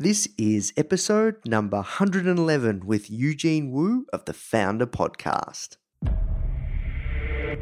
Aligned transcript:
This 0.00 0.28
is 0.38 0.72
episode 0.76 1.44
number 1.44 1.78
111 1.78 2.86
with 2.86 3.10
Eugene 3.10 3.72
Woo 3.72 4.06
of 4.12 4.26
the 4.26 4.32
Foundr 4.32 4.86
Podcast. 4.86 5.76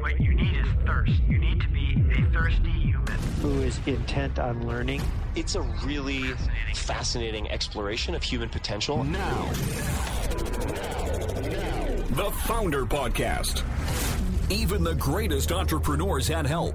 What 0.02 0.20
you 0.20 0.34
need 0.34 0.54
is 0.54 0.66
thirst. 0.84 1.14
You 1.26 1.38
need 1.38 1.62
to 1.62 1.68
be 1.68 1.94
a 2.12 2.30
thirsty 2.34 2.70
human. 2.70 3.06
who 3.40 3.62
is 3.62 3.80
intent 3.86 4.38
on 4.38 4.68
learning. 4.68 5.00
It's 5.34 5.54
a 5.54 5.62
really 5.82 6.34
fascinating 6.74 7.50
exploration 7.50 8.14
of 8.14 8.22
human 8.22 8.50
potential. 8.50 9.02
Now, 9.02 9.46
the 12.10 12.30
Foundr 12.44 12.86
Podcast. 12.86 13.62
Even 14.52 14.84
the 14.84 14.94
greatest 14.96 15.52
entrepreneurs 15.52 16.28
had 16.28 16.46
help. 16.46 16.74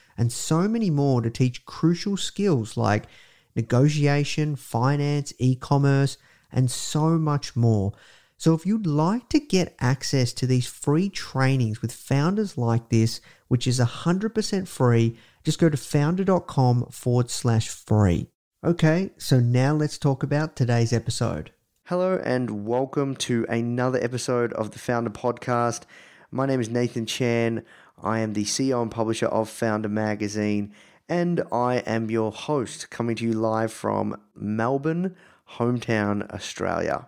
and 0.17 0.31
so 0.31 0.67
many 0.67 0.89
more 0.89 1.21
to 1.21 1.29
teach 1.29 1.65
crucial 1.65 2.17
skills 2.17 2.77
like 2.77 3.05
negotiation, 3.55 4.55
finance, 4.55 5.33
e 5.39 5.55
commerce, 5.55 6.17
and 6.51 6.69
so 6.69 7.17
much 7.17 7.55
more. 7.55 7.93
So, 8.37 8.55
if 8.55 8.65
you'd 8.65 8.87
like 8.87 9.29
to 9.29 9.39
get 9.39 9.75
access 9.79 10.33
to 10.33 10.47
these 10.47 10.65
free 10.65 11.09
trainings 11.09 11.81
with 11.81 11.91
founders 11.91 12.57
like 12.57 12.89
this, 12.89 13.21
which 13.49 13.67
is 13.67 13.79
100% 13.79 14.67
free, 14.67 15.15
just 15.43 15.59
go 15.59 15.69
to 15.69 15.77
foundr.com 15.77 16.87
forward 16.87 17.29
slash 17.29 17.69
free. 17.69 18.27
Okay, 18.63 19.11
so 19.17 19.39
now 19.39 19.73
let's 19.73 19.97
talk 19.97 20.23
about 20.23 20.55
today's 20.55 20.93
episode. 20.93 21.51
Hello, 21.85 22.21
and 22.23 22.65
welcome 22.65 23.15
to 23.17 23.45
another 23.49 23.99
episode 24.01 24.53
of 24.53 24.71
the 24.71 24.79
Foundr 24.79 25.09
Podcast. 25.09 25.81
My 26.31 26.45
name 26.45 26.61
is 26.61 26.69
Nathan 26.69 27.05
Chan. 27.05 27.63
I 28.03 28.19
am 28.19 28.33
the 28.33 28.45
CEO 28.45 28.81
and 28.81 28.89
publisher 28.89 29.27
of 29.27 29.49
Foundr 29.49 29.89
Magazine, 29.89 30.73
and 31.07 31.43
I 31.51 31.77
am 31.79 32.09
your 32.09 32.31
host 32.31 32.89
coming 32.89 33.15
to 33.17 33.25
you 33.25 33.33
live 33.33 33.71
from 33.71 34.19
Melbourne, 34.35 35.15
hometown, 35.57 36.27
Australia. 36.33 37.07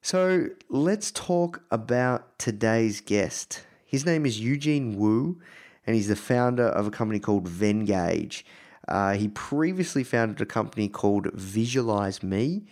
So 0.00 0.48
let's 0.68 1.10
talk 1.10 1.62
about 1.70 2.38
today's 2.38 3.00
guest. 3.00 3.64
His 3.84 4.06
name 4.06 4.24
is 4.24 4.40
Eugene 4.40 4.96
Woo, 4.96 5.40
and 5.86 5.96
he's 5.96 6.08
the 6.08 6.16
founder 6.16 6.66
of 6.66 6.86
a 6.86 6.90
company 6.90 7.18
called 7.18 7.48
Venngage. 7.48 8.44
Uh, 8.86 9.14
he 9.14 9.28
previously 9.28 10.04
founded 10.04 10.40
a 10.40 10.46
company 10.46 10.88
called 10.88 11.32
Visualize 11.32 12.22
Me, 12.22 12.66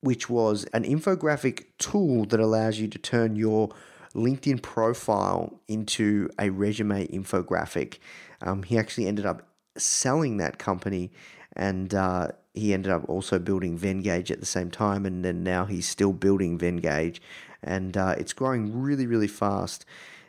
which 0.00 0.28
was 0.28 0.64
an 0.74 0.84
infographic 0.84 1.64
tool 1.78 2.26
that 2.26 2.40
allows 2.40 2.78
you 2.78 2.88
to 2.88 2.98
turn 2.98 3.36
your 3.36 3.70
LinkedIn 4.14 4.62
profile 4.62 5.60
into 5.68 6.30
a 6.38 6.50
resume 6.50 7.06
infographic. 7.08 7.98
Um, 8.40 8.62
he 8.62 8.78
actually 8.78 9.06
ended 9.06 9.26
up 9.26 9.48
selling 9.76 10.36
that 10.36 10.58
company 10.58 11.10
and 11.56 11.94
uh, 11.94 12.28
he 12.52 12.72
ended 12.72 12.92
up 12.92 13.08
also 13.08 13.38
building 13.38 13.78
Venngage 13.78 14.30
at 14.30 14.40
the 14.40 14.46
same 14.46 14.70
time. 14.70 15.04
And 15.06 15.24
then 15.24 15.42
now 15.42 15.64
he's 15.64 15.88
still 15.88 16.12
building 16.12 16.58
Venngage 16.58 17.18
and 17.62 17.96
uh, 17.96 18.14
it's 18.18 18.32
growing 18.32 18.80
really, 18.80 19.06
really 19.06 19.28
fast. 19.28 19.84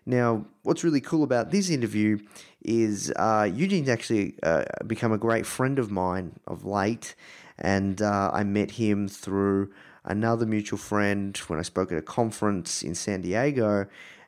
Now, 0.05 0.45
what's 0.63 0.83
really 0.83 1.01
cool 1.01 1.23
about 1.23 1.51
this 1.51 1.69
interview 1.69 2.19
is 2.63 3.11
uh, 3.15 3.49
Eugene's 3.51 3.89
actually 3.89 4.35
uh, 4.43 4.65
become 4.85 5.11
a 5.11 5.17
great 5.17 5.45
friend 5.45 5.79
of 5.79 5.89
mine 5.91 6.33
of 6.45 6.63
late, 6.63 7.15
and 7.57 8.01
uh, 8.01 8.29
I 8.31 8.43
met 8.43 8.71
him 8.71 9.07
through 9.07 9.71
another 10.05 10.45
mutual 10.45 10.79
friend 10.79 11.35
when 11.47 11.59
I 11.59 11.63
spoke 11.63 11.91
at 11.91 11.97
a 11.97 12.01
conference 12.01 12.83
in 12.83 12.95
San 12.95 13.21
Diego. 13.21 13.87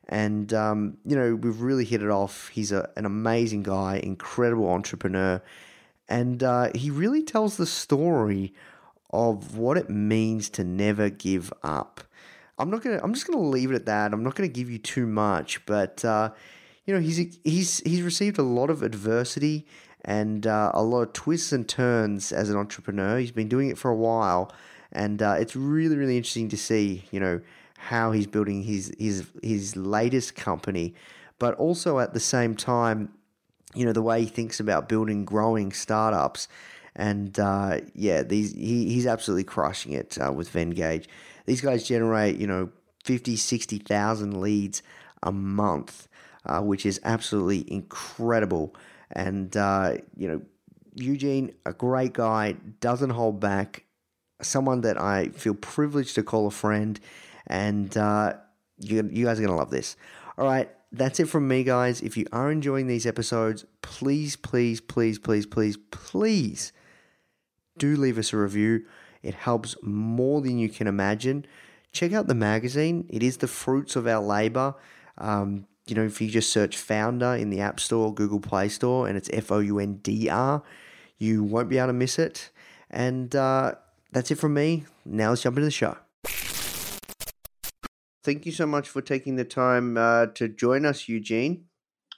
And, 0.09 0.53
um, 0.53 0.97
you 1.05 1.15
know, 1.15 1.35
we've 1.35 1.61
really 1.61 1.85
hit 1.85 2.01
it 2.01 2.09
off. 2.09 2.49
He's 2.49 2.71
a, 2.71 2.89
an 2.95 3.05
amazing 3.05 3.63
guy, 3.63 3.97
incredible 3.97 4.69
entrepreneur. 4.69 5.41
And 6.07 6.41
uh, 6.43 6.69
he 6.73 6.89
really 6.89 7.23
tells 7.23 7.57
the 7.57 7.65
story 7.65 8.53
of 9.11 9.57
what 9.57 9.77
it 9.77 9.89
means 9.89 10.49
to 10.51 10.63
never 10.63 11.09
give 11.09 11.51
up. 11.63 12.01
I'm 12.59 12.71
not 12.71 12.81
gonna. 12.81 12.99
I'm 13.03 13.13
just 13.13 13.27
gonna 13.27 13.43
leave 13.43 13.71
it 13.71 13.75
at 13.75 13.85
that. 13.85 14.13
I'm 14.13 14.23
not 14.23 14.35
gonna 14.35 14.47
give 14.47 14.69
you 14.69 14.79
too 14.79 15.05
much, 15.05 15.63
but 15.65 16.03
uh, 16.03 16.31
you 16.85 16.93
know, 16.93 16.99
he's 16.99 17.37
he's 17.43 17.79
he's 17.81 18.01
received 18.01 18.39
a 18.39 18.43
lot 18.43 18.69
of 18.69 18.81
adversity 18.81 19.67
and 20.03 20.47
uh, 20.47 20.71
a 20.73 20.81
lot 20.81 21.01
of 21.01 21.13
twists 21.13 21.51
and 21.51 21.67
turns 21.67 22.31
as 22.31 22.49
an 22.49 22.57
entrepreneur. 22.57 23.19
He's 23.19 23.31
been 23.31 23.49
doing 23.49 23.69
it 23.69 23.77
for 23.77 23.91
a 23.91 23.95
while, 23.95 24.51
and 24.91 25.21
uh, 25.21 25.35
it's 25.39 25.55
really 25.55 25.95
really 25.95 26.17
interesting 26.17 26.49
to 26.49 26.57
see. 26.57 27.05
You 27.11 27.19
know 27.19 27.41
how 27.77 28.11
he's 28.11 28.27
building 28.27 28.63
his 28.63 28.93
his 28.97 29.27
his 29.43 29.75
latest 29.75 30.35
company, 30.35 30.93
but 31.39 31.55
also 31.55 31.99
at 31.99 32.13
the 32.13 32.19
same 32.19 32.55
time, 32.55 33.13
you 33.73 33.85
know 33.85 33.93
the 33.93 34.01
way 34.01 34.21
he 34.21 34.27
thinks 34.27 34.59
about 34.59 34.89
building 34.89 35.25
growing 35.25 35.71
startups. 35.71 36.47
And 36.95 37.39
uh, 37.39 37.81
yeah, 37.93 38.23
these 38.23 38.53
he, 38.53 38.89
he's 38.89 39.05
absolutely 39.05 39.43
crushing 39.43 39.93
it 39.93 40.17
uh, 40.19 40.31
with 40.33 40.51
Venngage. 40.51 41.05
These 41.45 41.61
guys 41.61 41.87
generate, 41.87 42.37
you 42.37 42.45
know, 42.45 42.69
50, 43.07 43.37
60,000 43.37 44.41
leads 44.41 44.83
a 45.23 45.31
month, 45.31 46.09
uh, 46.45 46.59
which 46.59 46.85
is 46.85 46.99
absolutely 47.05 47.71
incredible. 47.71 48.75
And, 49.13 49.55
uh, 49.55 49.95
you 50.17 50.27
know, 50.27 50.41
Eugene, 50.95 51.53
a 51.65 51.71
great 51.71 52.11
guy, 52.11 52.55
doesn't 52.81 53.11
hold 53.11 53.39
back, 53.39 53.85
someone 54.41 54.81
that 54.81 54.99
I 54.99 55.29
feel 55.29 55.53
privileged 55.53 56.15
to 56.15 56.23
call 56.23 56.47
a 56.47 56.51
friend. 56.51 56.99
And 57.47 57.95
uh, 57.97 58.33
you, 58.77 59.07
you 59.11 59.25
guys 59.25 59.39
are 59.39 59.43
going 59.43 59.53
to 59.53 59.57
love 59.57 59.71
this. 59.71 59.95
All 60.37 60.45
right, 60.45 60.69
that's 60.91 61.19
it 61.19 61.25
from 61.27 61.47
me, 61.47 61.63
guys. 61.63 62.01
If 62.01 62.17
you 62.17 62.27
are 62.31 62.51
enjoying 62.51 62.87
these 62.87 63.05
episodes, 63.05 63.65
please, 63.81 64.35
please, 64.35 64.81
please, 64.81 65.17
please, 65.17 65.45
please, 65.45 65.77
please 65.91 66.71
do 67.77 67.95
leave 67.95 68.17
us 68.17 68.33
a 68.33 68.37
review. 68.37 68.85
It 69.23 69.33
helps 69.33 69.75
more 69.81 70.41
than 70.41 70.59
you 70.59 70.69
can 70.69 70.87
imagine. 70.87 71.45
Check 71.91 72.13
out 72.13 72.27
the 72.27 72.35
magazine. 72.35 73.07
It 73.09 73.23
is 73.23 73.37
the 73.37 73.47
fruits 73.47 73.95
of 73.95 74.05
our 74.07 74.21
labor. 74.21 74.75
Um, 75.17 75.65
you 75.87 75.95
know, 75.95 76.03
if 76.03 76.21
you 76.21 76.29
just 76.29 76.51
search 76.51 76.77
Foundr 76.77 77.39
in 77.39 77.49
the 77.49 77.61
App 77.61 77.79
Store, 77.79 78.13
Google 78.13 78.39
Play 78.39 78.69
Store, 78.69 79.07
and 79.07 79.17
it's 79.17 79.29
F 79.33 79.51
O 79.51 79.59
U 79.59 79.79
N 79.79 79.95
D 80.03 80.29
R, 80.29 80.61
you 81.17 81.43
won't 81.43 81.69
be 81.69 81.77
able 81.77 81.87
to 81.87 81.93
miss 81.93 82.19
it. 82.19 82.51
And 82.89 83.35
uh, 83.35 83.75
that's 84.11 84.31
it 84.31 84.35
from 84.35 84.53
me. 84.53 84.85
Now 85.05 85.29
let's 85.29 85.41
jump 85.41 85.57
into 85.57 85.65
the 85.65 85.71
show. 85.71 85.97
Thank 88.23 88.45
you 88.45 88.51
so 88.51 88.65
much 88.65 88.89
for 88.89 89.01
taking 89.01 89.35
the 89.35 89.45
time 89.45 89.97
uh, 89.97 90.27
to 90.35 90.49
join 90.49 90.85
us, 90.85 91.07
Eugene. 91.07 91.65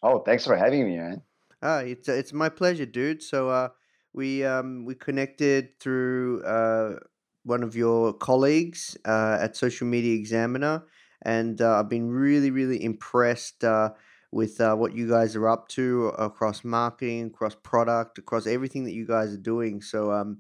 Oh, 0.02 0.20
thanks 0.20 0.46
for 0.46 0.56
having 0.56 0.86
me, 0.86 0.98
man. 0.98 1.22
Ah, 1.62 1.80
it's 1.80 2.08
it's 2.08 2.34
my 2.34 2.50
pleasure, 2.50 2.86
dude. 2.86 3.22
So 3.22 3.50
uh, 3.50 3.70
we 4.14 4.44
um 4.46 4.86
we 4.86 4.96
connected 4.96 5.80
through 5.80 6.42
uh 6.44 7.00
one 7.44 7.64
of 7.64 7.76
your 7.76 8.14
colleagues 8.14 8.98
uh, 9.06 9.38
at 9.42 9.56
Social 9.56 9.88
Media 9.88 10.16
Examiner, 10.16 10.84
and 11.24 11.62
uh, 11.62 11.80
I've 11.80 11.90
been 11.90 12.10
really, 12.10 12.52
really 12.52 12.84
impressed 12.84 13.64
uh, 13.64 13.92
with 14.32 14.62
uh, 14.62 14.76
what 14.76 14.94
you 14.94 15.10
guys 15.10 15.36
are 15.36 15.50
up 15.50 15.68
to 15.70 16.08
across 16.10 16.64
marketing, 16.64 17.28
across 17.28 17.56
product, 17.56 18.18
across 18.18 18.46
everything 18.46 18.84
that 18.86 18.94
you 18.94 19.06
guys 19.06 19.34
are 19.34 19.38
doing. 19.38 19.82
So, 19.82 20.12
um, 20.12 20.40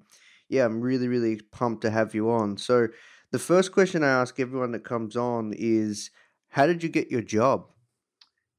yeah, 0.49 0.65
I'm 0.65 0.81
really, 0.81 1.07
really 1.07 1.39
pumped 1.51 1.81
to 1.83 1.89
have 1.89 2.13
you 2.13 2.29
on. 2.31 2.57
So, 2.57 2.87
the 3.31 3.39
first 3.39 3.71
question 3.71 4.03
I 4.03 4.09
ask 4.09 4.39
everyone 4.39 4.71
that 4.71 4.83
comes 4.83 5.15
on 5.15 5.53
is, 5.55 6.09
how 6.49 6.65
did 6.65 6.81
you 6.81 6.89
get 6.89 7.11
your 7.11 7.21
job? 7.21 7.67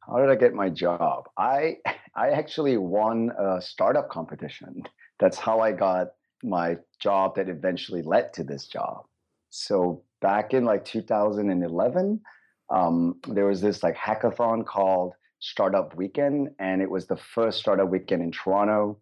How 0.00 0.18
did 0.18 0.30
I 0.30 0.36
get 0.36 0.54
my 0.54 0.70
job? 0.70 1.28
I 1.36 1.78
I 2.14 2.30
actually 2.30 2.76
won 2.76 3.30
a 3.38 3.60
startup 3.60 4.08
competition. 4.08 4.82
That's 5.18 5.38
how 5.38 5.60
I 5.60 5.72
got 5.72 6.08
my 6.42 6.78
job 6.98 7.36
that 7.36 7.48
eventually 7.48 8.02
led 8.02 8.32
to 8.34 8.44
this 8.44 8.66
job. 8.66 9.04
So 9.50 10.02
back 10.22 10.54
in 10.54 10.64
like 10.64 10.84
2011, 10.84 12.20
um, 12.70 13.16
there 13.28 13.44
was 13.44 13.60
this 13.60 13.82
like 13.82 13.96
hackathon 13.96 14.64
called 14.64 15.12
Startup 15.40 15.94
Weekend, 15.96 16.50
and 16.58 16.80
it 16.80 16.90
was 16.90 17.06
the 17.06 17.16
first 17.16 17.58
startup 17.58 17.90
weekend 17.90 18.22
in 18.22 18.30
Toronto. 18.30 18.98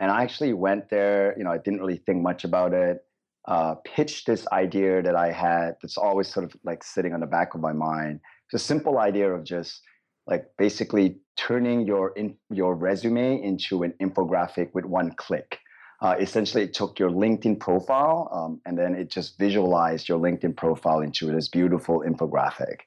And 0.00 0.10
I 0.10 0.22
actually 0.22 0.54
went 0.54 0.90
there. 0.90 1.34
You 1.38 1.44
know, 1.44 1.52
I 1.52 1.58
didn't 1.58 1.80
really 1.80 1.98
think 1.98 2.22
much 2.22 2.44
about 2.44 2.72
it. 2.72 3.04
Uh, 3.46 3.74
pitched 3.84 4.26
this 4.26 4.46
idea 4.48 5.02
that 5.02 5.14
I 5.14 5.30
had 5.30 5.76
that's 5.80 5.96
always 5.96 6.28
sort 6.28 6.44
of 6.44 6.56
like 6.64 6.82
sitting 6.82 7.14
on 7.14 7.20
the 7.20 7.26
back 7.26 7.54
of 7.54 7.60
my 7.60 7.72
mind. 7.72 8.20
It's 8.46 8.62
a 8.62 8.66
simple 8.66 8.98
idea 8.98 9.30
of 9.32 9.44
just 9.44 9.82
like 10.26 10.46
basically 10.58 11.18
turning 11.36 11.86
your 11.86 12.12
in, 12.16 12.36
your 12.50 12.74
resume 12.74 13.42
into 13.42 13.82
an 13.82 13.94
infographic 14.00 14.74
with 14.74 14.84
one 14.84 15.12
click. 15.12 15.58
Uh, 16.02 16.16
essentially, 16.18 16.64
it 16.64 16.72
took 16.72 16.98
your 16.98 17.10
LinkedIn 17.10 17.60
profile 17.60 18.30
um, 18.32 18.60
and 18.64 18.78
then 18.78 18.94
it 18.94 19.10
just 19.10 19.38
visualized 19.38 20.08
your 20.08 20.18
LinkedIn 20.18 20.56
profile 20.56 21.00
into 21.00 21.30
this 21.30 21.48
beautiful 21.48 22.02
infographic. 22.06 22.80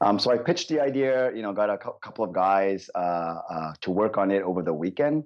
Um, 0.00 0.18
so 0.18 0.32
I 0.32 0.38
pitched 0.38 0.68
the 0.68 0.80
idea, 0.80 1.32
you 1.32 1.42
know, 1.42 1.52
got 1.52 1.70
a 1.70 1.78
cu- 1.78 1.98
couple 2.02 2.24
of 2.24 2.32
guys 2.32 2.90
uh, 2.96 2.98
uh, 2.98 3.72
to 3.82 3.90
work 3.92 4.18
on 4.18 4.32
it 4.32 4.42
over 4.42 4.60
the 4.60 4.74
weekend, 4.74 5.22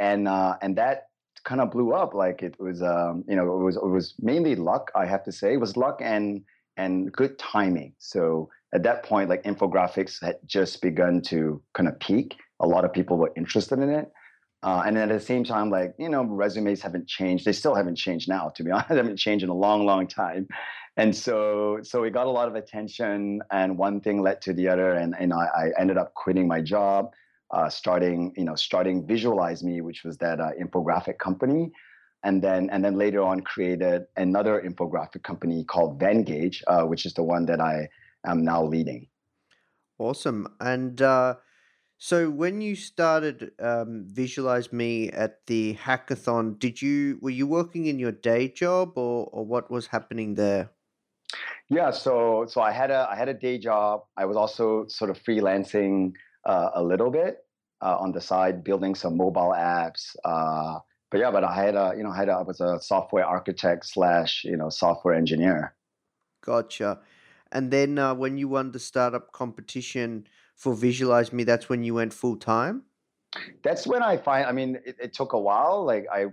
and 0.00 0.26
uh, 0.26 0.56
and 0.62 0.76
that 0.76 1.04
kind 1.44 1.60
of 1.60 1.70
blew 1.70 1.92
up. 1.92 2.14
Like 2.14 2.42
it 2.42 2.58
was, 2.58 2.82
um, 2.82 3.24
you 3.28 3.36
know, 3.36 3.44
it 3.44 3.62
was 3.62 3.76
it 3.76 3.86
was 3.86 4.14
mainly 4.20 4.56
luck. 4.56 4.90
I 4.96 5.06
have 5.06 5.22
to 5.24 5.32
say, 5.32 5.52
it 5.52 5.60
was 5.60 5.76
luck 5.76 6.00
and 6.02 6.42
and 6.76 7.12
good 7.12 7.38
timing. 7.38 7.92
So 7.98 8.48
at 8.74 8.82
that 8.82 9.04
point, 9.04 9.28
like 9.28 9.44
infographics 9.44 10.22
had 10.24 10.36
just 10.46 10.82
begun 10.82 11.20
to 11.22 11.62
kind 11.74 11.88
of 11.88 11.98
peak. 12.00 12.36
A 12.60 12.66
lot 12.66 12.84
of 12.84 12.92
people 12.92 13.16
were 13.16 13.32
interested 13.36 13.78
in 13.78 13.90
it. 13.90 14.10
Uh, 14.62 14.82
and 14.86 14.96
then 14.96 15.10
at 15.10 15.18
the 15.18 15.24
same 15.24 15.42
time, 15.42 15.70
like, 15.70 15.94
you 15.98 16.08
know, 16.08 16.22
resumes 16.22 16.82
haven't 16.82 17.08
changed. 17.08 17.46
They 17.46 17.52
still 17.52 17.74
haven't 17.74 17.96
changed 17.96 18.28
now, 18.28 18.50
to 18.54 18.62
be 18.62 18.70
honest. 18.72 18.90
They 18.90 18.96
haven't 18.96 19.16
changed 19.16 19.42
in 19.42 19.48
a 19.48 19.54
long, 19.54 19.86
long 19.86 20.06
time. 20.06 20.48
And 20.96 21.16
so 21.16 21.78
so 21.82 22.02
we 22.02 22.10
got 22.10 22.26
a 22.26 22.30
lot 22.30 22.48
of 22.48 22.54
attention 22.56 23.40
and 23.50 23.78
one 23.78 24.00
thing 24.00 24.20
led 24.20 24.42
to 24.42 24.52
the 24.52 24.68
other. 24.68 24.92
And, 24.92 25.14
and 25.18 25.32
I, 25.32 25.46
I 25.56 25.80
ended 25.80 25.96
up 25.96 26.12
quitting 26.14 26.46
my 26.46 26.60
job, 26.60 27.10
uh, 27.52 27.68
starting, 27.68 28.32
you 28.36 28.44
know, 28.44 28.54
starting 28.54 29.06
Visualize 29.06 29.62
Me, 29.62 29.80
which 29.80 30.04
was 30.04 30.16
that 30.18 30.40
uh, 30.40 30.50
infographic 30.60 31.18
company. 31.18 31.72
And 32.22 32.42
then 32.42 32.68
and 32.70 32.84
then 32.84 32.96
later 32.96 33.22
on 33.22 33.40
created 33.40 34.02
another 34.16 34.60
infographic 34.60 35.22
company 35.22 35.64
called 35.64 35.98
Venngage, 35.98 36.62
uh, 36.66 36.82
which 36.82 37.06
is 37.06 37.14
the 37.14 37.22
one 37.22 37.46
that 37.46 37.60
I 37.60 37.88
am 38.26 38.44
now 38.44 38.62
leading. 38.62 39.06
Awesome. 39.98 40.46
And 40.60 41.00
uh, 41.00 41.36
so 41.96 42.30
when 42.30 42.60
you 42.60 42.76
started 42.76 43.52
um, 43.58 44.06
Visualize 44.06 44.72
Me 44.72 45.10
at 45.10 45.46
the 45.46 45.74
hackathon, 45.74 46.58
did 46.58 46.80
you 46.80 47.18
were 47.22 47.30
you 47.30 47.46
working 47.46 47.86
in 47.86 47.98
your 47.98 48.12
day 48.12 48.48
job 48.48 48.96
or, 48.96 49.28
or 49.32 49.44
what 49.44 49.70
was 49.70 49.86
happening 49.86 50.34
there? 50.34 50.70
Yeah, 51.68 51.90
so 51.90 52.46
so 52.48 52.60
I 52.60 52.72
had 52.72 52.90
a 52.90 53.06
I 53.10 53.16
had 53.16 53.28
a 53.28 53.34
day 53.34 53.58
job. 53.58 54.04
I 54.16 54.24
was 54.24 54.36
also 54.36 54.86
sort 54.88 55.10
of 55.10 55.22
freelancing 55.22 56.12
uh, 56.44 56.70
a 56.74 56.82
little 56.82 57.10
bit 57.10 57.44
uh, 57.82 57.96
on 57.98 58.12
the 58.12 58.20
side, 58.20 58.64
building 58.64 58.94
some 58.94 59.16
mobile 59.16 59.54
apps. 59.56 60.16
Uh, 60.24 60.78
but 61.10 61.18
yeah, 61.20 61.30
but 61.30 61.44
I 61.44 61.54
had 61.54 61.74
a 61.74 61.92
you 61.96 62.02
know 62.02 62.10
I 62.10 62.16
had 62.16 62.28
a, 62.28 62.32
I 62.32 62.42
was 62.42 62.60
a 62.60 62.80
software 62.80 63.24
architect 63.24 63.86
slash 63.86 64.44
you 64.44 64.56
know 64.56 64.68
software 64.68 65.14
engineer. 65.14 65.74
Gotcha. 66.42 67.00
And 67.52 67.70
then 67.70 67.98
uh, 67.98 68.14
when 68.14 68.38
you 68.38 68.48
won 68.48 68.70
the 68.70 68.78
startup 68.78 69.32
competition 69.32 70.26
for 70.54 70.74
Visualize 70.74 71.32
Me, 71.32 71.44
that's 71.44 71.68
when 71.68 71.82
you 71.82 71.94
went 71.94 72.12
full 72.12 72.36
time? 72.36 72.82
That's 73.62 73.86
when 73.86 74.02
I 74.02 74.16
find. 74.16 74.46
I 74.46 74.52
mean, 74.52 74.78
it, 74.84 74.96
it, 75.00 75.12
took 75.14 75.32
a 75.32 75.38
while. 75.38 75.84
Like 75.84 76.06
I, 76.12 76.26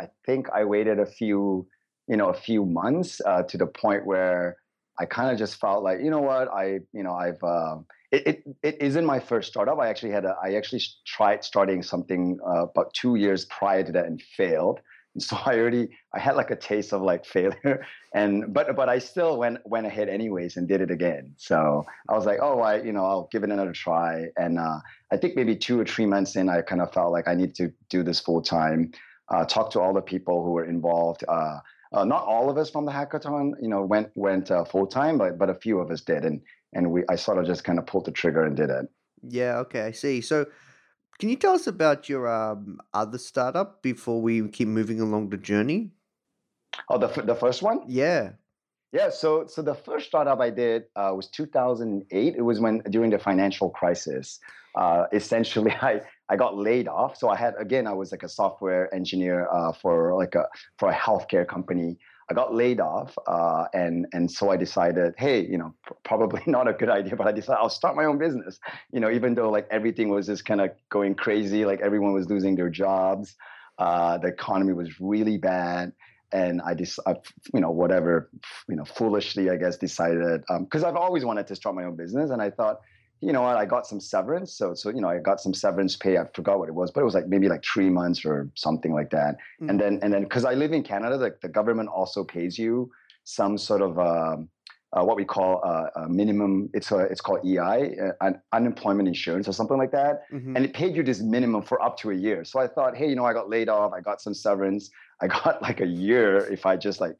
I 0.00 0.08
think 0.26 0.48
I 0.50 0.64
waited 0.64 0.98
a 0.98 1.06
few, 1.06 1.66
you 2.08 2.16
know, 2.16 2.28
a 2.28 2.34
few 2.34 2.64
months 2.64 3.20
uh, 3.24 3.42
to 3.44 3.58
the 3.58 3.66
point 3.66 4.04
where 4.04 4.56
I 4.98 5.06
kind 5.06 5.30
of 5.30 5.38
just 5.38 5.60
felt 5.60 5.82
like, 5.82 6.00
you 6.00 6.10
know 6.10 6.20
what, 6.20 6.48
I, 6.48 6.80
you 6.92 7.02
know, 7.02 7.14
I've. 7.14 7.42
Uh, 7.42 7.78
it, 8.14 8.26
it, 8.26 8.56
it 8.62 8.76
isn't 8.80 9.04
my 9.04 9.20
first 9.20 9.48
startup. 9.48 9.78
I 9.78 9.88
actually 9.88 10.12
had 10.12 10.24
a. 10.24 10.36
I 10.42 10.54
actually 10.54 10.82
tried 11.06 11.44
starting 11.44 11.82
something 11.82 12.38
uh, 12.46 12.66
about 12.66 12.92
two 12.94 13.16
years 13.16 13.44
prior 13.46 13.82
to 13.82 13.92
that 13.92 14.06
and 14.06 14.22
failed 14.36 14.80
And 15.14 15.22
so 15.22 15.36
I 15.46 15.58
already 15.58 15.88
I 16.12 16.18
had 16.18 16.36
like 16.36 16.50
a 16.50 16.56
taste 16.56 16.92
of 16.92 17.02
like 17.02 17.24
failure, 17.24 17.86
and 18.14 18.52
but 18.52 18.76
but 18.76 18.88
I 18.88 18.98
still 18.98 19.38
went 19.38 19.58
went 19.64 19.86
ahead 19.86 20.08
anyways 20.08 20.56
and 20.56 20.68
did 20.68 20.80
it 20.80 20.90
again. 20.90 21.32
So 21.36 21.84
I 22.08 22.14
was 22.14 22.26
like, 22.26 22.40
oh, 22.42 22.60
I 22.60 22.82
you 22.82 22.92
know 22.92 23.04
I'll 23.06 23.28
give 23.32 23.44
it 23.44 23.50
another 23.50 23.72
try. 23.72 24.26
And 24.36 24.58
uh, 24.58 24.78
I 25.12 25.16
think 25.16 25.36
maybe 25.36 25.56
two 25.56 25.80
or 25.80 25.84
three 25.84 26.06
months 26.06 26.36
in, 26.36 26.48
I 26.48 26.60
kind 26.62 26.80
of 26.80 26.92
felt 26.92 27.12
like 27.12 27.28
I 27.28 27.34
need 27.34 27.54
to 27.56 27.72
do 27.88 28.02
this 28.02 28.20
full 28.20 28.42
time. 28.42 28.92
Uh, 29.30 29.44
talk 29.44 29.70
to 29.70 29.80
all 29.80 29.94
the 29.94 30.02
people 30.02 30.44
who 30.44 30.50
were 30.50 30.66
involved. 30.66 31.24
Uh, 31.26 31.58
uh 31.92 32.04
not 32.04 32.24
all 32.24 32.50
of 32.50 32.58
us 32.58 32.68
from 32.70 32.84
the 32.84 32.92
hackathon, 32.92 33.52
you 33.60 33.68
know, 33.68 33.82
went 33.82 34.10
went 34.14 34.50
uh, 34.50 34.64
full 34.64 34.86
time, 34.86 35.16
but 35.16 35.38
but 35.38 35.48
a 35.48 35.54
few 35.54 35.78
of 35.80 35.90
us 35.90 36.02
did, 36.02 36.24
and 36.24 36.42
and 36.74 36.90
we 36.90 37.02
I 37.08 37.16
sort 37.16 37.38
of 37.38 37.46
just 37.46 37.64
kind 37.64 37.78
of 37.78 37.86
pulled 37.86 38.06
the 38.06 38.12
trigger 38.12 38.44
and 38.44 38.56
did 38.56 38.70
it. 38.70 38.86
Yeah. 39.22 39.58
Okay. 39.58 39.82
I 39.82 39.92
see. 39.92 40.20
So 40.20 40.46
can 41.18 41.28
you 41.28 41.36
tell 41.36 41.54
us 41.54 41.66
about 41.66 42.08
your 42.08 42.28
um, 42.28 42.80
other 42.92 43.18
startup 43.18 43.82
before 43.82 44.20
we 44.20 44.46
keep 44.48 44.68
moving 44.68 45.00
along 45.00 45.30
the 45.30 45.36
journey? 45.36 45.92
Oh, 46.88 46.98
the, 46.98 47.08
the 47.22 47.36
first 47.36 47.62
one? 47.62 47.82
Yeah. 47.86 48.32
Yeah, 48.92 49.10
so 49.10 49.46
so 49.48 49.60
the 49.60 49.74
first 49.74 50.06
startup 50.06 50.40
I 50.40 50.50
did 50.50 50.84
uh, 50.94 51.12
was 51.16 51.26
2008. 51.28 52.34
It 52.36 52.42
was 52.42 52.60
when 52.60 52.78
during 52.90 53.10
the 53.10 53.18
financial 53.18 53.68
crisis. 53.68 54.38
Uh, 54.76 55.06
essentially, 55.12 55.72
I 55.82 56.00
I 56.28 56.36
got 56.36 56.56
laid 56.56 56.86
off. 56.86 57.16
So 57.16 57.28
I 57.28 57.36
had 57.36 57.54
again 57.58 57.88
I 57.88 57.92
was 57.92 58.12
like 58.12 58.22
a 58.22 58.28
software 58.28 58.94
engineer 58.94 59.48
uh, 59.52 59.72
for 59.72 60.14
like 60.14 60.36
a 60.36 60.46
for 60.78 60.90
a 60.90 60.94
healthcare 60.94 61.46
company, 61.46 61.98
I 62.30 62.34
got 62.34 62.54
laid 62.54 62.80
off, 62.80 63.16
uh, 63.26 63.66
and 63.74 64.06
and 64.12 64.30
so 64.30 64.50
I 64.50 64.56
decided, 64.56 65.14
hey, 65.18 65.44
you 65.44 65.58
know, 65.58 65.74
probably 66.04 66.42
not 66.46 66.68
a 66.68 66.72
good 66.72 66.88
idea, 66.88 67.16
but 67.16 67.26
I 67.26 67.32
decided 67.32 67.58
I'll 67.60 67.68
start 67.68 67.96
my 67.96 68.04
own 68.04 68.18
business. 68.18 68.58
You 68.92 69.00
know, 69.00 69.10
even 69.10 69.34
though 69.34 69.50
like 69.50 69.66
everything 69.70 70.08
was 70.08 70.26
just 70.26 70.44
kind 70.44 70.60
of 70.60 70.70
going 70.90 71.14
crazy, 71.14 71.64
like 71.64 71.80
everyone 71.80 72.12
was 72.12 72.28
losing 72.30 72.56
their 72.56 72.70
jobs, 72.70 73.36
uh, 73.78 74.18
the 74.18 74.28
economy 74.28 74.72
was 74.72 75.00
really 75.00 75.36
bad, 75.36 75.92
and 76.32 76.62
I 76.62 76.74
just, 76.74 76.98
you 77.52 77.60
know, 77.60 77.70
whatever, 77.70 78.30
you 78.68 78.76
know, 78.76 78.84
foolishly, 78.84 79.50
I 79.50 79.56
guess, 79.56 79.76
decided 79.76 80.42
because 80.60 80.82
um, 80.82 80.88
I've 80.88 80.96
always 80.96 81.24
wanted 81.24 81.46
to 81.48 81.56
start 81.56 81.76
my 81.76 81.84
own 81.84 81.96
business, 81.96 82.30
and 82.30 82.40
I 82.40 82.50
thought, 82.50 82.80
you 83.20 83.32
know 83.32 83.42
what, 83.42 83.56
I 83.56 83.64
got 83.64 83.86
some 83.86 84.00
severance. 84.00 84.52
So, 84.52 84.74
so 84.74 84.90
you 84.90 85.00
know, 85.00 85.08
I 85.08 85.18
got 85.18 85.40
some 85.40 85.54
severance 85.54 85.96
pay. 85.96 86.18
I 86.18 86.24
forgot 86.34 86.58
what 86.58 86.68
it 86.68 86.74
was, 86.74 86.90
but 86.90 87.00
it 87.00 87.04
was 87.04 87.14
like 87.14 87.26
maybe 87.26 87.48
like 87.48 87.64
three 87.64 87.88
months 87.88 88.24
or 88.24 88.50
something 88.54 88.92
like 88.92 89.10
that. 89.10 89.36
Mm. 89.62 89.70
And 89.70 89.80
then, 89.80 89.98
and 90.02 90.12
then, 90.12 90.22
because 90.24 90.44
I 90.44 90.54
live 90.54 90.72
in 90.72 90.82
Canada, 90.82 91.16
like 91.16 91.40
the 91.40 91.48
government 91.48 91.88
also 91.88 92.24
pays 92.24 92.58
you 92.58 92.90
some 93.24 93.56
sort 93.56 93.80
of 93.80 93.98
um, 93.98 94.48
uh, 94.92 95.02
what 95.02 95.16
we 95.16 95.24
call 95.24 95.60
uh, 95.64 96.02
a 96.02 96.08
minimum. 96.08 96.70
It's 96.72 96.92
a, 96.92 96.98
it's 96.98 97.20
called 97.20 97.44
EI, 97.44 97.96
uh, 98.20 98.30
unemployment 98.52 99.08
insurance 99.08 99.48
or 99.48 99.52
something 99.52 99.76
like 99.76 99.90
that. 99.92 100.22
Mm-hmm. 100.32 100.56
And 100.56 100.64
it 100.64 100.72
paid 100.72 100.94
you 100.94 101.02
this 101.02 101.20
minimum 101.20 101.62
for 101.62 101.82
up 101.82 101.96
to 101.98 102.10
a 102.10 102.14
year. 102.14 102.44
So 102.44 102.60
I 102.60 102.68
thought, 102.68 102.96
hey, 102.96 103.08
you 103.08 103.16
know, 103.16 103.24
I 103.24 103.32
got 103.32 103.48
laid 103.48 103.68
off. 103.68 103.92
I 103.92 104.00
got 104.00 104.20
some 104.20 104.34
severance. 104.34 104.90
I 105.20 105.26
got 105.44 105.62
like 105.62 105.80
a 105.80 105.86
year 105.86 106.38
if 106.52 106.66
I 106.66 106.76
just 106.76 107.00
like 107.00 107.18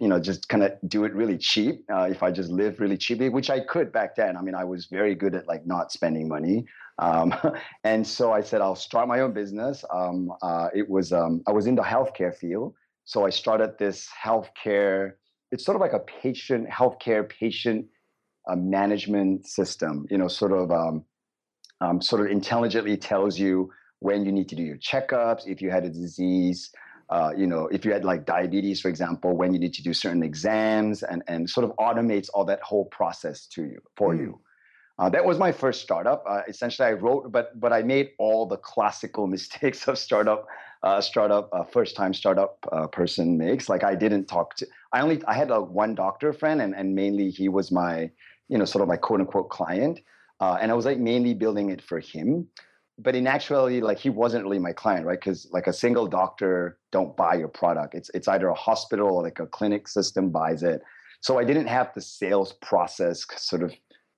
you 0.00 0.08
know 0.08 0.20
just 0.20 0.48
kind 0.48 0.62
of 0.62 0.72
do 0.86 1.04
it 1.04 1.14
really 1.14 1.38
cheap 1.38 1.84
uh, 1.92 2.02
if 2.10 2.22
i 2.22 2.30
just 2.30 2.50
live 2.50 2.80
really 2.80 2.96
cheaply 2.96 3.28
which 3.28 3.50
i 3.50 3.60
could 3.60 3.92
back 3.92 4.14
then. 4.16 4.36
I 4.36 4.42
mean 4.42 4.54
i 4.54 4.64
was 4.64 4.86
very 4.86 5.14
good 5.14 5.34
at 5.34 5.46
like 5.46 5.66
not 5.66 5.92
spending 5.92 6.28
money 6.28 6.64
um, 6.98 7.34
and 7.84 8.06
so 8.06 8.32
i 8.32 8.40
said 8.40 8.60
i'll 8.60 8.76
start 8.76 9.08
my 9.08 9.20
own 9.20 9.32
business. 9.32 9.84
Um, 9.90 10.32
uh, 10.42 10.68
it 10.74 10.88
was 10.88 11.12
um, 11.12 11.42
i 11.46 11.52
was 11.52 11.66
in 11.66 11.74
the 11.74 11.82
healthcare 11.82 12.34
field 12.34 12.74
so 13.04 13.26
i 13.26 13.30
started 13.30 13.78
this 13.78 14.08
healthcare 14.24 15.12
it's 15.50 15.64
sort 15.64 15.76
of 15.76 15.80
like 15.80 15.92
a 15.92 16.00
patient 16.00 16.68
healthcare 16.68 17.28
patient 17.28 17.86
uh, 18.50 18.56
management 18.56 19.46
system 19.46 20.06
you 20.10 20.18
know 20.18 20.28
sort 20.28 20.52
of 20.52 20.70
um, 20.70 21.04
um, 21.80 22.00
sort 22.00 22.20
of 22.20 22.30
intelligently 22.30 22.96
tells 22.96 23.38
you 23.38 23.70
when 24.00 24.24
you 24.24 24.32
need 24.32 24.48
to 24.48 24.56
do 24.56 24.62
your 24.62 24.78
checkups 24.78 25.46
if 25.46 25.62
you 25.62 25.70
had 25.70 25.84
a 25.84 25.90
disease 25.90 26.70
uh, 27.12 27.30
you 27.36 27.46
know, 27.46 27.66
if 27.66 27.84
you 27.84 27.92
had 27.92 28.06
like 28.06 28.24
diabetes, 28.24 28.80
for 28.80 28.88
example, 28.88 29.36
when 29.36 29.52
you 29.52 29.60
need 29.60 29.74
to 29.74 29.82
do 29.82 29.92
certain 29.92 30.22
exams 30.22 31.02
and, 31.02 31.22
and 31.28 31.48
sort 31.48 31.64
of 31.64 31.70
automates 31.76 32.30
all 32.32 32.42
that 32.46 32.62
whole 32.62 32.86
process 32.86 33.46
to 33.46 33.64
you 33.64 33.80
for 33.98 34.14
mm. 34.14 34.20
you. 34.20 34.40
Uh, 34.98 35.10
that 35.10 35.22
was 35.22 35.38
my 35.38 35.52
first 35.52 35.82
startup. 35.82 36.24
Uh, 36.26 36.40
essentially, 36.48 36.88
I 36.88 36.92
wrote, 36.92 37.30
but 37.30 37.58
but 37.60 37.70
I 37.70 37.82
made 37.82 38.12
all 38.18 38.46
the 38.46 38.56
classical 38.56 39.26
mistakes 39.36 39.86
of 39.88 39.98
startup, 39.98 40.46
uh, 40.82 41.02
startup 41.02 41.50
uh, 41.52 41.64
first 41.64 41.96
time 41.96 42.14
startup 42.14 42.56
uh, 42.72 42.86
person 42.86 43.36
makes. 43.36 43.68
Like 43.68 43.84
I 43.84 43.94
didn't 43.94 44.26
talk 44.26 44.56
to. 44.56 44.66
I 44.94 45.02
only 45.02 45.22
I 45.26 45.34
had 45.34 45.50
a 45.50 45.60
one 45.60 45.94
doctor 45.94 46.32
friend, 46.32 46.62
and 46.62 46.74
and 46.74 46.94
mainly 46.94 47.28
he 47.28 47.50
was 47.50 47.70
my 47.70 48.10
you 48.48 48.56
know 48.56 48.64
sort 48.64 48.80
of 48.80 48.88
my 48.88 48.96
quote 48.96 49.20
unquote 49.20 49.50
client, 49.50 50.00
uh, 50.40 50.56
and 50.62 50.70
I 50.70 50.74
was 50.74 50.86
like 50.86 50.98
mainly 50.98 51.34
building 51.34 51.68
it 51.68 51.82
for 51.82 52.00
him. 52.00 52.48
But 52.98 53.16
in 53.16 53.26
actuality, 53.26 53.80
like 53.80 53.98
he 53.98 54.10
wasn't 54.10 54.44
really 54.44 54.58
my 54.58 54.72
client, 54.72 55.06
right? 55.06 55.18
Because 55.18 55.48
like 55.50 55.66
a 55.66 55.72
single 55.72 56.06
doctor 56.06 56.78
don't 56.92 57.16
buy 57.16 57.34
your 57.34 57.48
product. 57.48 57.94
It's 57.94 58.10
it's 58.14 58.28
either 58.28 58.48
a 58.48 58.54
hospital 58.54 59.08
or 59.08 59.22
like 59.22 59.40
a 59.40 59.46
clinic 59.46 59.88
system 59.88 60.30
buys 60.30 60.62
it. 60.62 60.82
So 61.20 61.38
I 61.38 61.44
didn't 61.44 61.68
have 61.68 61.92
the 61.94 62.00
sales 62.00 62.52
process 62.54 63.24
sort 63.36 63.62
of 63.62 63.72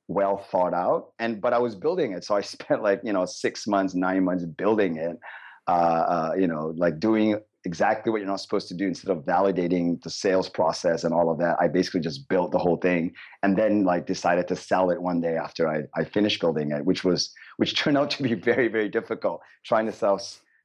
well 0.09 0.37
thought 0.37 0.75
out 0.75 1.13
and 1.19 1.41
but 1.41 1.55
i 1.55 1.59
was 1.59 1.75
building 1.75 2.13
it 2.13 2.25
so 2.25 2.35
i 2.35 2.41
spent 2.55 2.83
like 2.83 3.01
you 3.03 3.13
know 3.13 3.25
six 3.25 3.67
months 3.67 3.95
nine 3.95 4.25
months 4.25 4.45
building 4.45 4.97
it 4.97 5.19
uh, 5.67 5.71
uh, 5.71 6.33
you 6.37 6.47
know 6.47 6.75
like 6.77 7.01
doing 7.01 7.39
exactly 7.65 8.11
what 8.11 8.19
you're 8.19 8.29
not 8.29 8.41
supposed 8.41 8.69
to 8.69 8.75
do 8.75 8.87
instead 8.87 9.11
of 9.11 9.25
validating 9.25 10.03
the 10.03 10.11
sales 10.11 10.49
process 10.49 11.05
and 11.05 11.15
all 11.15 11.31
of 11.31 11.39
that 11.39 11.57
i 11.61 11.67
basically 11.69 12.01
just 12.01 12.29
built 12.29 12.53
the 12.53 12.59
whole 12.59 12.77
thing 12.77 13.13
and 13.43 13.57
then 13.57 13.85
like 13.85 14.07
decided 14.07 14.47
to 14.47 14.57
sell 14.57 14.91
it 14.91 15.01
one 15.01 15.21
day 15.21 15.37
after 15.37 15.69
i, 15.69 15.83
I 15.95 16.05
finished 16.05 16.41
building 16.41 16.73
it 16.73 16.85
which 16.85 17.05
was 17.05 17.33
which 17.57 17.77
turned 17.79 17.99
out 17.99 18.11
to 18.13 18.23
be 18.23 18.35
very 18.35 18.69
very 18.69 18.89
difficult 18.89 19.41
trying 19.65 19.87
to 19.87 19.93
sell 19.93 20.21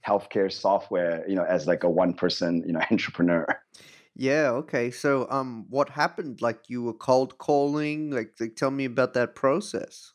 healthcare 0.07 0.51
software 0.51 1.27
you 1.27 1.35
know 1.35 1.43
as 1.43 1.67
like 1.67 1.83
a 1.83 1.89
one 1.89 2.13
person 2.13 2.63
you 2.65 2.73
know 2.73 2.81
entrepreneur 2.91 3.45
yeah, 4.19 4.49
okay. 4.63 4.91
So 4.91 5.27
um 5.29 5.65
what 5.69 5.87
happened? 5.87 6.41
Like 6.41 6.69
you 6.69 6.83
were 6.83 6.93
cold 6.93 7.37
calling? 7.37 8.11
Like, 8.11 8.33
like 8.37 8.57
tell 8.57 8.69
me 8.69 8.83
about 8.83 9.13
that 9.13 9.33
process. 9.33 10.11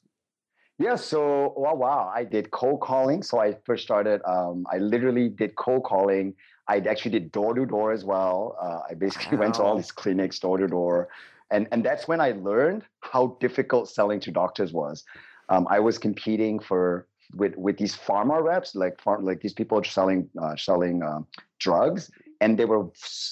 Yeah, 0.78 0.96
so 0.96 1.54
wow, 1.56 1.74
wow, 1.74 2.12
I 2.14 2.24
did 2.24 2.50
cold 2.50 2.80
calling. 2.82 3.22
So 3.22 3.40
I 3.40 3.56
first 3.64 3.82
started. 3.82 4.20
Um, 4.26 4.66
I 4.70 4.76
literally 4.76 5.30
did 5.30 5.54
cold 5.56 5.84
calling. 5.84 6.34
I 6.68 6.78
actually 6.78 7.12
did 7.12 7.32
door 7.32 7.54
to 7.54 7.66
door 7.66 7.92
as 7.92 8.04
well. 8.04 8.56
Uh, 8.60 8.80
I 8.90 8.94
basically 8.94 9.38
went 9.42 9.54
to 9.54 9.62
all 9.62 9.76
these 9.76 9.92
clinics 9.92 10.38
door 10.38 10.58
to 10.58 10.66
door, 10.66 11.08
and 11.50 11.68
and 11.72 11.84
that's 11.84 12.08
when 12.08 12.20
I 12.20 12.32
learned 12.32 12.84
how 13.00 13.36
difficult 13.40 13.88
selling 13.88 14.20
to 14.20 14.30
doctors 14.30 14.72
was. 14.72 15.04
Um, 15.48 15.66
I 15.70 15.80
was 15.80 15.98
competing 15.98 16.58
for 16.58 17.06
with 17.34 17.56
with 17.56 17.76
these 17.78 17.96
pharma 17.96 18.42
reps, 18.42 18.74
like 18.74 19.00
farm, 19.00 19.24
like 19.24 19.40
these 19.40 19.52
people 19.52 19.82
selling 19.84 20.28
uh, 20.40 20.56
selling 20.56 21.02
uh, 21.02 21.20
drugs, 21.58 22.10
and 22.40 22.58
they 22.58 22.64
were 22.64 22.86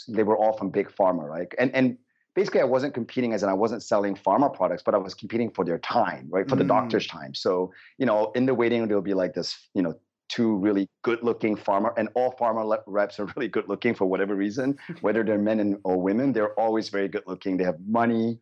they 0.09 0.23
were 0.23 0.37
all 0.37 0.57
from 0.57 0.71
big 0.71 0.89
pharma, 0.91 1.29
right? 1.29 1.53
And 1.59 1.75
and 1.75 1.97
basically 2.35 2.61
I 2.61 2.65
wasn't 2.65 2.95
competing 2.95 3.33
as 3.33 3.43
in 3.43 3.49
I 3.49 3.55
wasn't 3.55 3.83
selling 3.83 4.15
pharma 4.15 4.53
products, 4.55 4.83
but 4.83 4.95
I 4.95 4.99
was 4.99 5.15
competing 5.15 5.51
for 5.51 5.65
their 5.65 5.79
time, 5.79 6.29
right? 6.31 6.49
For 6.49 6.55
mm. 6.55 6.59
the 6.59 6.65
doctor's 6.65 7.07
time. 7.07 7.35
So, 7.35 7.73
you 7.99 8.07
know, 8.07 8.33
in 8.35 8.47
the 8.47 8.55
waiting 8.55 8.81
room, 8.81 8.89
there'll 8.89 9.03
be 9.03 9.15
like 9.15 9.35
this, 9.35 9.57
you 9.75 9.83
know, 9.83 9.95
two 10.33 10.57
really 10.57 10.89
good 11.03 11.23
looking 11.23 11.57
farmer, 11.57 11.93
and 11.97 12.09
all 12.15 12.35
pharma 12.41 12.79
reps 12.87 13.21
are 13.21 13.27
really 13.37 13.49
good 13.49 13.69
looking 13.69 13.95
for 13.95 14.07
whatever 14.07 14.35
reason, 14.35 14.79
whether 15.01 15.23
they're 15.23 15.39
men 15.39 15.79
or 15.85 16.01
women, 16.01 16.33
they're 16.33 16.59
always 16.59 16.89
very 16.89 17.09
good 17.09 17.25
looking. 17.27 17.57
They 17.57 17.65
have 17.65 17.81
money, 17.87 18.41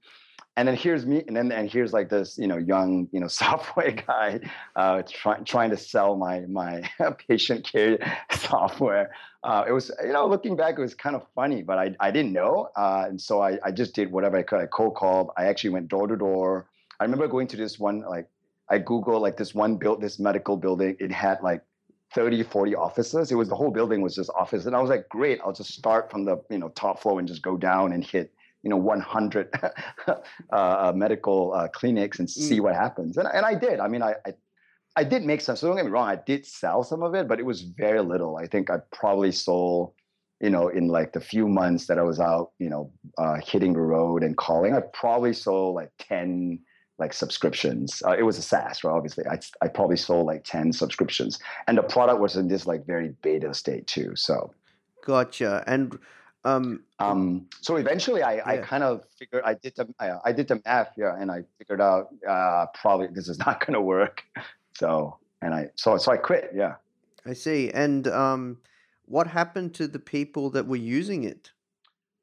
and 0.56 0.68
then 0.68 0.76
here's 0.76 1.06
me 1.06 1.23
and 1.26 1.37
then 1.37 1.50
and 1.52 1.70
here's 1.70 1.92
like 1.92 2.09
this 2.11 2.37
you 2.37 2.47
know 2.47 2.59
young 2.59 3.09
you 3.12 3.20
know 3.20 3.28
software 3.42 3.92
guy 3.92 4.40
uh, 4.76 5.02
trying 5.09 5.44
trying 5.44 5.70
to 5.70 5.76
sell 5.76 6.16
my 6.16 6.40
my 6.40 6.82
patient 7.28 7.64
care 7.64 7.99
software. 8.32 9.11
Uh, 9.42 9.64
it 9.66 9.73
was 9.73 9.90
you 10.02 10.12
know 10.12 10.26
looking 10.26 10.56
back 10.56 10.78
it 10.78 10.80
was 10.82 10.94
kind 10.94 11.16
of 11.16 11.26
funny 11.35 11.62
but 11.62 11.78
i, 11.78 11.94
I 11.99 12.11
didn't 12.11 12.35
know 12.35 12.68
uh, 12.76 13.06
and 13.09 13.18
so 13.18 13.40
I, 13.40 13.59
I 13.64 13.70
just 13.70 13.94
did 13.94 14.12
whatever 14.12 14.37
i 14.37 14.42
could. 14.42 14.61
I 14.61 14.66
cold 14.66 14.97
called 14.97 15.30
i 15.38 15.47
actually 15.47 15.70
went 15.70 15.88
door 15.88 16.06
to 16.06 16.16
door. 16.16 16.66
I 16.99 17.04
remember 17.04 17.26
going 17.26 17.47
to 17.49 17.56
this 17.56 17.78
one 17.78 18.02
like 18.02 18.28
i 18.68 18.78
googled 18.78 19.23
like 19.23 19.38
this 19.38 19.54
one 19.54 19.76
built 19.76 20.00
this 20.02 20.18
medical 20.18 20.59
building. 20.59 20.94
It 21.00 21.11
had 21.11 21.38
like 21.42 21.62
30 22.14 22.43
40 22.43 22.75
offices. 22.75 23.31
It 23.31 23.37
was 23.37 23.49
the 23.49 23.55
whole 23.55 23.71
building 23.71 24.00
was 24.00 24.14
just 24.14 24.31
office 24.31 24.67
and 24.67 24.75
i 24.75 24.81
was 24.81 24.90
like 24.90 25.09
great 25.09 25.40
i'll 25.45 25.52
just 25.52 25.73
start 25.73 26.11
from 26.11 26.25
the 26.25 26.43
you 26.50 26.59
know 26.59 26.69
top 26.71 27.00
floor 27.00 27.19
and 27.19 27.29
just 27.29 27.43
go 27.43 27.57
down 27.57 27.93
and 27.93 28.05
hit 28.05 28.33
you 28.62 28.71
know 28.71 28.76
100 28.76 29.49
uh, 30.07 30.14
uh, 30.52 30.93
medical 30.95 31.52
uh, 31.55 31.69
clinics 31.69 32.19
and 32.19 32.29
see 32.29 32.59
mm. 32.59 32.64
what 32.64 32.75
happens. 32.75 33.17
And, 33.17 33.29
and 33.33 33.45
i 33.47 33.55
did. 33.55 33.81
I 33.81 33.88
mean 33.88 34.02
I, 34.02 34.14
I, 34.26 34.35
I 34.97 35.05
did 35.05 35.25
make 35.25 35.40
some 35.40 35.57
so 35.57 35.69
don't 35.69 35.76
get 35.76 35.85
me 35.85 35.90
wrong 35.90 36.09
i 36.09 36.17
did 36.17 36.45
sell 36.47 36.83
some 36.83 37.02
of 37.02 37.14
it 37.14 37.29
but 37.29 37.38
it 37.38 37.47
was 37.47 37.62
very 37.62 38.00
little. 38.00 38.37
I 38.37 38.47
think 38.47 38.71
i 38.71 38.79
probably 38.93 39.33
sold 39.33 39.93
you 40.40 40.50
know 40.50 40.69
in 40.69 40.88
like 40.88 41.12
the 41.12 41.21
few 41.21 41.47
months 41.47 41.87
that 41.87 41.99
i 41.99 42.02
was 42.02 42.19
out 42.19 42.52
you 42.59 42.71
know 42.71 42.90
uh, 43.19 43.37
hitting 43.45 43.75
the 43.75 43.81
road 43.81 44.23
and 44.23 44.37
calling 44.37 44.75
i 44.75 44.81
probably 44.93 45.33
sold 45.33 45.75
like 45.75 45.90
10 45.99 46.59
like 47.00 47.12
subscriptions 47.12 48.02
uh, 48.07 48.12
it 48.12 48.23
was 48.23 48.38
a 48.38 48.42
saas 48.42 48.85
right 48.85 48.92
obviously 48.92 49.25
I, 49.26 49.38
I 49.62 49.69
probably 49.69 49.97
sold 49.97 50.26
like 50.26 50.45
10 50.45 50.73
subscriptions 50.73 51.38
and 51.66 51.76
the 51.76 51.83
product 51.83 52.21
was 52.21 52.37
in 52.37 52.49
this 52.49 52.66
like 52.66 52.87
very 52.87 53.14
beta 53.23 53.52
state 53.54 53.87
too 53.87 54.12
so 54.14 54.52
gotcha 55.04 55.64
and 55.66 55.99
um, 56.42 56.85
um, 56.99 57.49
so 57.61 57.76
eventually, 57.76 58.23
I, 58.23 58.37
yeah. 58.37 58.42
I 58.47 58.57
kind 58.59 58.83
of 58.83 59.04
figured 59.19 59.42
I 59.45 59.52
did 59.52 59.76
the 59.76 59.87
I 60.25 60.33
did 60.33 60.49
the 60.49 60.62
math, 60.64 60.92
yeah, 60.97 61.14
and 61.21 61.30
I 61.30 61.42
figured 61.59 61.83
out 61.83 62.09
uh, 62.26 62.64
probably 62.73 63.09
this 63.12 63.28
is 63.28 63.38
not 63.47 63.61
going 63.61 63.75
to 63.75 63.80
work. 63.83 64.23
So 64.75 65.19
and 65.42 65.52
I 65.54 65.69
so 65.75 65.99
so 65.99 66.12
I 66.12 66.16
quit. 66.16 66.52
Yeah, 66.54 66.76
I 67.26 67.35
see. 67.35 67.71
And 67.71 68.09
um, 68.09 68.57
what 69.04 69.26
happened 69.26 69.75
to 69.75 69.88
the 69.88 69.99
people 69.99 70.50
that 70.50 70.66
were 70.66 70.76
using 70.76 71.25
it? 71.25 71.50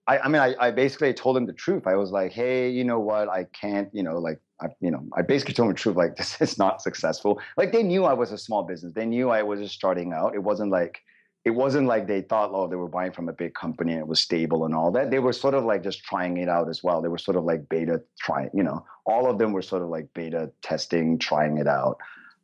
I, 0.07 0.19
I 0.19 0.27
mean, 0.29 0.41
I, 0.41 0.55
I 0.59 0.71
basically 0.71 1.13
told 1.13 1.35
them 1.35 1.45
the 1.45 1.53
truth. 1.53 1.85
I 1.85 1.95
was 1.95 2.11
like, 2.11 2.31
hey, 2.31 2.69
you 2.69 2.85
know 2.85 2.99
what? 2.99 3.27
I 3.27 3.43
can't, 3.43 3.89
you 3.93 4.03
know, 4.03 4.17
like, 4.19 4.39
I, 4.61 4.67
you 4.79 4.91
know, 4.91 5.03
I 5.15 5.21
basically 5.21 5.53
told 5.53 5.69
them 5.69 5.75
the 5.75 5.79
truth. 5.79 5.95
Like, 5.95 6.15
this 6.15 6.39
is 6.41 6.57
not 6.57 6.81
successful. 6.81 7.39
Like, 7.57 7.71
they 7.71 7.83
knew 7.83 8.05
I 8.05 8.13
was 8.13 8.31
a 8.31 8.37
small 8.37 8.63
business. 8.63 8.93
They 8.93 9.05
knew 9.05 9.29
I 9.29 9.43
was 9.43 9.59
just 9.59 9.75
starting 9.75 10.13
out. 10.13 10.35
It 10.35 10.43
wasn't 10.43 10.71
like 10.71 11.01
it 11.47 11.55
wasn't 11.55 11.87
like 11.87 12.07
they 12.07 12.21
thought, 12.21 12.51
oh, 12.53 12.67
they 12.67 12.75
were 12.75 12.89
buying 12.89 13.13
from 13.13 13.29
a 13.29 13.33
big 13.33 13.53
company 13.53 13.93
and 13.93 14.01
it 14.01 14.07
was 14.07 14.19
stable 14.19 14.65
and 14.65 14.75
all 14.75 14.91
that. 14.91 15.11
They 15.11 15.19
were 15.19 15.31
sort 15.31 15.53
of 15.53 15.63
like 15.63 15.81
just 15.81 16.03
trying 16.03 16.35
it 16.37 16.49
out 16.49 16.67
as 16.67 16.83
well. 16.83 17.01
They 17.01 17.07
were 17.07 17.17
sort 17.17 17.37
of 17.37 17.45
like 17.45 17.69
beta 17.69 18.01
trying, 18.19 18.49
you 18.53 18.63
know, 18.63 18.85
all 19.05 19.29
of 19.29 19.37
them 19.37 19.53
were 19.53 19.61
sort 19.61 19.81
of 19.81 19.87
like 19.87 20.09
beta 20.13 20.51
testing, 20.61 21.17
trying 21.17 21.57
it 21.57 21.65
out. 21.65 21.99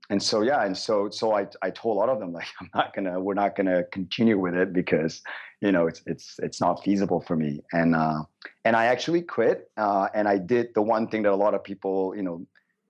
And 0.10 0.24
so 0.24 0.42
yeah, 0.42 0.64
and 0.64 0.78
so 0.78 1.10
so 1.10 1.36
I 1.36 1.48
I 1.62 1.70
told 1.70 1.98
a 1.98 2.00
lot 2.00 2.08
of 2.08 2.20
them 2.20 2.32
like 2.32 2.48
I'm 2.62 2.70
not 2.74 2.96
gonna 2.96 3.20
we're 3.20 3.34
not 3.34 3.58
gonna 3.58 3.84
continue 3.92 4.40
with 4.40 4.56
it 4.56 4.72
because 4.72 5.22
you 5.64 5.72
know 5.72 5.88
it's 5.88 6.02
it's 6.06 6.40
it's 6.40 6.60
not 6.60 6.84
feasible 6.84 7.22
for 7.22 7.36
me. 7.36 7.62
And 7.72 7.96
uh, 7.96 8.24
and 8.66 8.76
I 8.76 8.86
actually 8.86 9.22
quit. 9.22 9.72
Uh, 9.78 10.10
and 10.14 10.28
I 10.28 10.38
did 10.38 10.68
the 10.76 10.82
one 10.82 11.08
thing 11.08 11.24
that 11.24 11.32
a 11.32 11.42
lot 11.46 11.54
of 11.54 11.64
people 11.64 12.14
you 12.16 12.24
know 12.24 12.46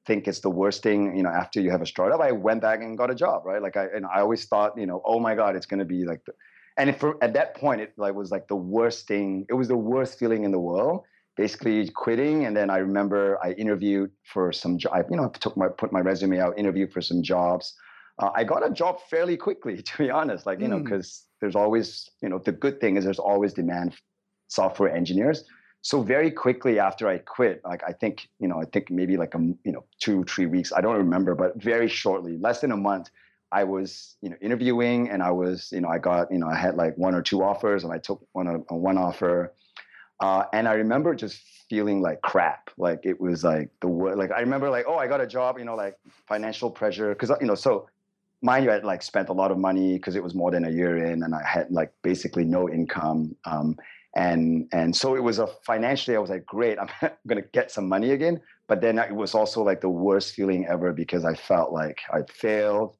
think 0.06 0.28
it's 0.28 0.42
the 0.42 0.50
worst 0.50 0.84
thing, 0.84 1.16
you 1.16 1.24
know, 1.24 1.30
after 1.30 1.62
you 1.62 1.72
have 1.72 1.82
a 1.82 1.86
startup, 1.86 2.20
I 2.20 2.32
went 2.32 2.62
back 2.62 2.82
and 2.82 2.98
got 2.98 3.10
a 3.10 3.16
job, 3.16 3.46
right? 3.46 3.62
Like 3.62 3.78
I 3.78 3.86
and 3.96 4.06
I 4.06 4.20
always 4.20 4.46
thought, 4.46 4.78
you 4.78 4.88
know, 4.88 5.02
oh 5.06 5.20
my 5.20 5.36
God, 5.36 5.56
it's 5.56 5.66
gonna 5.66 5.86
be 5.86 6.04
like 6.04 6.26
the 6.26 6.34
and 6.76 6.90
at 7.22 7.34
that 7.34 7.56
point 7.56 7.82
it 7.82 7.94
like 7.98 8.16
was 8.16 8.32
like 8.32 8.48
the 8.48 8.56
worst 8.56 9.08
thing, 9.08 9.46
it 9.50 9.54
was 9.54 9.68
the 9.68 9.78
worst 9.78 10.18
feeling 10.20 10.44
in 10.44 10.52
the 10.52 10.60
world. 10.60 11.04
Basically 11.36 11.90
quitting. 11.90 12.46
And 12.46 12.56
then 12.56 12.70
I 12.70 12.78
remember 12.78 13.40
I 13.44 13.54
interviewed 13.54 14.12
for 14.24 14.52
some 14.52 14.78
job, 14.78 15.06
you 15.10 15.18
know, 15.18 15.30
took 15.30 15.58
my 15.58 15.68
put 15.68 15.92
my 15.92 16.00
resume 16.00 16.40
out, 16.40 16.60
interviewed 16.60 16.92
for 16.94 17.02
some 17.02 17.24
jobs. 17.24 17.76
Uh, 18.20 18.30
I 18.36 18.44
got 18.44 18.66
a 18.66 18.72
job 18.72 19.00
fairly 19.10 19.38
quickly, 19.38 19.82
to 19.82 19.98
be 19.98 20.10
honest. 20.10 20.46
Like, 20.46 20.60
you 20.60 20.68
mm. 20.68 20.72
know, 20.72 20.80
because 20.80 21.26
there's 21.42 21.56
always, 21.56 22.10
you 22.22 22.30
know, 22.30 22.40
the 22.40 22.52
good 22.52 22.80
thing 22.80 22.98
is 22.98 23.04
there's 23.04 23.20
always 23.20 23.54
demand 23.54 23.94
for 23.94 24.02
software 24.48 24.94
engineers 24.96 25.46
so 25.84 26.02
very 26.02 26.32
quickly 26.32 26.80
after 26.80 27.10
I 27.10 27.18
quit, 27.18 27.62
like 27.66 27.84
I 27.86 27.92
think, 27.92 28.30
you 28.40 28.48
know, 28.48 28.60
I 28.60 28.64
think 28.64 28.90
maybe 28.90 29.18
like 29.18 29.36
a, 29.36 29.40
you 29.40 29.74
know, 29.74 29.84
two, 30.00 30.24
three 30.24 30.46
weeks, 30.46 30.72
I 30.72 30.80
don't 30.80 30.96
remember, 30.96 31.36
but 31.36 31.62
very 31.62 31.90
shortly, 31.90 32.38
less 32.38 32.62
than 32.62 32.72
a 32.72 32.78
month, 32.78 33.10
I 33.52 33.66
was, 33.66 34.16
you 34.22 34.30
know, 34.30 34.38
interviewing 34.40 35.10
and 35.10 35.22
I 35.22 35.32
was, 35.32 35.74
you 35.74 35.82
know, 35.82 35.90
I 35.90 36.00
got, 36.00 36.32
you 36.32 36.38
know, 36.38 36.48
I 36.48 36.56
had 36.56 36.76
like 36.76 36.98
one 36.98 37.14
or 37.14 37.22
two 37.22 37.44
offers 37.44 37.84
and 37.84 37.92
I 37.92 37.98
took 37.98 38.26
one, 38.32 38.48
uh, 38.48 38.74
one 38.74 38.98
offer. 38.98 39.54
Uh, 40.22 40.46
and 40.54 40.70
I 40.70 40.76
remember 40.76 41.14
just 41.16 41.42
feeling 41.70 42.02
like 42.02 42.22
crap. 42.22 42.70
Like 42.78 43.02
it 43.04 43.20
was 43.20 43.44
like 43.44 43.70
the 43.82 43.90
word, 43.90 44.18
like 44.18 44.32
I 44.32 44.40
remember 44.40 44.70
like, 44.70 44.86
oh, 44.88 44.96
I 44.96 45.08
got 45.08 45.20
a 45.20 45.28
job, 45.28 45.60
you 45.60 45.66
know, 45.66 45.76
like 45.76 45.98
financial 46.30 46.72
pressure. 46.72 47.14
Cause, 47.14 47.30
you 47.42 47.48
know, 47.48 47.56
so 47.56 47.90
mind 48.44 48.66
you, 48.66 48.72
I 48.72 48.76
had 48.76 48.84
like 48.84 49.02
spent 49.02 49.30
a 49.30 49.34
lot 49.34 49.52
of 49.52 49.58
money 49.58 49.94
because 49.94 50.16
it 50.16 50.24
was 50.24 50.36
more 50.36 50.52
than 50.52 50.66
a 50.66 50.70
year 50.70 50.98
in 50.98 51.24
and 51.24 51.34
I 51.34 51.46
had 51.46 51.72
like 51.72 51.92
basically 52.04 52.46
no 52.46 52.70
income. 52.70 53.36
Um, 53.46 53.78
and 54.16 54.68
and 54.72 54.96
so 54.96 55.16
it 55.16 55.24
was 55.24 55.40
a 55.40 55.48
financially 55.66 56.16
i 56.16 56.20
was 56.20 56.30
like 56.30 56.46
great 56.46 56.78
i'm 56.80 56.90
going 57.28 57.42
to 57.42 57.48
get 57.52 57.72
some 57.72 57.88
money 57.88 58.12
again 58.12 58.40
but 58.68 58.82
then 58.82 58.98
it 59.00 59.14
was 59.14 59.34
also 59.34 59.64
like 59.64 59.82
the 59.82 59.90
worst 59.90 60.36
feeling 60.36 60.66
ever 60.68 60.94
because 60.94 61.26
i 61.26 61.34
felt 61.34 61.72
like 61.72 62.00
i 62.12 62.22
failed 62.30 62.96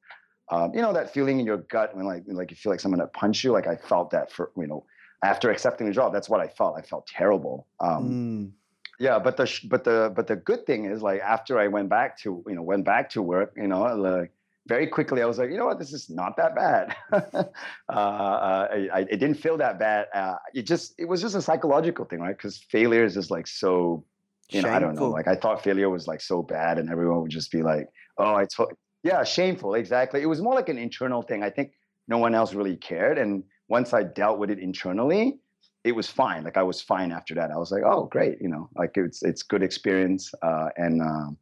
um, 0.50 0.74
you 0.74 0.82
know 0.82 0.92
that 0.92 1.12
feeling 1.12 1.40
in 1.40 1.46
your 1.46 1.58
gut 1.58 1.96
when 1.96 2.04
like 2.04 2.22
like 2.26 2.50
you 2.50 2.56
feel 2.56 2.70
like 2.70 2.80
someone 2.80 3.00
to 3.00 3.06
punch 3.08 3.44
you 3.44 3.52
like 3.52 3.66
i 3.66 3.76
felt 3.76 4.10
that 4.10 4.30
for 4.30 4.50
you 4.56 4.66
know 4.66 4.84
after 5.22 5.50
accepting 5.50 5.86
the 5.86 5.92
job 5.92 6.12
that's 6.12 6.28
what 6.28 6.40
i 6.40 6.48
felt 6.48 6.76
i 6.76 6.82
felt 6.82 7.06
terrible 7.06 7.66
um, 7.80 8.10
mm. 8.10 8.50
yeah 8.98 9.18
but 9.18 9.36
the 9.36 9.60
but 9.70 9.84
the 9.84 10.12
but 10.14 10.26
the 10.26 10.36
good 10.36 10.66
thing 10.66 10.84
is 10.84 11.00
like 11.00 11.20
after 11.20 11.58
i 11.58 11.68
went 11.68 11.88
back 11.88 12.18
to 12.18 12.44
you 12.46 12.54
know 12.54 12.62
went 12.62 12.84
back 12.84 13.08
to 13.08 13.22
work 13.22 13.54
you 13.56 13.68
know 13.68 13.82
like 13.94 14.32
very 14.66 14.86
quickly 14.86 15.22
I 15.22 15.26
was 15.26 15.38
like, 15.38 15.50
you 15.50 15.58
know 15.58 15.66
what, 15.66 15.78
this 15.78 15.92
is 15.92 16.08
not 16.08 16.36
that 16.36 16.54
bad. 16.54 16.96
uh, 17.12 17.44
uh, 17.92 18.68
I, 18.92 19.00
it 19.10 19.18
didn't 19.18 19.34
feel 19.34 19.56
that 19.58 19.78
bad. 19.78 20.06
Uh, 20.14 20.36
it 20.54 20.62
just 20.62 20.94
it 20.98 21.06
was 21.06 21.20
just 21.20 21.34
a 21.34 21.42
psychological 21.42 22.04
thing, 22.04 22.20
right? 22.20 22.36
Because 22.36 22.58
failure 22.70 23.04
is 23.04 23.14
just 23.14 23.30
like 23.30 23.46
so 23.46 24.04
you 24.50 24.62
know, 24.62 24.70
I 24.70 24.78
don't 24.78 24.94
know. 24.94 25.08
Like 25.08 25.26
I 25.26 25.36
thought 25.36 25.62
failure 25.62 25.88
was 25.88 26.06
like 26.06 26.20
so 26.20 26.42
bad, 26.42 26.78
and 26.78 26.90
everyone 26.90 27.22
would 27.22 27.30
just 27.30 27.50
be 27.50 27.62
like, 27.62 27.88
"Oh, 28.18 28.34
I 28.34 28.44
told." 28.44 28.72
Yeah, 29.02 29.24
shameful. 29.24 29.74
Exactly. 29.74 30.22
It 30.22 30.26
was 30.26 30.40
more 30.40 30.54
like 30.54 30.68
an 30.68 30.78
internal 30.78 31.22
thing. 31.22 31.42
I 31.42 31.50
think 31.50 31.72
no 32.08 32.18
one 32.18 32.34
else 32.34 32.54
really 32.54 32.76
cared, 32.76 33.18
and 33.18 33.42
once 33.68 33.92
I 33.92 34.02
dealt 34.02 34.38
with 34.38 34.50
it 34.50 34.58
internally, 34.58 35.38
it 35.82 35.92
was 35.92 36.08
fine. 36.08 36.44
Like 36.44 36.56
I 36.56 36.62
was 36.62 36.80
fine 36.80 37.10
after 37.10 37.34
that. 37.34 37.50
I 37.50 37.56
was 37.56 37.70
like, 37.70 37.82
"Oh, 37.84 38.04
great," 38.04 38.38
you 38.40 38.48
know, 38.48 38.68
like 38.76 38.92
it's 38.96 39.22
it's 39.22 39.42
good 39.42 39.62
experience, 39.62 40.30
uh, 40.42 40.68
and 40.76 41.00
um, 41.00 41.38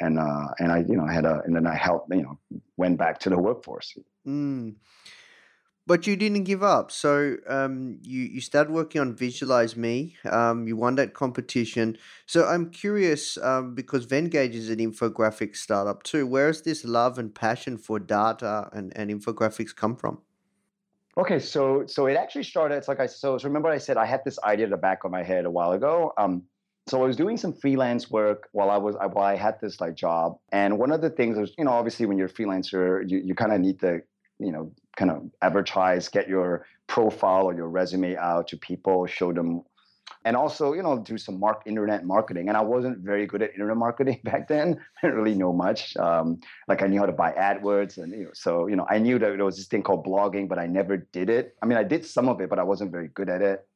and 0.00 0.18
uh, 0.18 0.48
and 0.58 0.72
I 0.72 0.78
you 0.88 0.96
know 0.96 1.06
had 1.06 1.24
a 1.24 1.42
and 1.44 1.54
then 1.54 1.66
I 1.66 1.74
helped 1.74 2.12
you 2.14 2.22
know 2.22 2.38
went 2.76 2.98
back 2.98 3.18
to 3.20 3.30
the 3.30 3.38
workforce. 3.38 3.96
Mm. 4.26 4.76
But 5.86 6.06
you 6.06 6.16
didn't 6.16 6.44
give 6.44 6.62
up. 6.62 6.90
So 6.90 7.36
um, 7.46 7.98
you 8.02 8.22
you 8.22 8.40
started 8.40 8.72
working 8.72 9.02
on 9.02 9.14
Visualize 9.14 9.76
Me. 9.76 10.16
Um, 10.24 10.66
you 10.66 10.76
won 10.76 10.94
that 10.94 11.12
competition. 11.12 11.98
So 12.26 12.46
I'm 12.46 12.70
curious 12.70 13.36
um, 13.36 13.74
because 13.74 14.06
Venngage 14.06 14.54
is 14.54 14.70
an 14.70 14.78
infographic 14.78 15.56
startup 15.56 16.02
too. 16.02 16.26
Where 16.26 16.50
does 16.50 16.62
this 16.62 16.84
love 16.84 17.18
and 17.18 17.34
passion 17.34 17.76
for 17.76 17.98
data 17.98 18.70
and, 18.72 18.96
and 18.96 19.10
infographics 19.10 19.76
come 19.76 19.94
from? 19.94 20.22
Okay, 21.16 21.38
so 21.38 21.84
so 21.86 22.06
it 22.06 22.16
actually 22.16 22.42
started. 22.42 22.76
It's 22.76 22.88
like 22.88 22.98
I 22.98 23.06
so, 23.06 23.38
so 23.38 23.46
remember 23.46 23.68
I 23.68 23.78
said 23.78 23.96
I 23.96 24.06
had 24.06 24.22
this 24.24 24.38
idea 24.42 24.64
in 24.64 24.70
the 24.70 24.76
back 24.76 25.04
of 25.04 25.10
my 25.10 25.22
head 25.22 25.44
a 25.44 25.50
while 25.50 25.72
ago. 25.72 26.12
Um, 26.16 26.42
so 26.86 27.02
I 27.02 27.06
was 27.06 27.16
doing 27.16 27.36
some 27.36 27.54
freelance 27.54 28.10
work 28.10 28.48
while 28.52 28.70
I 28.70 28.76
was 28.76 28.94
while 29.12 29.24
I 29.24 29.36
had 29.36 29.58
this 29.60 29.80
like 29.80 29.94
job, 29.94 30.38
and 30.52 30.78
one 30.78 30.92
of 30.92 31.00
the 31.00 31.10
things 31.10 31.38
was 31.38 31.52
you 31.56 31.64
know 31.64 31.72
obviously 31.72 32.06
when 32.06 32.18
you're 32.18 32.26
a 32.26 32.32
freelancer 32.32 33.08
you 33.08 33.18
you 33.18 33.34
kind 33.34 33.52
of 33.52 33.60
need 33.60 33.80
to 33.80 34.00
you 34.38 34.52
know 34.52 34.70
kind 34.96 35.10
of 35.10 35.30
advertise, 35.42 36.08
get 36.08 36.28
your 36.28 36.66
profile 36.86 37.44
or 37.44 37.54
your 37.54 37.68
resume 37.68 38.16
out 38.16 38.48
to 38.48 38.56
people, 38.56 39.06
show 39.06 39.32
them, 39.32 39.62
and 40.26 40.36
also 40.36 40.74
you 40.74 40.82
know 40.82 40.98
do 40.98 41.16
some 41.16 41.40
mark 41.40 41.62
internet 41.66 42.04
marketing. 42.04 42.48
And 42.48 42.56
I 42.56 42.60
wasn't 42.60 42.98
very 42.98 43.26
good 43.26 43.40
at 43.42 43.52
internet 43.52 43.78
marketing 43.78 44.20
back 44.24 44.48
then. 44.48 44.78
I 45.02 45.06
didn't 45.06 45.22
really 45.22 45.36
know 45.36 45.54
much. 45.54 45.96
Um, 45.96 46.40
like 46.68 46.82
I 46.82 46.86
knew 46.86 47.00
how 47.00 47.06
to 47.06 47.12
buy 47.12 47.32
AdWords, 47.32 47.96
and 47.96 48.12
you 48.12 48.24
know, 48.24 48.30
so 48.34 48.66
you 48.66 48.76
know 48.76 48.86
I 48.90 48.98
knew 48.98 49.18
that 49.18 49.36
there 49.36 49.44
was 49.44 49.56
this 49.56 49.66
thing 49.66 49.82
called 49.82 50.04
blogging, 50.04 50.48
but 50.48 50.58
I 50.58 50.66
never 50.66 50.98
did 50.98 51.30
it. 51.30 51.56
I 51.62 51.66
mean, 51.66 51.78
I 51.78 51.84
did 51.84 52.04
some 52.04 52.28
of 52.28 52.42
it, 52.42 52.50
but 52.50 52.58
I 52.58 52.62
wasn't 52.62 52.92
very 52.92 53.08
good 53.08 53.30
at 53.30 53.40
it. 53.40 53.66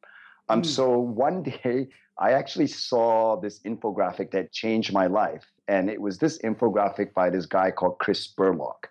Um, 0.48 0.62
Mm. 0.62 0.66
so 0.66 0.98
one 0.98 1.42
day 1.64 1.88
I 2.18 2.32
actually 2.32 2.66
saw 2.66 3.36
this 3.40 3.60
infographic 3.60 4.30
that 4.32 4.52
changed 4.52 4.92
my 4.92 5.06
life, 5.06 5.44
and 5.68 5.88
it 5.88 6.00
was 6.00 6.18
this 6.18 6.38
infographic 6.38 7.14
by 7.14 7.30
this 7.30 7.46
guy 7.46 7.70
called 7.70 7.98
Chris 7.98 8.26
Burlock. 8.26 8.88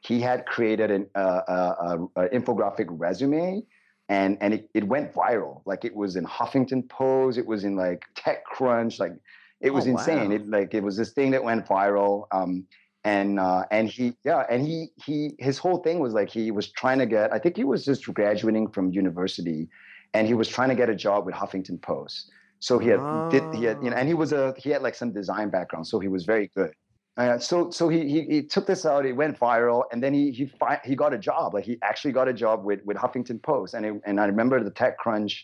He 0.00 0.20
had 0.20 0.46
created 0.46 0.90
an 0.90 1.06
uh, 1.14 1.18
uh, 1.18 1.98
uh, 2.16 2.28
infographic 2.32 2.86
resume, 2.90 3.62
and 4.08 4.36
and 4.40 4.54
it, 4.54 4.68
it 4.74 4.84
went 4.84 5.12
viral. 5.14 5.62
Like 5.64 5.84
it 5.84 5.94
was 5.96 6.16
in 6.16 6.24
Huffington 6.26 6.88
Post, 6.88 7.38
it 7.38 7.46
was 7.46 7.64
in 7.64 7.76
like 7.76 8.04
TechCrunch, 8.14 9.00
like 9.00 9.12
it 9.60 9.70
was 9.72 9.86
Oh, 9.86 9.90
insane. 9.90 10.28
wow. 10.28 10.36
It 10.36 10.46
like 10.48 10.74
it 10.74 10.82
was 10.82 10.96
this 10.96 11.12
thing 11.12 11.30
that 11.32 11.42
went 11.42 11.66
viral. 11.66 12.26
Um, 12.30 12.66
and 13.04 13.40
uh, 13.40 13.64
and 13.70 13.88
he 13.88 14.14
yeah, 14.24 14.44
and 14.50 14.66
he 14.66 14.88
he 15.04 15.34
his 15.38 15.58
whole 15.58 15.78
thing 15.78 15.98
was 16.00 16.12
like 16.12 16.28
he 16.28 16.50
was 16.50 16.70
trying 16.72 16.98
to 16.98 17.06
get. 17.06 17.32
I 17.32 17.38
think 17.38 17.56
he 17.56 17.64
was 17.64 17.84
just 17.84 18.04
graduating 18.12 18.68
from 18.72 18.92
university, 18.92 19.68
and 20.16 20.26
he 20.26 20.34
was 20.34 20.48
trying 20.48 20.70
to 20.70 20.74
get 20.74 20.88
a 20.88 20.94
job 20.94 21.26
with 21.26 21.34
Huffington 21.34 21.80
Post. 21.80 22.30
So 22.58 22.78
he 22.78 22.88
had 22.88 23.02
did 23.30 23.42
he 23.54 23.64
had 23.64 23.76
you 23.82 23.90
know, 23.90 23.96
and 23.96 24.08
he 24.08 24.14
was 24.14 24.32
a 24.32 24.54
he 24.56 24.70
had 24.70 24.82
like 24.82 24.94
some 24.94 25.12
design 25.12 25.50
background, 25.50 25.86
so 25.86 25.98
he 25.98 26.08
was 26.08 26.24
very 26.24 26.50
good. 26.56 26.72
Uh, 27.18 27.38
so 27.38 27.70
so 27.70 27.88
he, 27.88 28.08
he 28.08 28.20
he 28.22 28.42
took 28.42 28.66
this 28.66 28.86
out. 28.86 29.04
It 29.04 29.12
went 29.12 29.38
viral, 29.38 29.84
and 29.92 30.02
then 30.02 30.14
he 30.14 30.30
he 30.30 30.46
fi- 30.46 30.80
he 30.84 30.96
got 30.96 31.12
a 31.12 31.18
job. 31.18 31.54
Like 31.54 31.64
he 31.64 31.78
actually 31.82 32.12
got 32.12 32.28
a 32.28 32.32
job 32.32 32.64
with 32.64 32.80
with 32.84 32.96
Huffington 32.96 33.42
Post, 33.42 33.74
and 33.74 33.84
it, 33.84 33.94
and 34.06 34.18
I 34.18 34.26
remember 34.26 34.62
the 34.62 34.70
TechCrunch 34.70 35.40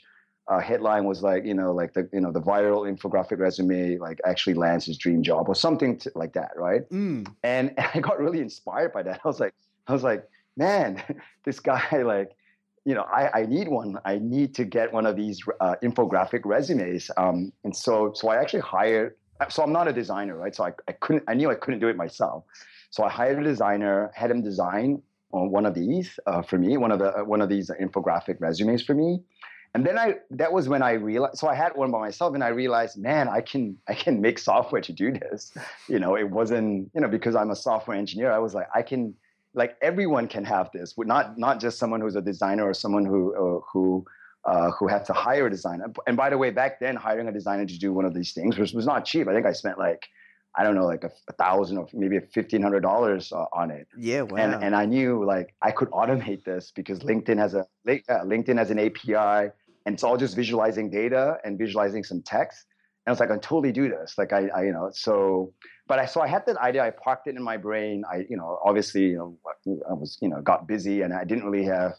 uh, 0.49 0.59
headline 0.59 1.05
was 1.05 1.23
like 1.23 1.45
you 1.45 1.55
know 1.55 1.73
like 1.73 1.93
the 1.93 2.09
you 2.13 2.21
know 2.21 2.33
the 2.33 2.41
viral 2.41 2.83
infographic 2.91 3.39
resume 3.39 3.99
like 3.99 4.19
actually 4.25 4.55
lands 4.55 4.87
his 4.87 4.97
dream 4.97 5.23
job 5.23 5.49
or 5.49 5.55
something 5.55 5.99
to, 5.99 6.11
like 6.15 6.33
that, 6.33 6.53
right? 6.57 6.89
Mm. 6.91 7.27
and 7.43 7.75
I 7.95 8.01
got 8.01 8.19
really 8.19 8.41
inspired 8.41 8.93
by 8.93 9.03
that. 9.03 9.21
I 9.25 9.29
was 9.29 9.39
like, 9.39 9.55
I 9.87 9.93
was 9.93 10.03
like, 10.03 10.27
man, 10.57 11.03
this 11.45 11.61
guy, 11.61 12.03
like, 12.03 12.33
you 12.85 12.95
know, 12.95 13.03
I, 13.03 13.43
I 13.43 13.47
need 13.47 13.69
one. 13.69 13.99
I 14.05 14.19
need 14.19 14.55
to 14.57 14.65
get 14.65 14.93
one 14.93 15.07
of 15.07 15.17
these 15.17 15.41
uh, 15.61 15.77
infographic 15.83 16.41
resumes. 16.45 17.11
Um, 17.17 17.53
and 17.65 17.75
so, 17.75 18.13
so 18.15 18.29
I 18.29 18.37
actually 18.37 18.61
hired. 18.61 19.15
So 19.49 19.63
I'm 19.63 19.73
not 19.73 19.89
a 19.89 19.93
designer, 19.93 20.37
right? 20.37 20.55
So 20.55 20.65
I, 20.65 20.73
I 20.89 20.93
couldn't. 20.93 21.25
I 21.29 21.35
knew 21.35 21.51
I 21.51 21.55
couldn't 21.55 21.81
do 21.81 21.89
it 21.89 21.97
myself. 21.97 22.45
So 22.91 23.05
I 23.05 23.11
hired 23.11 23.39
a 23.39 23.45
designer, 23.45 24.11
had 24.15 24.31
him 24.31 24.43
design 24.43 25.03
on 25.33 25.51
one 25.51 25.65
of 25.65 25.75
these 25.75 26.19
uh, 26.27 26.43
for 26.43 26.59
me, 26.59 26.77
one 26.77 26.93
of 26.93 26.99
the 26.99 27.17
uh, 27.19 27.25
one 27.25 27.41
of 27.41 27.49
these 27.49 27.71
infographic 27.81 28.37
resumes 28.41 28.83
for 28.83 28.95
me. 28.95 29.21
And 29.75 29.87
then 29.87 29.99
I 29.99 30.17
that 30.31 30.53
was 30.53 30.69
when 30.69 30.83
I 30.83 30.93
realized. 30.93 31.39
So 31.39 31.49
I 31.49 31.55
had 31.55 31.73
one 31.75 31.91
by 31.91 31.99
myself, 31.99 32.35
and 32.35 32.45
I 32.45 32.49
realized, 32.49 32.99
man, 32.99 33.29
I 33.29 33.41
can 33.41 33.77
I 33.89 33.95
can 33.95 34.21
make 34.21 34.39
software 34.39 34.83
to 34.83 34.93
do 34.93 35.13
this. 35.13 35.53
You 35.89 35.99
know, 35.99 36.17
it 36.17 36.29
wasn't 36.29 36.91
you 36.95 37.01
know 37.01 37.09
because 37.09 37.35
I'm 37.35 37.51
a 37.51 37.57
software 37.57 37.97
engineer. 37.97 38.31
I 38.31 38.39
was 38.39 38.55
like, 38.55 38.69
I 38.75 38.83
can 38.83 39.15
like 39.55 39.77
everyone 39.83 40.29
can 40.29 40.45
have 40.45 40.71
this, 40.73 40.95
not 40.99 41.39
not 41.39 41.61
just 41.61 41.79
someone 41.79 42.01
who's 42.01 42.17
a 42.17 42.23
designer 42.23 42.65
or 42.65 42.75
someone 42.75 43.05
who 43.05 43.35
uh, 43.35 43.61
who 43.73 44.05
uh, 44.45 44.71
who 44.73 44.89
had 44.89 45.05
to 45.07 45.13
hire 45.13 45.47
a 45.47 45.51
designer. 45.51 45.93
And 46.07 46.17
by 46.17 46.31
the 46.31 46.39
way, 46.39 46.51
back 46.51 46.81
then 46.81 46.97
hiring 46.97 47.29
a 47.29 47.33
designer 47.33 47.67
to 47.67 47.79
do 47.79 47.93
one 47.93 48.05
of 48.05 48.15
these 48.15 48.33
things 48.33 48.59
was, 48.59 48.73
was 48.75 48.87
not 48.87 49.05
cheap. 49.05 49.29
I 49.29 49.35
think 49.35 49.47
I 49.47 49.53
spent 49.53 49.79
like 49.79 50.09
I 50.55 50.65
don't 50.65 50.75
know, 50.75 50.85
like 50.85 51.05
a, 51.05 51.11
a 51.29 51.33
thousand 51.35 51.79
or 51.79 51.87
maybe 51.93 52.19
fifteen 52.33 52.63
hundred 52.63 52.81
dollars 52.81 53.33
uh, 53.33 53.45
on 53.53 53.71
it. 53.71 53.89
Yeah, 53.97 54.23
wow. 54.23 54.37
And 54.37 54.63
and 54.63 54.77
I 54.77 54.87
knew 54.87 55.25
like 55.25 55.55
I 55.63 55.71
could 55.71 55.91
automate 55.91 56.45
this 56.45 56.73
because 56.75 57.01
LinkedIn 57.01 57.39
has 57.39 57.55
a 57.55 57.61
uh, 57.61 58.25
LinkedIn 58.25 58.59
has 58.59 58.71
an 58.71 58.79
API, 58.79 59.51
and 59.87 59.95
it's 59.95 60.03
all 60.03 60.17
just 60.17 60.37
visualizing 60.37 60.91
data 60.91 61.39
and 61.45 61.59
visualizing 61.59 62.05
some 62.05 62.23
text. 62.23 62.67
And 63.05 63.11
I 63.11 63.13
was 63.13 63.21
like, 63.21 63.31
I 63.31 63.35
can 63.35 63.41
totally 63.41 63.73
do 63.73 63.89
this. 63.89 64.17
Like 64.17 64.33
I, 64.33 64.49
I 64.49 64.63
you 64.65 64.73
know, 64.73 64.91
so 64.93 65.53
but 65.87 65.99
I 65.99 66.07
so 66.07 66.21
I 66.21 66.29
had 66.29 66.47
that 66.47 66.57
idea. 66.59 66.85
I 66.85 66.91
parked 66.91 67.27
it 67.27 67.37
in 67.37 67.43
my 67.43 67.57
brain. 67.57 68.05
I 68.11 68.25
you 68.29 68.37
know 68.37 68.59
obviously 68.65 69.03
you 69.03 69.19
know 69.19 69.39
I 69.67 69.93
was 69.93 70.19
you 70.21 70.29
know 70.29 70.41
got 70.41 70.67
busy 70.67 71.03
and 71.03 71.13
I 71.13 71.25
didn't 71.25 71.45
really 71.45 71.67
have 71.67 71.95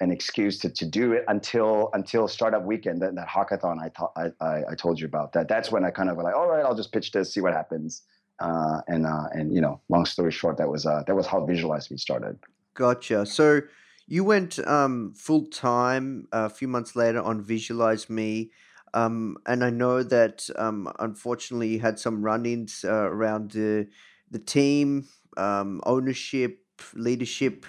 an 0.00 0.12
excuse 0.12 0.58
to, 0.60 0.70
to 0.70 0.86
do 0.86 1.12
it 1.12 1.24
until 1.26 1.90
until 1.92 2.28
startup 2.28 2.64
weekend 2.64 3.02
that, 3.02 3.16
that 3.16 3.26
hackathon 3.26 3.78
I, 3.82 3.88
thought 3.88 4.12
I, 4.16 4.62
I 4.70 4.74
told 4.76 5.00
you 5.00 5.06
about 5.06 5.32
that 5.32 5.48
that's 5.48 5.72
when 5.72 5.84
I 5.84 5.90
kind 5.90 6.08
of 6.08 6.16
were 6.16 6.22
like 6.22 6.36
all 6.36 6.48
right 6.48 6.64
I'll 6.64 6.76
just 6.76 6.92
pitch 6.92 7.10
this 7.10 7.34
see 7.34 7.40
what 7.40 7.52
happens 7.52 8.02
uh, 8.38 8.80
and 8.86 9.08
uh, 9.08 9.24
and 9.32 9.52
you 9.52 9.60
know 9.60 9.80
long 9.88 10.04
story 10.04 10.30
short 10.30 10.56
that 10.58 10.68
was 10.68 10.86
uh, 10.86 11.02
that 11.08 11.16
was 11.16 11.26
how 11.26 11.44
Visualize 11.44 11.90
Me 11.90 11.96
started 11.96 12.38
Gotcha. 12.78 13.26
So 13.26 13.62
you 14.06 14.22
went 14.22 14.60
um, 14.60 15.12
full 15.12 15.46
time 15.46 16.28
a 16.30 16.48
few 16.48 16.68
months 16.68 16.94
later 16.94 17.20
on 17.20 17.42
Visualize 17.42 18.08
Me. 18.08 18.52
Um, 18.98 19.36
and 19.46 19.62
I 19.62 19.70
know 19.70 20.02
that 20.02 20.48
um, 20.56 20.90
unfortunately 20.98 21.68
you 21.68 21.80
had 21.80 21.98
some 21.98 22.22
run 22.22 22.46
ins 22.46 22.84
uh, 22.84 22.92
around 22.92 23.52
the, 23.52 23.88
the 24.30 24.38
team, 24.38 25.06
um, 25.36 25.80
ownership, 25.84 26.64
leadership. 26.94 27.66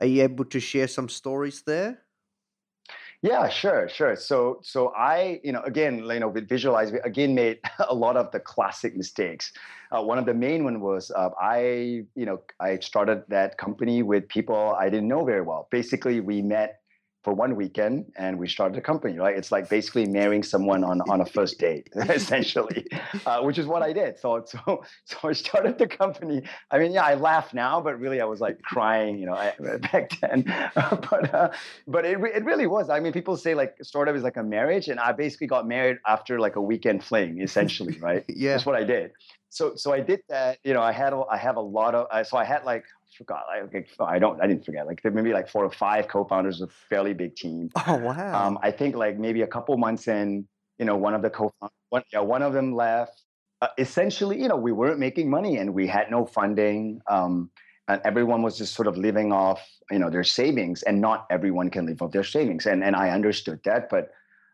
Are 0.00 0.06
you 0.06 0.22
able 0.22 0.44
to 0.46 0.60
share 0.60 0.88
some 0.88 1.08
stories 1.08 1.62
there? 1.62 2.02
Yeah, 3.22 3.48
sure, 3.48 3.88
sure. 3.88 4.16
So, 4.16 4.58
so 4.64 4.92
I, 4.96 5.40
you 5.44 5.52
know, 5.52 5.62
again, 5.62 5.98
you 5.98 6.18
know, 6.18 6.28
with 6.28 6.48
Visualize, 6.48 6.90
we 6.90 6.98
again 7.00 7.36
made 7.36 7.60
a 7.88 7.94
lot 7.94 8.16
of 8.16 8.32
the 8.32 8.40
classic 8.40 8.96
mistakes. 8.96 9.52
Uh, 9.92 10.02
one 10.02 10.18
of 10.18 10.26
the 10.26 10.34
main 10.34 10.64
one 10.64 10.80
was 10.80 11.12
uh, 11.12 11.30
I, 11.40 12.04
you 12.16 12.26
know, 12.26 12.42
I 12.58 12.80
started 12.80 13.22
that 13.28 13.58
company 13.58 14.02
with 14.02 14.28
people 14.28 14.74
I 14.76 14.90
didn't 14.90 15.06
know 15.06 15.24
very 15.24 15.42
well. 15.42 15.68
Basically, 15.70 16.18
we 16.18 16.42
met 16.42 16.81
for 17.22 17.32
one 17.32 17.54
weekend 17.54 18.12
and 18.16 18.38
we 18.38 18.48
started 18.48 18.76
a 18.76 18.80
company. 18.80 19.18
Right? 19.18 19.36
It's 19.36 19.52
like 19.52 19.68
basically 19.68 20.06
marrying 20.06 20.42
someone 20.42 20.84
on 20.84 21.00
on 21.02 21.20
a 21.20 21.26
first 21.26 21.58
date, 21.58 21.88
essentially, 21.96 22.86
uh, 23.26 23.40
which 23.42 23.58
is 23.58 23.66
what 23.66 23.82
I 23.82 23.92
did. 23.92 24.18
So, 24.18 24.44
so, 24.46 24.84
so 25.04 25.28
I 25.28 25.32
started 25.32 25.78
the 25.78 25.86
company. 25.86 26.42
I 26.70 26.78
mean, 26.78 26.92
yeah, 26.92 27.04
I 27.04 27.14
laugh 27.14 27.54
now, 27.54 27.80
but 27.80 27.98
really, 27.98 28.20
I 28.20 28.24
was 28.24 28.40
like 28.40 28.60
crying, 28.62 29.18
you 29.18 29.26
know, 29.26 29.34
I, 29.34 29.54
back 29.92 30.18
then. 30.20 30.44
but 30.74 31.34
uh, 31.34 31.50
but 31.86 32.04
it, 32.04 32.18
it 32.20 32.44
really 32.44 32.66
was. 32.66 32.90
I 32.90 33.00
mean, 33.00 33.12
people 33.12 33.36
say 33.36 33.54
like 33.54 33.76
startup 33.82 34.16
is 34.16 34.22
like 34.22 34.36
a 34.36 34.42
marriage, 34.42 34.88
and 34.88 34.98
I 34.98 35.12
basically 35.12 35.46
got 35.46 35.66
married 35.66 35.98
after 36.06 36.40
like 36.40 36.56
a 36.56 36.62
weekend 36.62 37.04
fling, 37.04 37.40
essentially, 37.40 37.98
right? 37.98 38.24
Yeah. 38.28 38.52
That's 38.52 38.66
what 38.66 38.76
I 38.76 38.84
did. 38.84 39.12
So 39.52 39.76
so 39.76 39.92
I 39.92 40.00
did 40.00 40.22
that. 40.30 40.58
You 40.64 40.72
know, 40.72 40.80
I 40.80 40.92
had 40.92 41.12
a, 41.12 41.22
I 41.30 41.36
have 41.36 41.56
a 41.56 41.60
lot 41.60 41.94
of. 41.94 42.06
Uh, 42.10 42.24
so 42.24 42.38
I 42.38 42.44
had 42.44 42.64
like 42.64 42.84
forgot. 43.16 43.44
I, 43.52 43.60
I 44.00 44.18
don't. 44.18 44.40
I 44.40 44.46
didn't 44.46 44.64
forget. 44.64 44.86
Like 44.86 45.02
there 45.02 45.12
maybe 45.12 45.34
like 45.34 45.46
four 45.46 45.62
or 45.62 45.70
five 45.70 46.08
co-founders, 46.08 46.62
a 46.62 46.68
fairly 46.88 47.12
big 47.12 47.36
team. 47.36 47.70
Oh, 47.86 47.96
wow. 47.98 48.46
Um, 48.46 48.58
I 48.62 48.70
think 48.70 48.96
like 48.96 49.18
maybe 49.18 49.42
a 49.42 49.46
couple 49.46 49.76
months 49.76 50.08
in, 50.08 50.46
you 50.78 50.86
know, 50.86 50.96
one 50.96 51.14
of 51.14 51.20
the 51.20 51.28
co 51.28 51.52
one 51.90 52.02
yeah, 52.12 52.20
one 52.20 52.42
of 52.42 52.54
them 52.54 52.74
left. 52.74 53.24
Uh, 53.60 53.68
essentially, 53.76 54.40
you 54.40 54.48
know, 54.48 54.56
we 54.56 54.72
weren't 54.72 54.98
making 54.98 55.28
money 55.28 55.58
and 55.58 55.74
we 55.74 55.86
had 55.86 56.10
no 56.10 56.24
funding. 56.24 57.00
Um, 57.08 57.50
and 57.88 58.00
everyone 58.04 58.40
was 58.42 58.56
just 58.56 58.74
sort 58.74 58.88
of 58.88 58.96
living 58.96 59.32
off, 59.32 59.60
you 59.90 59.98
know, 59.98 60.08
their 60.08 60.24
savings, 60.24 60.82
and 60.82 61.00
not 61.00 61.26
everyone 61.30 61.68
can 61.68 61.84
live 61.84 62.00
off 62.00 62.12
their 62.12 62.24
savings. 62.24 62.64
And 62.64 62.82
and 62.82 62.96
I 62.96 63.10
understood 63.10 63.60
that, 63.64 63.90
but 63.90 64.12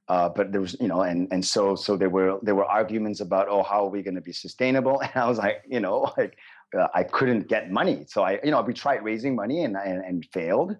uh, 0.08 0.28
but 0.28 0.52
there 0.52 0.60
was, 0.60 0.76
you 0.80 0.88
know, 0.88 1.02
and 1.02 1.28
and 1.30 1.44
so 1.44 1.74
so 1.74 1.96
there 1.96 2.08
were 2.08 2.38
there 2.42 2.54
were 2.54 2.64
arguments 2.64 3.20
about, 3.20 3.46
oh, 3.48 3.62
how 3.62 3.84
are 3.84 3.90
we 3.90 4.02
going 4.02 4.14
to 4.14 4.20
be 4.20 4.32
sustainable? 4.32 5.00
And 5.14 5.22
I 5.22 5.28
was 5.28 5.38
like, 5.38 5.62
you 5.68 5.80
know, 5.80 6.12
like 6.16 6.36
uh, 6.76 6.88
I 6.94 7.02
couldn't 7.02 7.48
get 7.48 7.70
money, 7.70 8.04
so 8.08 8.22
I, 8.22 8.40
you 8.42 8.50
know, 8.50 8.62
we 8.62 8.74
tried 8.74 9.04
raising 9.04 9.34
money 9.34 9.64
and 9.64 9.76
and, 9.76 10.04
and 10.04 10.24
failed. 10.32 10.76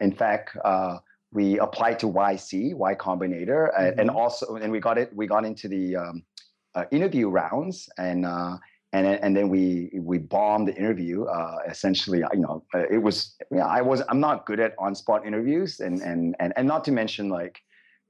In 0.00 0.12
fact, 0.12 0.56
uh, 0.64 0.98
we 1.32 1.58
applied 1.58 1.98
to 2.00 2.06
YC, 2.06 2.74
Y 2.74 2.94
Combinator, 2.96 3.70
and, 3.78 4.00
and 4.00 4.10
also 4.10 4.56
and 4.56 4.72
we 4.72 4.80
got 4.80 4.98
it. 4.98 5.14
We 5.14 5.26
got 5.26 5.44
into 5.44 5.68
the 5.68 5.96
um, 5.96 6.22
uh, 6.74 6.84
interview 6.90 7.28
rounds, 7.28 7.88
and 7.98 8.26
uh, 8.26 8.58
and 8.92 9.06
and 9.06 9.36
then 9.36 9.48
we 9.48 9.90
we 9.94 10.18
bombed 10.18 10.68
the 10.68 10.74
interview. 10.74 11.24
Uh, 11.24 11.58
essentially, 11.68 12.22
you 12.32 12.40
know, 12.40 12.64
uh, 12.74 12.86
it 12.90 12.98
was 12.98 13.36
you 13.50 13.58
know, 13.58 13.66
I 13.66 13.80
was 13.80 14.02
I'm 14.08 14.20
not 14.20 14.44
good 14.44 14.60
at 14.60 14.74
on 14.78 14.94
spot 14.94 15.26
interviews, 15.26 15.80
and 15.80 16.00
and 16.02 16.36
and 16.40 16.52
and 16.56 16.66
not 16.66 16.84
to 16.84 16.92
mention 16.92 17.28
like. 17.28 17.60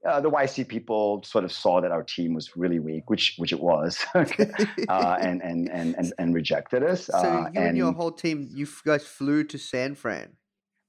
Uh, 0.05 0.19
the 0.19 0.29
YC 0.29 0.67
people 0.67 1.23
sort 1.23 1.45
of 1.45 1.51
saw 1.51 1.79
that 1.79 1.91
our 1.91 2.03
team 2.03 2.33
was 2.33 2.57
really 2.57 2.79
weak, 2.79 3.09
which 3.09 3.35
which 3.37 3.53
it 3.53 3.59
was, 3.61 4.05
uh, 4.15 5.17
and, 5.21 5.41
and 5.41 5.69
and 5.69 5.95
and 5.95 6.13
and 6.17 6.35
rejected 6.35 6.83
us. 6.83 7.05
So 7.05 7.17
uh, 7.17 7.49
you 7.53 7.61
and, 7.61 7.77
your 7.77 7.93
whole 7.93 8.11
team, 8.11 8.49
you 8.51 8.67
guys 8.85 9.05
flew 9.05 9.43
to 9.45 9.57
San 9.57 9.95
Fran. 9.95 10.35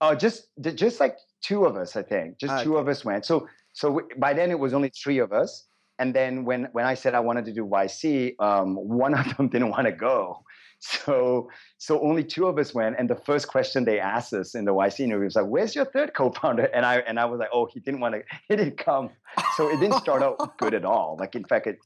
Oh, 0.00 0.14
just 0.14 0.48
just 0.74 0.98
like 1.00 1.16
two 1.42 1.64
of 1.64 1.76
us, 1.76 1.96
I 1.96 2.02
think. 2.02 2.38
Just 2.38 2.52
Ah, 2.52 2.62
two 2.62 2.76
of 2.76 2.88
us 2.88 3.04
went. 3.04 3.24
So 3.24 3.48
so 3.72 3.88
w- 3.88 4.08
by 4.18 4.34
then 4.34 4.50
it 4.50 4.58
was 4.58 4.74
only 4.74 4.90
three 4.90 5.18
of 5.18 5.32
us. 5.32 5.66
And 5.98 6.12
then 6.12 6.44
when 6.44 6.68
when 6.72 6.84
I 6.84 6.94
said 6.94 7.14
I 7.14 7.20
wanted 7.20 7.44
to 7.46 7.52
do 7.52 7.64
YC, 7.64 8.34
um, 8.40 8.74
one 8.74 9.14
of 9.14 9.36
them 9.36 9.48
didn't 9.54 9.70
want 9.70 9.86
to 9.86 9.92
go. 9.92 10.42
So 10.84 11.48
so 11.78 12.00
only 12.00 12.24
two 12.24 12.46
of 12.46 12.58
us 12.58 12.74
went. 12.74 12.96
And 12.98 13.08
the 13.08 13.16
first 13.16 13.48
question 13.48 13.84
they 13.84 13.98
asked 13.98 14.32
us 14.32 14.54
in 14.54 14.64
the 14.64 14.74
YC 14.74 15.00
interview 15.00 15.24
was 15.24 15.36
like, 15.36 15.46
"Where's 15.46 15.74
your 15.74 15.86
third 15.86 16.14
co-founder?" 16.14 16.64
And 16.74 16.84
I 16.84 16.98
and 16.98 17.18
I 17.18 17.24
was 17.24 17.40
like, 17.40 17.48
"Oh, 17.52 17.66
he 17.66 17.80
didn't 17.80 18.00
want 18.00 18.14
to. 18.14 18.22
He 18.48 18.56
didn't 18.56 18.76
come." 18.76 19.10
So 19.56 19.68
it 19.68 19.80
didn't 19.80 19.98
start 20.00 20.22
out 20.22 20.58
good 20.58 20.74
at 20.74 20.84
all. 20.84 21.16
Like 21.18 21.34
in 21.34 21.44
fact, 21.44 21.66
it. 21.66 21.78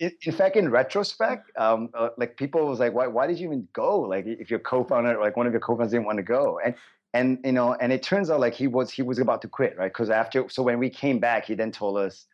In, 0.00 0.32
fact, 0.32 0.56
in 0.56 0.70
retrospect, 0.70 1.52
um, 1.56 1.88
uh, 1.94 2.08
like 2.18 2.36
people 2.36 2.66
was 2.66 2.80
like, 2.80 2.92
"Why? 2.92 3.06
Why 3.06 3.28
did 3.28 3.38
you 3.38 3.46
even 3.46 3.68
go? 3.72 4.00
Like, 4.00 4.26
if 4.26 4.50
your 4.50 4.58
co-founder, 4.58 5.20
like 5.20 5.36
one 5.36 5.46
of 5.46 5.52
your 5.52 5.60
co-founders, 5.60 5.92
didn't 5.92 6.04
want 6.04 6.18
to 6.18 6.24
go." 6.24 6.58
And 6.64 6.74
and 7.14 7.38
you 7.44 7.52
know 7.52 7.74
and 7.74 7.92
it 7.92 8.02
turns 8.02 8.28
out 8.28 8.40
like 8.40 8.54
he 8.54 8.66
was 8.66 8.90
he 8.90 9.02
was 9.02 9.18
about 9.20 9.40
to 9.42 9.48
quit 9.48 9.78
right 9.78 9.92
because 9.92 10.10
after 10.10 10.48
so 10.48 10.62
when 10.64 10.80
we 10.80 10.90
came 10.90 11.20
back 11.20 11.46
he 11.46 11.54
then 11.54 11.70
told 11.70 11.96
us 11.96 12.26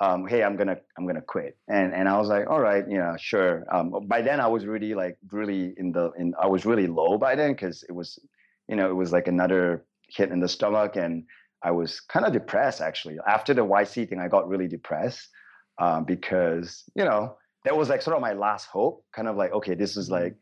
um, 0.00 0.26
hey 0.26 0.42
i'm 0.42 0.56
gonna 0.56 0.76
i'm 0.96 1.06
gonna 1.06 1.22
quit. 1.22 1.56
And 1.68 1.94
and 1.94 2.08
i 2.08 2.18
was 2.18 2.28
like 2.28 2.48
all 2.48 2.60
right 2.60 2.84
you 2.88 2.98
know 2.98 3.14
sure. 3.18 3.64
Um, 3.72 4.06
by 4.06 4.22
then 4.22 4.40
i 4.40 4.46
was 4.46 4.66
really 4.66 4.94
like 4.94 5.16
really 5.30 5.74
in 5.76 5.92
the 5.92 6.12
in 6.18 6.34
i 6.40 6.46
was 6.46 6.66
really 6.66 6.86
low 6.86 7.18
by 7.18 7.34
then 7.34 7.52
because 7.52 7.84
it 7.88 7.92
was 7.92 8.18
you 8.68 8.76
know 8.76 8.90
it 8.90 8.94
was 8.94 9.12
like 9.12 9.28
another 9.28 9.84
hit 10.08 10.30
in 10.30 10.40
the 10.40 10.48
stomach 10.48 10.96
and 10.96 11.24
i 11.62 11.70
was 11.70 12.00
kind 12.00 12.26
of 12.26 12.32
depressed 12.32 12.80
actually. 12.80 13.16
After 13.26 13.54
the 13.54 13.64
yc 13.64 14.08
thing 14.08 14.20
i 14.20 14.28
got 14.28 14.48
really 14.48 14.68
depressed 14.68 15.28
um, 15.78 16.04
because 16.04 16.84
you 16.94 17.04
know 17.04 17.36
that 17.64 17.76
was 17.76 17.88
like 17.88 18.02
sort 18.02 18.16
of 18.16 18.22
my 18.22 18.32
last 18.32 18.66
hope 18.66 19.04
kind 19.14 19.28
of 19.28 19.36
like 19.36 19.52
okay 19.52 19.74
this 19.74 19.96
is 19.96 20.10
like 20.10 20.36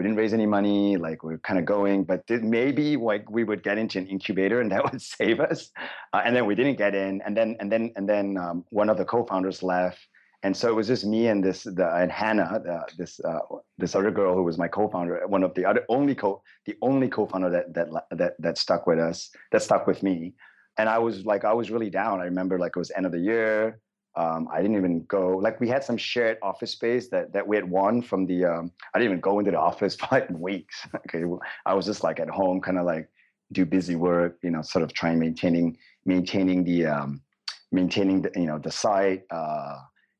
we 0.00 0.04
didn't 0.04 0.16
raise 0.16 0.32
any 0.32 0.46
money 0.46 0.96
like 0.96 1.22
we 1.22 1.34
are 1.34 1.38
kind 1.40 1.58
of 1.58 1.66
going 1.66 2.04
but 2.04 2.26
th- 2.26 2.40
maybe 2.40 2.96
like 2.96 3.30
we 3.30 3.44
would 3.44 3.62
get 3.62 3.76
into 3.76 3.98
an 3.98 4.06
incubator 4.06 4.62
and 4.62 4.72
that 4.72 4.82
would 4.82 5.02
save 5.02 5.40
us 5.40 5.70
uh, 6.14 6.22
and 6.24 6.34
then 6.34 6.46
we 6.46 6.54
didn't 6.54 6.78
get 6.78 6.94
in 6.94 7.20
and 7.26 7.36
then 7.36 7.54
and 7.60 7.70
then 7.70 7.92
and 7.96 8.08
then 8.08 8.38
um, 8.38 8.64
one 8.70 8.88
of 8.88 8.96
the 8.96 9.04
co-founders 9.04 9.62
left 9.62 9.98
and 10.42 10.56
so 10.56 10.70
it 10.70 10.74
was 10.74 10.86
just 10.86 11.04
me 11.04 11.26
and 11.26 11.44
this 11.44 11.64
the, 11.64 11.86
and 11.94 12.10
hannah 12.10 12.62
the, 12.64 12.82
this 12.96 13.20
uh, 13.20 13.40
this 13.76 13.94
other 13.94 14.10
girl 14.10 14.34
who 14.34 14.42
was 14.42 14.56
my 14.56 14.68
co-founder 14.68 15.20
one 15.26 15.42
of 15.42 15.52
the 15.52 15.66
other 15.66 15.84
only 15.90 16.14
co 16.14 16.42
the 16.64 16.76
only 16.80 17.08
co-founder 17.08 17.50
that 17.50 17.74
that 17.74 17.88
that 18.10 18.32
that 18.38 18.56
stuck 18.56 18.86
with 18.86 18.98
us 18.98 19.30
that 19.52 19.60
stuck 19.60 19.86
with 19.86 20.02
me 20.02 20.32
and 20.78 20.88
i 20.88 20.96
was 20.96 21.26
like 21.26 21.44
i 21.44 21.52
was 21.52 21.70
really 21.70 21.90
down. 21.90 22.22
I 22.22 22.24
remember 22.24 22.58
like 22.58 22.74
it 22.74 22.78
was 22.78 22.90
end 22.96 23.04
of 23.04 23.12
the 23.12 23.18
year 23.18 23.78
um, 24.16 24.48
I 24.52 24.60
didn't 24.60 24.76
even 24.76 25.04
go. 25.04 25.36
Like 25.36 25.60
we 25.60 25.68
had 25.68 25.84
some 25.84 25.96
shared 25.96 26.38
office 26.42 26.72
space 26.72 27.08
that 27.08 27.32
that 27.32 27.46
we 27.46 27.56
had 27.56 27.70
won 27.70 28.02
from 28.02 28.26
the. 28.26 28.44
Um, 28.44 28.72
I 28.92 28.98
didn't 28.98 29.12
even 29.12 29.20
go 29.20 29.38
into 29.38 29.52
the 29.52 29.60
office 29.70 29.94
for 29.94 30.08
like 30.10 30.28
weeks. 30.30 30.86
okay, 30.94 31.24
I 31.66 31.74
was 31.74 31.86
just 31.86 32.02
like 32.02 32.18
at 32.18 32.28
home, 32.28 32.60
kind 32.60 32.78
of 32.78 32.86
like 32.86 33.08
do 33.52 33.64
busy 33.64 33.94
work. 33.96 34.38
You 34.42 34.50
know, 34.50 34.62
sort 34.62 34.82
of 34.82 34.92
trying 34.92 35.18
maintaining 35.18 35.76
maintaining 36.04 36.64
the 36.64 36.86
um, 36.86 37.22
maintaining 37.70 38.22
the 38.22 38.32
you 38.34 38.46
know 38.46 38.58
the 38.58 38.72
site. 38.72 39.24
Uh, 39.30 39.76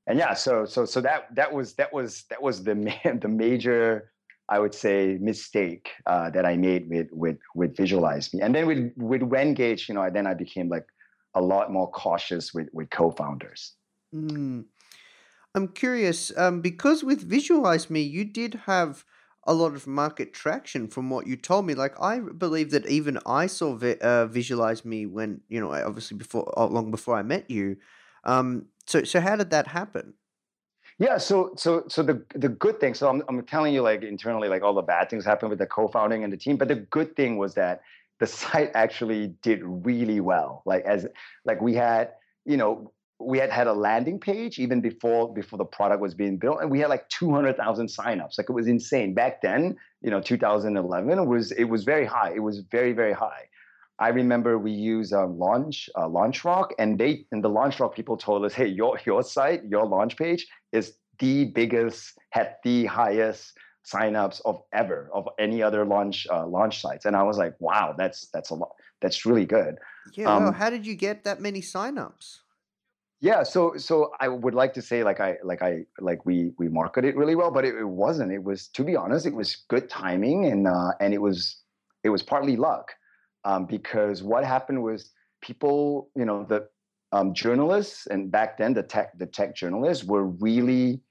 and 0.07 0.19
yeah, 0.19 0.35
so 0.35 0.65
so 0.65 0.85
so 0.85 1.01
that 1.01 1.35
that 1.35 1.53
was 1.53 1.75
that 1.75 1.93
was 1.93 2.25
that 2.31 2.41
was 2.41 2.63
the 2.63 2.75
ma- 2.87 3.19
the 3.21 3.29
major. 3.29 4.13
I 4.49 4.59
would 4.59 4.75
say 4.75 5.17
mistake 5.21 5.91
uh, 6.07 6.29
that 6.31 6.45
I 6.45 6.57
made 6.57 6.91
with 6.91 7.07
with 7.13 7.39
with 7.55 7.77
Visualize 7.77 8.35
Me, 8.35 8.41
and 8.41 8.53
then 8.55 8.67
with 8.67 8.93
with 8.97 9.23
Venngage, 9.23 9.89
you 9.89 9.95
know, 9.95 10.09
then 10.11 10.27
I 10.27 10.35
became 10.35 10.69
like 10.69 10.87
a 11.35 11.41
lot 11.41 11.73
more 11.73 11.89
cautious 11.91 12.53
with 12.53 12.69
with 12.73 12.91
co-founders. 12.91 13.75
Mm. 14.15 14.65
I'm 15.55 15.69
curious 15.69 16.37
um, 16.37 16.61
because 16.61 17.03
with 17.05 17.23
Visualize 17.29 17.91
Me, 17.91 18.01
you 18.03 18.25
did 18.25 18.55
have 18.67 19.05
a 19.45 19.55
lot 19.55 19.75
of 19.75 19.87
market 19.87 20.33
traction 20.33 20.87
from 20.89 21.11
what 21.11 21.27
you 21.27 21.37
told 21.37 21.67
me. 21.67 21.75
Like 21.75 22.01
I 22.01 22.21
believe 22.21 22.71
that 22.73 22.87
even 22.87 23.19
I 23.27 23.47
saw 23.47 23.75
vi- 23.75 23.99
uh, 24.01 24.27
Visualize 24.27 24.85
Me 24.85 25.07
when 25.07 25.41
you 25.49 25.61
know 25.61 25.73
obviously 25.73 26.17
before 26.17 26.53
uh, 26.59 26.67
long 26.67 26.91
before 26.91 27.17
I 27.17 27.23
met 27.23 27.51
you. 27.51 27.77
Um, 28.25 28.67
so 28.87 29.05
so 29.05 29.21
how 29.21 29.37
did 29.37 29.51
that 29.51 29.69
happen? 29.69 30.15
Yeah, 30.99 31.19
so 31.19 31.53
so 31.57 31.85
so 31.89 32.03
the 32.03 32.25
the 32.35 32.49
good 32.49 32.79
thing. 32.81 32.95
So 32.95 33.09
I'm 33.09 33.23
I'm 33.29 33.45
telling 33.47 33.75
you 33.75 33.83
like 33.83 34.03
internally 34.03 34.49
like 34.49 34.63
all 34.63 34.75
the 34.75 34.83
bad 34.83 35.09
things 35.11 35.25
happened 35.25 35.51
with 35.51 35.59
the 35.59 35.67
co-founding 35.67 36.25
and 36.25 36.33
the 36.33 36.37
team, 36.37 36.57
but 36.57 36.69
the 36.69 36.75
good 36.77 37.17
thing 37.17 37.39
was 37.39 37.55
that 37.55 37.81
the 38.19 38.27
site 38.41 38.71
actually 38.75 39.29
did 39.43 39.61
really 39.65 40.21
well. 40.21 40.63
Like 40.67 40.85
as 40.85 41.07
like 41.45 41.61
we 41.61 41.75
had 41.75 42.13
you 42.45 42.57
know 42.57 42.93
we 43.21 43.39
had 43.39 43.51
had 43.51 43.67
a 43.67 43.73
landing 43.73 44.19
page 44.19 44.59
even 44.59 44.81
before 44.81 45.33
before 45.33 45.59
the 45.59 45.65
product 45.65 46.01
was 46.01 46.15
being 46.15 46.39
built, 46.39 46.61
and 46.61 46.71
we 46.71 46.81
had 46.81 46.89
like 46.89 47.09
two 47.09 47.33
hundred 47.33 47.57
thousand 47.57 47.87
signups. 47.87 48.39
Like 48.39 48.49
it 48.49 48.53
was 48.53 48.67
insane 48.67 49.15
back 49.15 49.43
then. 49.43 49.77
You 50.03 50.11
know, 50.11 50.21
2011 50.21 51.19
it 51.19 51.25
was 51.27 51.53
it 51.53 51.65
was 51.65 51.85
very 51.85 52.07
high. 52.07 52.33
It 52.35 52.41
was 52.41 52.61
very 52.61 52.93
very 52.93 53.13
high. 53.13 53.45
I 53.99 54.09
remember 54.09 54.59
we 54.59 54.73
used 54.73 55.13
um, 55.13 55.39
Launch 55.39 55.91
uh, 55.95 56.09
LaunchRock, 56.09 56.71
and 56.79 56.99
they 56.99 57.27
and 57.33 57.45
the 57.45 57.51
LaunchRock 57.51 57.95
people 57.95 58.17
told 58.17 58.45
us, 58.45 58.55
"Hey, 58.55 58.67
your 58.67 58.99
your 59.05 59.23
site, 59.23 59.63
your 59.65 59.87
launch 59.87 60.17
page 60.17 60.47
is 60.73 60.95
the 61.19 61.45
biggest, 61.45 62.19
had 62.31 62.57
the 62.65 62.87
highest 62.87 63.53
signups 63.85 64.41
of 64.45 64.63
ever 64.73 65.11
of 65.13 65.29
any 65.39 65.63
other 65.63 65.85
launch 65.85 66.27
uh, 66.33 66.47
launch 66.47 66.81
sites." 66.81 67.05
And 67.05 67.15
I 67.15 67.23
was 67.23 67.37
like, 67.37 67.55
"Wow, 67.61 67.95
that's 67.97 68.29
that's 68.29 68.49
a 68.49 68.55
lot. 68.55 68.73
That's 69.03 69.27
really 69.27 69.45
good." 69.45 69.77
Yeah, 70.15 70.27
well, 70.27 70.49
Um, 70.49 70.55
how 70.55 70.71
did 70.71 70.87
you 70.87 70.95
get 70.95 71.25
that 71.25 71.41
many 71.43 71.61
signups? 71.61 72.41
Yeah, 73.21 73.43
so 73.43 73.77
so 73.77 74.13
I 74.19 74.29
would 74.29 74.55
like 74.55 74.73
to 74.75 74.83
say 74.83 75.05
like 75.05 75.21
I 75.21 75.37
like 75.45 75.61
I 75.61 75.85
like 75.99 76.25
we 76.25 76.53
we 76.59 76.69
market 76.69 77.05
it 77.05 77.17
really 77.17 77.35
well, 77.35 77.51
but 77.51 77.67
it, 77.67 77.75
it 77.75 77.89
wasn't. 77.89 78.33
It 78.33 78.43
was 78.43 78.69
to 78.69 78.83
be 78.83 78.97
honest, 78.97 79.27
it 79.27 79.35
was 79.35 79.65
good 79.69 79.91
timing 79.91 80.47
and 80.47 80.67
uh, 80.67 80.93
and 81.01 81.13
it 81.13 81.21
was 81.21 81.59
it 82.03 82.09
was 82.09 82.23
partly 82.23 82.57
luck 82.57 82.93
um, 83.45 83.67
because 83.67 84.23
what 84.23 84.43
happened 84.45 84.83
was 84.83 85.11
people, 85.43 86.09
you 86.17 86.25
know, 86.25 86.45
the 86.45 86.67
um, 87.13 87.35
journalists 87.35 88.07
and 88.07 88.31
back 88.31 88.57
then 88.57 88.73
the 88.73 88.83
tech 88.83 89.19
the 89.19 89.27
tech 89.27 89.55
journalists 89.55 90.03
were 90.05 90.25
really 90.25 91.03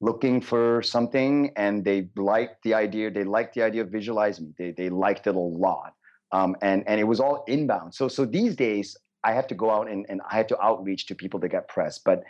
looking 0.00 0.40
for 0.40 0.80
something 0.82 1.52
and 1.56 1.84
they 1.84 2.08
liked 2.16 2.62
the 2.62 2.72
idea. 2.72 3.10
They 3.10 3.24
liked 3.24 3.54
the 3.54 3.62
idea 3.62 3.82
of 3.82 3.90
visualize 3.90 4.40
me. 4.40 4.54
They 4.56 4.70
they 4.70 4.88
liked 4.88 5.26
it 5.26 5.34
a 5.34 5.38
lot, 5.38 5.92
um, 6.32 6.56
and 6.62 6.82
and 6.88 6.98
it 6.98 7.04
was 7.04 7.20
all 7.20 7.44
inbound. 7.46 7.94
So 7.94 8.08
so 8.08 8.24
these 8.24 8.56
days 8.56 8.96
I 9.24 9.32
have 9.32 9.46
to 9.48 9.54
go 9.54 9.70
out 9.70 9.88
and, 9.90 10.06
and 10.08 10.20
I 10.30 10.36
had 10.36 10.48
to 10.48 10.60
outreach 10.62 11.06
to 11.06 11.14
people 11.14 11.40
to 11.40 11.48
get 11.48 11.68
press. 11.68 11.98
But 11.98 12.22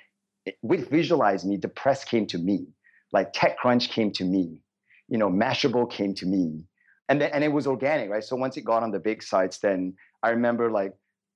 it- 0.46 0.56
with 0.62 0.88
Visualize 0.90 1.44
Me, 1.44 1.56
the 1.56 1.68
press 1.68 2.04
came 2.04 2.26
to 2.26 2.38
me. 2.38 2.66
Like 3.12 3.32
TechCrunch 3.32 3.88
came 3.90 4.10
to 4.12 4.24
me. 4.24 4.60
You 5.08 5.18
know, 5.18 5.28
Mashable 5.30 5.90
came 5.90 6.14
to 6.14 6.26
me. 6.26 6.64
And 7.08 7.20
then, 7.20 7.30
and 7.32 7.42
it 7.42 7.48
was 7.48 7.66
organic, 7.66 8.10
right? 8.10 8.22
So 8.24 8.36
once 8.36 8.56
it 8.58 8.62
got 8.62 8.82
on 8.82 8.90
the 8.90 8.98
big 8.98 9.22
sites, 9.22 9.58
then 9.58 9.94
I 10.22 10.30
remember 10.30 10.70
like 10.70 10.92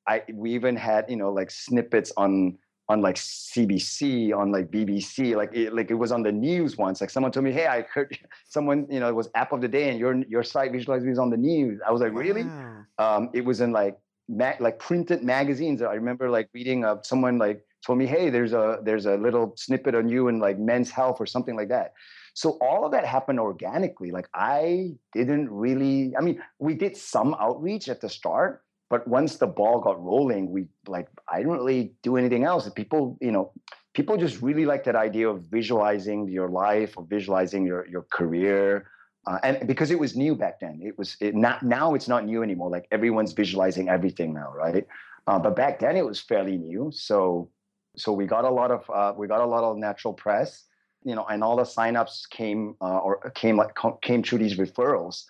I 0.06 0.22
we 0.34 0.52
even 0.54 0.76
had, 0.76 1.08
you 1.08 1.16
know, 1.16 1.32
like 1.32 1.50
snippets 1.50 2.12
on 2.16 2.58
on 2.88 3.00
like 3.00 3.16
CBC, 3.16 4.36
on 4.36 4.50
like 4.52 4.70
BBC, 4.70 5.34
like 5.36 5.50
it, 5.54 5.72
like 5.74 5.90
it 5.90 5.94
was 5.94 6.12
on 6.12 6.22
the 6.22 6.32
news 6.32 6.76
once. 6.76 7.00
Like 7.00 7.10
someone 7.10 7.32
told 7.32 7.44
me, 7.44 7.52
"Hey, 7.52 7.66
I 7.66 7.82
heard 7.94 8.18
someone, 8.48 8.86
you 8.90 9.00
know, 9.00 9.08
it 9.08 9.14
was 9.14 9.30
app 9.34 9.52
of 9.52 9.60
the 9.60 9.68
day, 9.68 9.88
and 9.90 9.98
your 9.98 10.14
your 10.28 10.42
site 10.42 10.72
Visualize 10.72 11.04
Me 11.04 11.12
is 11.12 11.18
on 11.18 11.30
the 11.30 11.36
news." 11.36 11.80
I 11.86 11.90
was 11.92 12.00
like, 12.00 12.12
"Really?" 12.12 12.44
Wow. 12.44 12.84
um, 12.98 13.30
it 13.32 13.44
was 13.44 13.60
in 13.60 13.72
like 13.72 13.96
ma- 14.32 14.56
like 14.58 14.78
printed 14.78 15.22
magazines. 15.22 15.82
I 15.82 15.94
remember 15.94 16.30
like 16.30 16.48
reading 16.54 16.84
uh, 16.84 17.02
someone 17.02 17.38
like 17.38 17.64
told 17.84 17.98
me, 17.98 18.06
"Hey, 18.06 18.30
there's 18.30 18.52
a 18.52 18.80
there's 18.82 19.06
a 19.06 19.16
little 19.16 19.54
snippet 19.56 19.94
on 19.94 20.08
you 20.08 20.28
in 20.28 20.38
like 20.38 20.58
Men's 20.58 20.90
Health 20.90 21.20
or 21.20 21.26
something 21.26 21.56
like 21.56 21.68
that." 21.68 21.92
So 22.34 22.56
all 22.62 22.84
of 22.86 22.92
that 22.92 23.04
happened 23.04 23.38
organically. 23.38 24.10
Like 24.10 24.28
I 24.34 24.94
didn't 25.12 25.50
really. 25.50 26.14
I 26.16 26.22
mean, 26.22 26.42
we 26.58 26.74
did 26.74 26.96
some 26.96 27.36
outreach 27.38 27.88
at 27.88 28.00
the 28.00 28.08
start, 28.08 28.62
but 28.88 29.06
once 29.06 29.36
the 29.36 29.46
ball 29.46 29.80
got 29.80 30.02
rolling, 30.02 30.50
we 30.50 30.66
like 30.86 31.08
I 31.28 31.38
didn't 31.38 31.58
really 31.58 31.94
do 32.02 32.16
anything 32.16 32.44
else. 32.44 32.68
People, 32.70 33.18
you 33.20 33.32
know, 33.32 33.52
people 33.94 34.16
just 34.16 34.40
really 34.40 34.64
like 34.64 34.84
that 34.84 34.96
idea 34.96 35.28
of 35.28 35.44
visualizing 35.44 36.28
your 36.28 36.48
life 36.48 36.96
or 36.96 37.04
visualizing 37.04 37.66
your 37.66 37.86
your 37.88 38.06
career 38.10 38.86
uh, 39.26 39.38
and 39.42 39.66
because 39.66 39.90
it 39.90 39.98
was 39.98 40.16
new 40.16 40.35
back 40.35 40.61
then 40.61 40.80
it 40.82 40.96
was 40.98 41.16
it 41.20 41.35
not 41.35 41.62
now 41.62 41.94
it's 41.94 42.08
not 42.08 42.24
new 42.24 42.42
anymore 42.42 42.70
like 42.70 42.87
everyone's 42.90 43.32
visualizing 43.32 43.88
everything 43.88 44.32
now 44.32 44.52
right? 44.54 44.87
Uh, 45.28 45.38
but 45.38 45.54
back 45.54 45.78
then 45.78 45.96
it 45.96 46.04
was 46.04 46.20
fairly 46.20 46.56
new 46.56 46.90
so 46.92 47.48
so 47.96 48.12
we 48.12 48.26
got 48.26 48.44
a 48.44 48.50
lot 48.50 48.70
of 48.70 48.88
uh, 48.90 49.12
we 49.16 49.26
got 49.26 49.40
a 49.40 49.46
lot 49.46 49.62
of 49.62 49.76
natural 49.76 50.12
press 50.12 50.64
you 51.04 51.14
know 51.14 51.24
and 51.26 51.42
all 51.44 51.56
the 51.56 51.62
signups 51.62 52.28
came 52.28 52.74
uh, 52.80 52.98
or 52.98 53.30
came 53.35 53.56
like 53.56 53.74
came 54.02 54.22
through 54.22 54.38
these 54.38 54.56
referrals. 54.56 55.24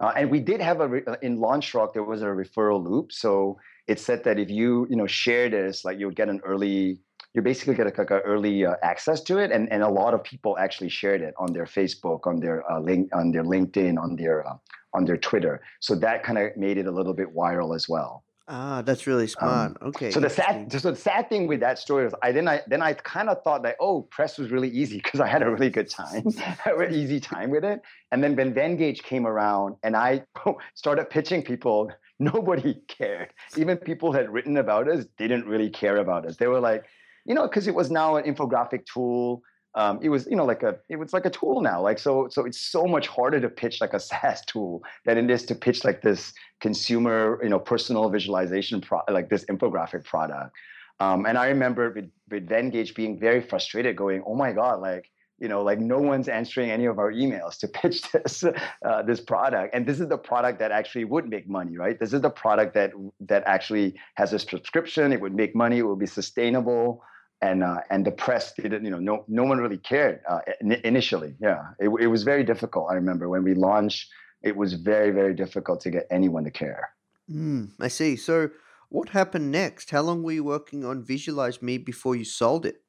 Uh, 0.00 0.12
and 0.16 0.30
we 0.30 0.40
did 0.40 0.60
have 0.60 0.80
a 0.80 0.88
re- 0.88 1.04
uh, 1.06 1.16
in 1.22 1.38
launchrock 1.38 1.92
there 1.92 2.02
was 2.02 2.22
a 2.22 2.26
referral 2.26 2.82
loop 2.82 3.12
so 3.12 3.58
it 3.86 3.98
said 3.98 4.24
that 4.24 4.38
if 4.38 4.50
you 4.50 4.86
you 4.88 4.96
know 4.96 5.06
share 5.06 5.48
this 5.48 5.84
like 5.84 5.98
you 5.98 6.06
would 6.06 6.16
get 6.16 6.28
an 6.28 6.40
early 6.44 6.98
you 7.34 7.42
basically 7.42 7.74
get 7.74 7.86
like, 7.86 8.10
a 8.10 8.20
early 8.20 8.66
uh, 8.66 8.74
access 8.82 9.20
to 9.22 9.38
it, 9.38 9.50
and, 9.50 9.70
and 9.72 9.82
a 9.82 9.88
lot 9.88 10.14
of 10.14 10.22
people 10.22 10.58
actually 10.58 10.90
shared 10.90 11.22
it 11.22 11.34
on 11.38 11.52
their 11.52 11.64
Facebook, 11.64 12.26
on 12.26 12.40
their 12.40 12.70
uh, 12.70 12.80
link, 12.80 13.08
on 13.14 13.32
their 13.32 13.44
LinkedIn, 13.44 13.98
on 13.98 14.16
their 14.16 14.46
uh, 14.46 14.56
on 14.94 15.04
their 15.04 15.16
Twitter. 15.16 15.62
So 15.80 15.94
that 15.96 16.22
kind 16.22 16.38
of 16.38 16.56
made 16.56 16.78
it 16.78 16.86
a 16.86 16.90
little 16.90 17.14
bit 17.14 17.34
viral 17.34 17.74
as 17.74 17.88
well. 17.88 18.24
Ah, 18.48 18.82
that's 18.82 19.06
really 19.06 19.28
smart. 19.28 19.76
Um, 19.80 19.88
okay. 19.88 20.10
So 20.10 20.20
the 20.20 20.28
sad, 20.28 20.70
so 20.72 20.90
the 20.90 20.96
sad 20.96 21.28
thing 21.28 21.46
with 21.46 21.60
that 21.60 21.78
story 21.78 22.04
was, 22.04 22.14
I 22.22 22.32
then 22.32 22.48
I 22.48 22.60
then 22.66 22.82
I 22.82 22.92
kind 22.92 23.28
of 23.28 23.42
thought 23.42 23.62
that 23.62 23.76
oh, 23.80 24.02
press 24.02 24.36
was 24.36 24.50
really 24.50 24.68
easy 24.68 24.96
because 24.98 25.20
I 25.20 25.26
had 25.26 25.42
a 25.42 25.50
really 25.50 25.70
good 25.70 25.88
time, 25.88 26.26
a 26.66 26.76
really 26.76 27.00
easy 27.00 27.20
time 27.20 27.50
with 27.50 27.64
it. 27.64 27.80
And 28.10 28.22
then 28.22 28.34
when 28.34 28.52
Venngage 28.52 29.02
came 29.04 29.26
around, 29.26 29.76
and 29.82 29.96
I 29.96 30.24
started 30.74 31.08
pitching 31.08 31.42
people, 31.42 31.90
nobody 32.18 32.74
cared. 32.88 33.32
Even 33.56 33.76
people 33.76 34.12
had 34.12 34.30
written 34.30 34.56
about 34.56 34.88
us 34.88 35.06
didn't 35.16 35.46
really 35.46 35.70
care 35.70 35.98
about 35.98 36.26
us. 36.26 36.36
They 36.36 36.48
were 36.48 36.60
like, 36.60 36.84
you 37.24 37.34
know, 37.34 37.42
because 37.42 37.66
it 37.66 37.74
was 37.74 37.90
now 37.90 38.16
an 38.16 38.24
infographic 38.24 38.86
tool. 38.86 39.42
Um, 39.74 40.00
it 40.02 40.10
was, 40.10 40.26
you 40.26 40.36
know, 40.36 40.44
like 40.44 40.62
a 40.62 40.76
it 40.90 40.96
was 40.96 41.12
like 41.12 41.24
a 41.24 41.30
tool 41.30 41.62
now. 41.62 41.80
Like 41.80 41.98
so, 41.98 42.28
so 42.30 42.44
it's 42.44 42.60
so 42.60 42.86
much 42.86 43.08
harder 43.08 43.40
to 43.40 43.48
pitch 43.48 43.80
like 43.80 43.94
a 43.94 44.00
SaaS 44.08 44.44
tool 44.44 44.82
than 45.06 45.18
it 45.18 45.30
is 45.30 45.44
to 45.46 45.54
pitch 45.54 45.84
like 45.84 46.02
this 46.02 46.32
consumer, 46.60 47.38
you 47.42 47.48
know, 47.48 47.58
personal 47.58 48.08
visualization 48.10 48.80
pro- 48.80 49.02
like 49.08 49.30
this 49.30 49.44
infographic 49.46 50.04
product. 50.04 50.52
Um, 51.00 51.26
and 51.26 51.36
I 51.36 51.48
remember 51.48 51.90
with, 51.90 52.10
with 52.30 52.48
Venngage 52.48 52.94
being 52.94 53.18
very 53.18 53.40
frustrated, 53.40 53.96
going, 53.96 54.22
"Oh 54.26 54.34
my 54.34 54.52
god, 54.52 54.80
like 54.80 55.10
you 55.38 55.48
know, 55.48 55.62
like 55.62 55.80
no 55.80 55.98
one's 55.98 56.28
answering 56.28 56.70
any 56.70 56.84
of 56.84 56.98
our 56.98 57.10
emails 57.10 57.58
to 57.58 57.68
pitch 57.80 58.02
this 58.12 58.44
uh, 58.44 59.02
this 59.02 59.20
product." 59.20 59.74
And 59.74 59.86
this 59.86 60.00
is 60.00 60.08
the 60.08 60.18
product 60.18 60.58
that 60.60 60.70
actually 60.70 61.04
would 61.04 61.28
make 61.28 61.48
money, 61.48 61.76
right? 61.76 61.98
This 61.98 62.12
is 62.12 62.20
the 62.20 62.30
product 62.30 62.74
that 62.74 62.92
that 63.20 63.42
actually 63.46 63.94
has 64.14 64.32
a 64.32 64.38
subscription. 64.38 65.12
It 65.12 65.20
would 65.20 65.34
make 65.34 65.56
money. 65.56 65.78
It 65.78 65.82
would 65.82 65.98
be 65.98 66.06
sustainable. 66.06 67.02
And 67.42 67.64
uh, 67.64 67.80
and 67.90 68.06
the 68.06 68.12
press 68.12 68.52
didn't, 68.52 68.84
you 68.84 68.90
know, 68.90 69.00
no 69.00 69.24
no 69.26 69.42
one 69.42 69.58
really 69.58 69.78
cared 69.78 70.20
uh, 70.28 70.40
in- 70.60 70.80
initially. 70.84 71.34
Yeah, 71.40 71.62
it, 71.80 71.88
it 72.00 72.06
was 72.06 72.22
very 72.22 72.44
difficult. 72.44 72.86
I 72.90 72.94
remember 72.94 73.28
when 73.28 73.42
we 73.42 73.54
launched, 73.54 74.08
it 74.42 74.56
was 74.56 74.74
very 74.74 75.10
very 75.10 75.34
difficult 75.34 75.80
to 75.80 75.90
get 75.90 76.06
anyone 76.10 76.44
to 76.44 76.52
care. 76.52 76.90
Hmm, 77.28 77.64
I 77.80 77.88
see. 77.88 78.14
So, 78.16 78.50
what 78.90 79.08
happened 79.10 79.50
next? 79.50 79.90
How 79.90 80.02
long 80.02 80.22
were 80.22 80.32
you 80.32 80.44
working 80.44 80.84
on 80.84 81.02
Visualize 81.02 81.60
Me 81.60 81.78
before 81.78 82.14
you 82.14 82.24
sold 82.24 82.64
it? 82.64 82.82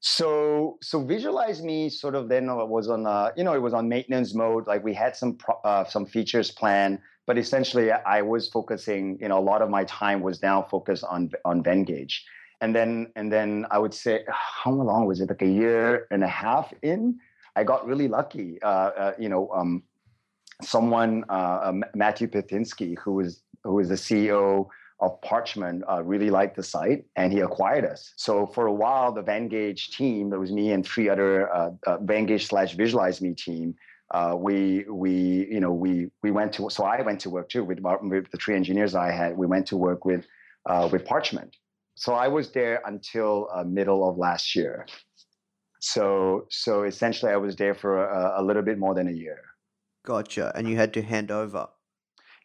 So 0.00 0.78
so 0.82 1.04
visualize 1.04 1.62
me 1.62 1.90
sort 1.90 2.14
of 2.14 2.28
then 2.28 2.46
was 2.46 2.88
on 2.88 3.06
uh, 3.06 3.32
you 3.36 3.44
know 3.44 3.54
it 3.54 3.60
was 3.62 3.74
on 3.74 3.88
maintenance 3.88 4.34
mode. 4.34 4.66
Like 4.66 4.82
we 4.82 4.94
had 4.94 5.14
some 5.14 5.36
pro- 5.36 5.60
uh, 5.62 5.84
some 5.84 6.06
features 6.06 6.50
planned, 6.50 7.00
but 7.26 7.36
essentially 7.36 7.92
I 7.92 8.22
was 8.22 8.48
focusing. 8.48 9.18
You 9.20 9.28
know, 9.28 9.38
a 9.38 9.44
lot 9.44 9.60
of 9.60 9.68
my 9.68 9.84
time 9.84 10.22
was 10.22 10.42
now 10.42 10.62
focused 10.62 11.04
on 11.04 11.30
on 11.44 11.62
Venngage, 11.62 12.14
and 12.60 12.74
then 12.74 13.10
and 13.16 13.32
then 13.32 13.66
I 13.70 13.78
would 13.78 13.94
say 13.94 14.24
how 14.28 14.70
long 14.70 15.06
was 15.06 15.20
it? 15.20 15.28
Like 15.28 15.42
a 15.42 15.48
year 15.48 16.06
and 16.10 16.22
a 16.22 16.28
half 16.28 16.72
in, 16.82 17.18
I 17.56 17.64
got 17.64 17.86
really 17.86 18.08
lucky. 18.08 18.60
Uh, 18.62 18.66
uh, 18.66 19.12
you 19.18 19.28
know, 19.28 19.50
um, 19.52 19.82
someone 20.62 21.24
uh, 21.28 21.32
uh, 21.32 21.72
Matthew 21.94 22.28
Pittinsky, 22.28 22.98
who 22.98 23.14
was 23.14 23.42
who 23.64 23.74
was 23.74 23.88
the 23.88 23.94
CEO 23.94 24.68
of 25.00 25.20
Parchment 25.22 25.82
uh, 25.90 26.02
really 26.02 26.28
liked 26.28 26.56
the 26.56 26.62
site 26.62 27.06
and 27.16 27.32
he 27.32 27.40
acquired 27.40 27.86
us. 27.86 28.12
So 28.16 28.46
for 28.46 28.66
a 28.66 28.72
while, 28.72 29.12
the 29.12 29.22
Venngage 29.22 29.96
team, 29.96 30.28
that 30.28 30.38
was 30.38 30.52
me 30.52 30.72
and 30.72 30.84
three 30.84 31.08
other 31.08 31.50
uh, 31.54 31.70
uh, 31.86 31.98
Venngage 31.98 32.42
slash 32.48 32.74
Visualize 32.74 33.22
Me 33.22 33.34
team, 33.34 33.74
we 34.36 34.84
we 34.90 35.48
you 35.50 35.60
know 35.60 35.72
we 35.72 36.10
we 36.22 36.30
went 36.30 36.52
to 36.54 36.68
so 36.68 36.84
I 36.84 37.00
went 37.00 37.20
to 37.20 37.30
work 37.30 37.48
too 37.48 37.64
with, 37.64 37.80
with 37.80 38.30
the 38.30 38.36
three 38.36 38.54
engineers 38.54 38.94
I 38.94 39.10
had. 39.10 39.36
We 39.36 39.46
went 39.46 39.66
to 39.68 39.76
work 39.78 40.04
with 40.04 40.26
with 40.90 41.06
Parchment. 41.06 41.56
So 42.00 42.14
I 42.14 42.28
was 42.28 42.50
there 42.52 42.80
until 42.86 43.48
uh, 43.54 43.62
middle 43.62 44.08
of 44.08 44.16
last 44.16 44.56
year. 44.56 44.86
So 45.80 46.46
so 46.50 46.84
essentially, 46.84 47.30
I 47.30 47.36
was 47.36 47.56
there 47.56 47.74
for 47.74 47.92
a, 48.08 48.40
a 48.40 48.42
little 48.42 48.62
bit 48.62 48.78
more 48.78 48.94
than 48.94 49.06
a 49.06 49.12
year. 49.12 49.40
Gotcha. 50.06 50.50
And 50.54 50.66
you 50.66 50.76
had 50.76 50.94
to 50.94 51.02
hand 51.02 51.30
over. 51.30 51.68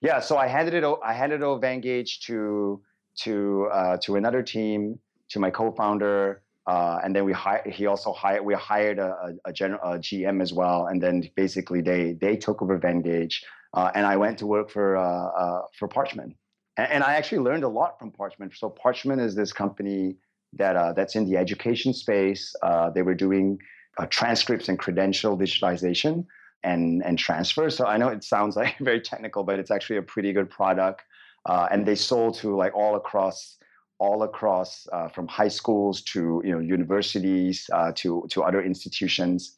Yeah, 0.02 0.20
so 0.20 0.36
I 0.36 0.48
handed 0.48 0.74
it. 0.74 0.84
I 1.02 1.14
handed 1.14 1.42
over 1.42 1.66
Venngage 1.66 2.20
to 2.28 2.82
to 3.24 3.70
uh, 3.72 3.98
to 4.04 4.18
another 4.18 4.44
team, 4.44 5.00
to 5.30 5.40
my 5.40 5.52
co-founder, 5.52 6.42
uh, 6.68 7.00
and 7.02 7.16
then 7.16 7.24
we 7.24 7.32
hired. 7.32 7.66
He 7.68 7.86
also 7.86 8.12
hired. 8.12 8.44
We 8.44 8.56
hired 8.56 9.00
a, 9.00 9.12
a, 9.26 9.50
a, 9.52 9.54
general, 9.54 9.80
a 9.84 9.98
GM 10.00 10.42
as 10.42 10.52
well, 10.52 10.88
and 10.88 11.02
then 11.02 11.24
basically 11.38 11.80
they 11.80 12.18
they 12.20 12.36
took 12.36 12.62
over 12.62 12.78
Venngage, 12.78 13.36
uh, 13.74 13.90
and 13.96 14.06
I 14.06 14.18
went 14.18 14.38
to 14.40 14.48
work 14.48 14.70
for 14.70 14.98
uh, 14.98 15.28
uh, 15.44 15.62
for 15.80 15.88
Parchment, 15.88 16.36
and, 16.78 16.92
and 16.92 17.04
I 17.04 17.16
actually 17.16 17.40
learned 17.40 17.64
a 17.64 17.70
lot 17.70 18.00
from 18.00 18.12
Parchment. 18.12 18.56
So 18.56 18.70
Parchment 18.70 19.22
is 19.22 19.36
this 19.36 19.52
company 19.52 20.16
that 20.54 20.76
uh, 20.76 20.94
that's 20.94 21.16
in 21.16 21.26
the 21.26 21.38
education 21.38 21.94
space. 21.94 22.56
Uh, 22.62 22.90
they 22.90 23.02
were 23.02 23.16
doing 23.16 23.60
uh, 23.98 24.06
transcripts 24.10 24.70
and 24.70 24.80
credential 24.80 25.36
visualization 25.36 26.26
and 26.64 27.04
and 27.04 27.18
transfer. 27.18 27.70
So 27.70 27.86
I 27.86 27.98
know 27.98 28.10
it 28.10 28.24
sounds 28.24 28.56
like 28.62 28.78
very 28.80 29.02
technical, 29.02 29.44
but 29.44 29.60
it's 29.60 29.72
actually 29.72 29.98
a 29.98 30.02
pretty 30.02 30.34
good 30.34 30.50
product. 30.50 31.04
Uh, 31.46 31.68
and 31.72 31.86
they 31.86 31.96
sold 31.96 32.36
to 32.36 32.56
like 32.56 32.74
all 32.76 32.96
across 32.96 33.58
all 33.98 34.24
across 34.24 34.88
uh, 34.92 35.08
from 35.08 35.28
high 35.28 35.48
schools 35.48 36.02
to 36.02 36.42
you 36.44 36.52
know 36.52 36.60
universities 36.60 37.70
uh, 37.74 37.92
to 37.96 38.26
to 38.30 38.44
other 38.44 38.62
institutions. 38.62 39.58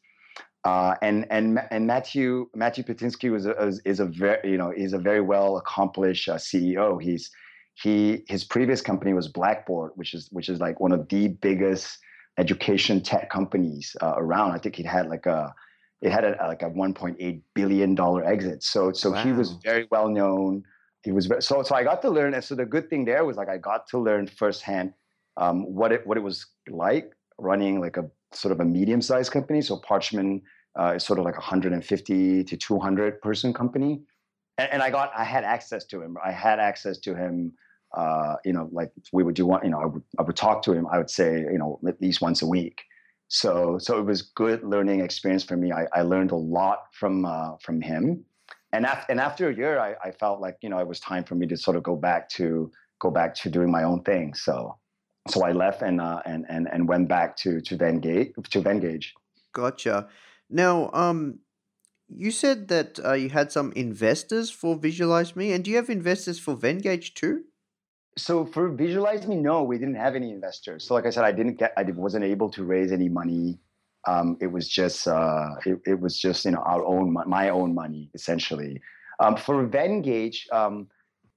Uh, 0.64 0.94
and 1.02 1.26
and 1.30 1.60
and 1.70 1.86
Matthew 1.86 2.48
Matthew 2.54 2.84
Pittinsky 2.84 3.30
was 3.30 3.46
a, 3.46 3.52
is, 3.66 3.80
is 3.84 4.00
a 4.00 4.06
very 4.06 4.50
you 4.50 4.58
know 4.58 4.70
is 4.70 4.92
a 4.92 4.98
very 4.98 5.20
well 5.20 5.56
accomplished 5.56 6.28
uh, 6.28 6.34
CEO. 6.34 7.00
He's 7.00 7.30
he 7.74 8.24
his 8.28 8.44
previous 8.44 8.80
company 8.80 9.12
was 9.12 9.28
Blackboard, 9.28 9.92
which 9.94 10.14
is 10.14 10.28
which 10.32 10.48
is 10.48 10.58
like 10.60 10.80
one 10.80 10.92
of 10.92 11.08
the 11.08 11.28
biggest 11.28 11.98
education 12.38 13.00
tech 13.00 13.30
companies 13.30 13.94
uh, 14.02 14.14
around. 14.16 14.52
I 14.52 14.58
think 14.58 14.78
it 14.80 14.86
had 14.86 15.08
like 15.08 15.26
a 15.26 15.54
it 16.00 16.12
had 16.12 16.24
a, 16.24 16.36
like 16.46 16.62
a 16.62 16.70
1.8 16.70 17.40
billion 17.54 17.94
dollar 17.94 18.24
exit. 18.24 18.62
So 18.62 18.92
so 18.92 19.12
he 19.12 19.32
was 19.32 19.52
very 19.64 19.86
well 19.90 20.08
known. 20.08 20.64
He 21.04 21.12
was 21.12 21.26
very, 21.26 21.40
so 21.40 21.62
so 21.62 21.74
I 21.74 21.84
got 21.84 22.02
to 22.02 22.10
learn. 22.10 22.34
And 22.34 22.42
so 22.42 22.54
the 22.54 22.66
good 22.66 22.90
thing 22.90 23.04
there 23.04 23.24
was 23.24 23.36
like 23.36 23.48
I 23.48 23.58
got 23.58 23.86
to 23.88 23.98
learn 23.98 24.26
firsthand 24.26 24.92
um, 25.36 25.72
what 25.72 25.92
it 25.92 26.06
what 26.06 26.16
it 26.16 26.22
was 26.22 26.46
like 26.68 27.12
running 27.38 27.80
like 27.80 27.96
a 27.96 28.10
sort 28.32 28.52
of 28.52 28.60
a 28.60 28.64
medium 28.64 29.00
sized 29.00 29.32
company. 29.32 29.60
So 29.60 29.76
Parchment 29.76 30.42
uh, 30.78 30.94
is 30.96 31.04
sort 31.04 31.18
of 31.18 31.24
like 31.24 31.34
a 31.34 31.38
150 31.38 32.44
to 32.44 32.56
200 32.56 33.20
person 33.20 33.52
company, 33.52 34.00
and, 34.58 34.70
and 34.72 34.82
I 34.82 34.90
got 34.90 35.12
I 35.16 35.24
had 35.24 35.44
access 35.44 35.84
to 35.86 36.02
him. 36.02 36.16
I 36.24 36.32
had 36.32 36.58
access 36.58 36.98
to 36.98 37.14
him. 37.14 37.52
Uh, 37.96 38.36
you 38.44 38.52
know, 38.52 38.68
like 38.70 38.92
we 39.12 39.22
would 39.22 39.34
do 39.34 39.46
one. 39.46 39.64
You 39.64 39.70
know, 39.70 39.80
I 39.80 39.86
would 39.86 40.02
I 40.18 40.22
would 40.22 40.36
talk 40.36 40.62
to 40.62 40.72
him. 40.72 40.86
I 40.92 40.98
would 40.98 41.10
say 41.10 41.40
you 41.40 41.58
know 41.58 41.80
at 41.86 42.00
least 42.00 42.20
once 42.20 42.42
a 42.42 42.46
week. 42.46 42.82
So 43.28 43.78
so 43.78 43.98
it 43.98 44.04
was 44.04 44.22
good 44.22 44.62
learning 44.62 45.00
experience 45.00 45.44
for 45.44 45.56
me. 45.56 45.72
I, 45.72 45.86
I 45.92 46.02
learned 46.02 46.32
a 46.32 46.36
lot 46.36 46.84
from 46.92 47.24
uh, 47.24 47.56
from 47.60 47.80
him, 47.80 48.24
and 48.72 48.86
after 48.86 49.10
and 49.10 49.20
after 49.20 49.48
a 49.48 49.54
year, 49.54 49.78
I, 49.78 49.94
I 50.04 50.10
felt 50.12 50.40
like 50.40 50.56
you 50.60 50.68
know 50.68 50.78
it 50.78 50.88
was 50.88 51.00
time 51.00 51.24
for 51.24 51.34
me 51.34 51.46
to 51.46 51.56
sort 51.56 51.76
of 51.76 51.82
go 51.82 51.96
back 51.96 52.28
to 52.30 52.70
go 53.00 53.10
back 53.10 53.34
to 53.36 53.50
doing 53.50 53.70
my 53.70 53.84
own 53.84 54.02
thing. 54.02 54.34
So 54.34 54.76
so 55.30 55.44
I 55.44 55.52
left 55.52 55.82
and 55.82 56.00
uh, 56.00 56.22
and 56.24 56.44
and 56.48 56.68
and 56.72 56.88
went 56.88 57.08
back 57.08 57.36
to 57.38 57.60
to 57.60 57.76
Venngage 57.76 58.34
to 58.50 58.60
Venngage. 58.60 59.12
Gotcha. 59.52 60.08
Now, 60.50 60.90
um, 60.92 61.40
you 62.08 62.30
said 62.30 62.68
that 62.68 62.98
uh, 63.04 63.12
you 63.12 63.28
had 63.28 63.52
some 63.52 63.72
investors 63.72 64.50
for 64.50 64.76
Visualize 64.76 65.36
Me, 65.36 65.52
and 65.52 65.64
do 65.64 65.70
you 65.70 65.76
have 65.76 65.90
investors 65.90 66.38
for 66.38 66.56
Venngage 66.56 67.14
too? 67.14 67.44
So 68.16 68.46
for 68.46 68.68
Visualize 68.70 69.26
Me, 69.26 69.36
no, 69.36 69.62
we 69.62 69.78
didn't 69.78 69.94
have 69.94 70.16
any 70.16 70.30
investors. 70.30 70.84
So 70.84 70.94
like 70.94 71.06
I 71.06 71.10
said, 71.10 71.24
I 71.24 71.32
didn't 71.32 71.56
get, 71.58 71.72
I 71.76 71.82
wasn't 71.82 72.24
able 72.24 72.50
to 72.50 72.64
raise 72.64 72.92
any 72.92 73.08
money. 73.08 73.60
Um, 74.06 74.36
it 74.40 74.48
was 74.48 74.68
just, 74.68 75.06
uh, 75.06 75.54
it, 75.66 75.80
it 75.86 76.00
was 76.00 76.18
just 76.18 76.44
you 76.44 76.52
know 76.52 76.62
our 76.64 76.84
own, 76.84 77.12
my 77.12 77.50
own 77.50 77.74
money 77.74 78.10
essentially. 78.14 78.80
Um, 79.20 79.36
for 79.36 79.66
Venngage, 79.66 80.50
um, 80.52 80.88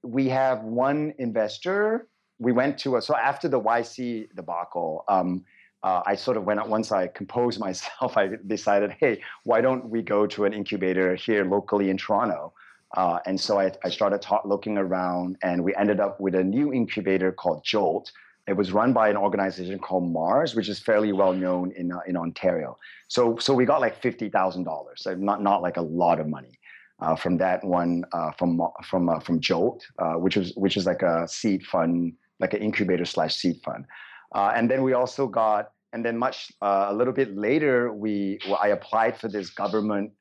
we 0.02 0.28
have 0.28 0.62
one 0.62 1.14
investor. 1.18 2.08
We 2.42 2.52
went 2.52 2.76
to 2.78 2.96
a, 2.96 3.02
so 3.02 3.14
after 3.16 3.48
the 3.48 3.60
YC 3.60 4.34
debacle, 4.34 5.04
um, 5.08 5.44
uh, 5.82 6.02
I 6.04 6.14
sort 6.16 6.36
of 6.36 6.44
went 6.44 6.60
out 6.60 6.68
once 6.68 6.90
I 6.92 7.06
composed 7.06 7.60
myself. 7.68 8.16
I 8.16 8.30
decided, 8.46 8.96
hey, 8.98 9.22
why 9.44 9.60
don't 9.60 9.88
we 9.88 10.02
go 10.02 10.26
to 10.26 10.44
an 10.44 10.52
incubator 10.52 11.14
here 11.14 11.44
locally 11.44 11.88
in 11.90 11.96
Toronto? 11.96 12.52
Uh, 12.96 13.20
and 13.26 13.40
so 13.40 13.58
I, 13.58 13.72
I 13.84 13.90
started 13.90 14.20
ta- 14.20 14.42
looking 14.44 14.76
around, 14.76 15.36
and 15.42 15.64
we 15.64 15.74
ended 15.76 16.00
up 16.00 16.20
with 16.20 16.34
a 16.34 16.44
new 16.44 16.72
incubator 16.72 17.32
called 17.32 17.64
Jolt. 17.64 18.12
It 18.46 18.56
was 18.56 18.72
run 18.72 18.92
by 18.92 19.08
an 19.08 19.16
organization 19.16 19.78
called 19.78 20.12
Mars, 20.12 20.54
which 20.54 20.68
is 20.68 20.78
fairly 20.80 21.12
well 21.12 21.32
known 21.32 21.72
in 21.76 21.92
uh, 21.92 22.00
in 22.06 22.16
Ontario. 22.16 22.76
So 23.08 23.38
so 23.38 23.54
we 23.54 23.64
got 23.64 23.80
like 23.80 24.02
fifty 24.02 24.28
thousand 24.28 24.64
dollars, 24.64 25.00
so 25.04 25.14
not 25.14 25.42
not 25.42 25.62
like 25.62 25.78
a 25.78 25.82
lot 26.02 26.20
of 26.20 26.26
money 26.28 26.58
uh, 27.00 27.16
from 27.16 27.38
that 27.38 27.64
one 27.64 28.04
uh, 28.12 28.32
from 28.32 28.60
from 28.84 29.08
uh, 29.08 29.20
from 29.20 29.40
Jolt, 29.40 29.86
which 30.16 30.36
was 30.36 30.52
which 30.56 30.76
is 30.76 30.84
like 30.84 31.02
a 31.02 31.26
seed 31.26 31.64
fund, 31.64 32.12
like 32.42 32.52
an 32.52 32.60
incubator 32.60 33.06
slash 33.06 33.36
seed 33.36 33.56
fund. 33.64 33.86
Uh, 34.34 34.52
and 34.54 34.70
then 34.70 34.82
we 34.82 34.92
also 34.92 35.26
got, 35.26 35.72
and 35.94 36.04
then 36.04 36.18
much 36.18 36.52
uh, 36.60 36.86
a 36.90 36.94
little 36.94 37.12
bit 37.14 37.36
later, 37.36 37.92
we 37.92 38.38
well, 38.46 38.58
I 38.62 38.68
applied 38.68 39.16
for 39.18 39.28
this 39.28 39.48
government 39.50 40.12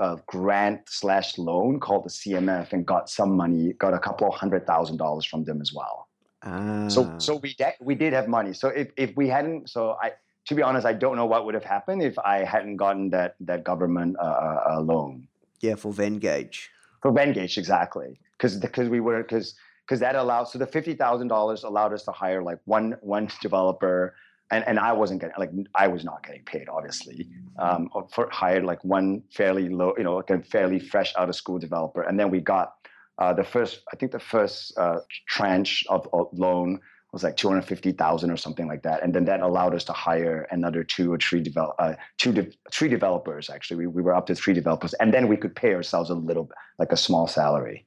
uh, 0.00 0.16
grant 0.26 0.80
slash 0.88 1.38
loan 1.38 1.78
called 1.78 2.04
the 2.04 2.10
CMF 2.10 2.72
and 2.72 2.86
got 2.86 3.08
some 3.08 3.36
money, 3.36 3.74
got 3.74 3.92
a 3.92 3.98
couple 3.98 4.26
of 4.26 4.34
hundred 4.34 4.66
thousand 4.66 4.96
dollars 4.96 5.24
from 5.26 5.44
them 5.44 5.60
as 5.60 5.72
well. 5.72 6.08
Ah. 6.42 6.88
So 6.88 7.14
so 7.18 7.36
we 7.36 7.54
de- 7.54 7.80
we 7.80 7.94
did 7.94 8.12
have 8.12 8.28
money. 8.28 8.52
So 8.54 8.68
if 8.68 8.88
if 8.96 9.14
we 9.16 9.28
hadn't, 9.28 9.68
so 9.68 9.96
I 10.02 10.12
to 10.46 10.54
be 10.54 10.62
honest, 10.62 10.86
I 10.86 10.94
don't 10.94 11.16
know 11.16 11.26
what 11.26 11.44
would 11.44 11.54
have 11.54 11.64
happened 11.64 12.02
if 12.02 12.18
I 12.18 12.44
hadn't 12.44 12.76
gotten 12.76 13.10
that 13.10 13.34
that 13.40 13.62
government 13.64 14.16
uh, 14.18 14.22
uh, 14.22 14.58
uh 14.70 14.80
loan 14.80 15.28
yeah, 15.60 15.74
for 15.74 15.92
Venngage. 15.92 16.68
for 17.02 17.12
Venngage 17.12 17.58
exactly 17.58 18.18
because 18.36 18.56
because 18.58 18.88
we 18.88 19.00
were 19.00 19.22
because 19.22 19.54
because 19.90 19.98
that 19.98 20.14
allowed 20.14 20.44
so 20.44 20.56
the 20.56 20.66
fifty 20.66 20.94
thousand 20.94 21.26
dollars 21.26 21.64
allowed 21.64 21.92
us 21.92 22.04
to 22.04 22.12
hire 22.12 22.44
like 22.44 22.60
one 22.64 22.96
one 23.00 23.28
developer 23.42 24.14
and 24.52 24.64
and 24.68 24.78
I 24.78 24.92
wasn't 24.92 25.20
getting 25.20 25.34
like 25.36 25.50
I 25.74 25.88
was 25.88 26.04
not 26.04 26.24
getting 26.24 26.44
paid 26.44 26.68
obviously 26.68 27.28
um, 27.58 27.88
for 28.14 28.28
hired 28.30 28.64
like 28.64 28.84
one 28.84 29.24
fairly 29.32 29.68
low 29.68 29.92
you 29.98 30.04
know 30.04 30.14
like 30.14 30.30
a 30.30 30.42
fairly 30.42 30.78
fresh 30.78 31.12
out 31.16 31.28
of 31.28 31.34
school 31.34 31.58
developer 31.58 32.02
and 32.02 32.20
then 32.20 32.30
we 32.30 32.38
got 32.38 32.74
uh, 33.18 33.32
the 33.32 33.42
first 33.42 33.80
I 33.92 33.96
think 33.96 34.12
the 34.12 34.20
first 34.20 34.78
uh, 34.78 35.00
tranche 35.26 35.84
of, 35.88 36.08
of 36.12 36.28
loan 36.32 36.78
was 37.12 37.24
like 37.24 37.36
250,000 37.36 38.30
or 38.30 38.36
something 38.36 38.68
like 38.68 38.84
that. 38.84 39.02
And 39.02 39.12
then 39.12 39.24
that 39.24 39.40
allowed 39.40 39.74
us 39.74 39.82
to 39.82 39.92
hire 39.92 40.46
another 40.52 40.84
two 40.84 41.12
or 41.12 41.18
three 41.18 41.40
develop, 41.40 41.74
uh, 41.80 41.94
two 42.18 42.32
de- 42.32 42.52
three 42.70 42.88
developers. 42.88 43.50
Actually, 43.50 43.78
we, 43.78 43.86
we 43.88 44.02
were 44.02 44.14
up 44.14 44.26
to 44.26 44.36
three 44.36 44.54
developers, 44.54 44.94
and 44.94 45.12
then 45.12 45.26
we 45.26 45.36
could 45.36 45.56
pay 45.56 45.74
ourselves 45.74 46.08
a 46.10 46.14
little, 46.14 46.48
like 46.78 46.92
a 46.92 46.96
small 46.96 47.26
salary. 47.26 47.84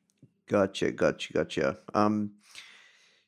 Gotcha, 0.47 0.91
gotcha, 0.91 1.33
gotcha. 1.33 1.77
Um, 1.93 2.33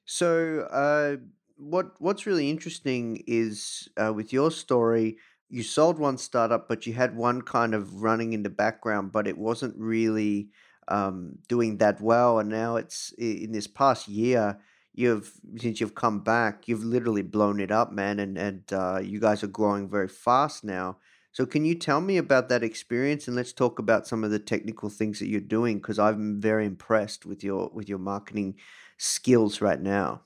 so 0.06 0.62
uh, 0.72 1.18
what 1.58 1.94
what's 2.00 2.26
really 2.26 2.50
interesting 2.50 3.24
is 3.28 3.88
uh, 3.98 4.14
with 4.14 4.34
your 4.34 4.52
story, 4.52 5.18
you 5.50 5.64
sold 5.64 6.00
one 6.00 6.18
startup, 6.18 6.68
but 6.68 6.86
you 6.86 6.94
had 6.94 7.16
one 7.16 7.42
kind 7.42 7.74
of 7.74 8.02
running 8.02 8.34
in 8.34 8.44
the 8.44 8.50
background, 8.50 9.12
but 9.12 9.28
it 9.28 9.38
wasn't 9.38 9.76
really 9.78 10.50
um, 10.88 11.38
doing 11.48 11.78
that 11.78 12.02
well. 12.02 12.40
And 12.40 12.50
now 12.50 12.76
it's 12.76 13.14
in 13.18 13.52
this 13.52 13.68
past 13.68 14.08
year 14.08 14.60
you've 14.94 15.34
since 15.58 15.82
you've 15.82 15.96
come 15.96 16.22
back, 16.22 16.68
you've 16.68 16.84
literally 16.84 17.22
blown 17.22 17.60
it 17.60 17.72
up, 17.72 17.92
man, 17.92 18.20
and 18.20 18.38
and 18.38 18.64
uh, 18.74 19.00
you 19.02 19.20
guys 19.20 19.44
are 19.44 19.48
growing 19.48 19.90
very 19.90 20.08
fast 20.08 20.64
now. 20.64 20.98
So 21.36 21.46
can 21.46 21.66
you 21.66 21.76
tell 21.76 22.00
me 22.00 22.16
about 22.16 22.48
that 22.48 22.64
experience 22.64 23.28
and 23.28 23.36
let's 23.36 23.52
talk 23.52 23.78
about 23.78 24.08
some 24.08 24.24
of 24.24 24.32
the 24.32 24.40
technical 24.40 24.88
things 24.88 25.20
that 25.20 25.28
you're 25.28 25.42
doing 25.42 25.80
because 25.80 26.00
I'm 26.00 26.40
very 26.40 26.66
impressed 26.66 27.26
with 27.26 27.44
your 27.44 27.70
with 27.74 27.90
your 27.90 27.98
marketing 27.98 28.56
skills 28.98 29.60
right 29.60 29.82
now. 29.82 30.22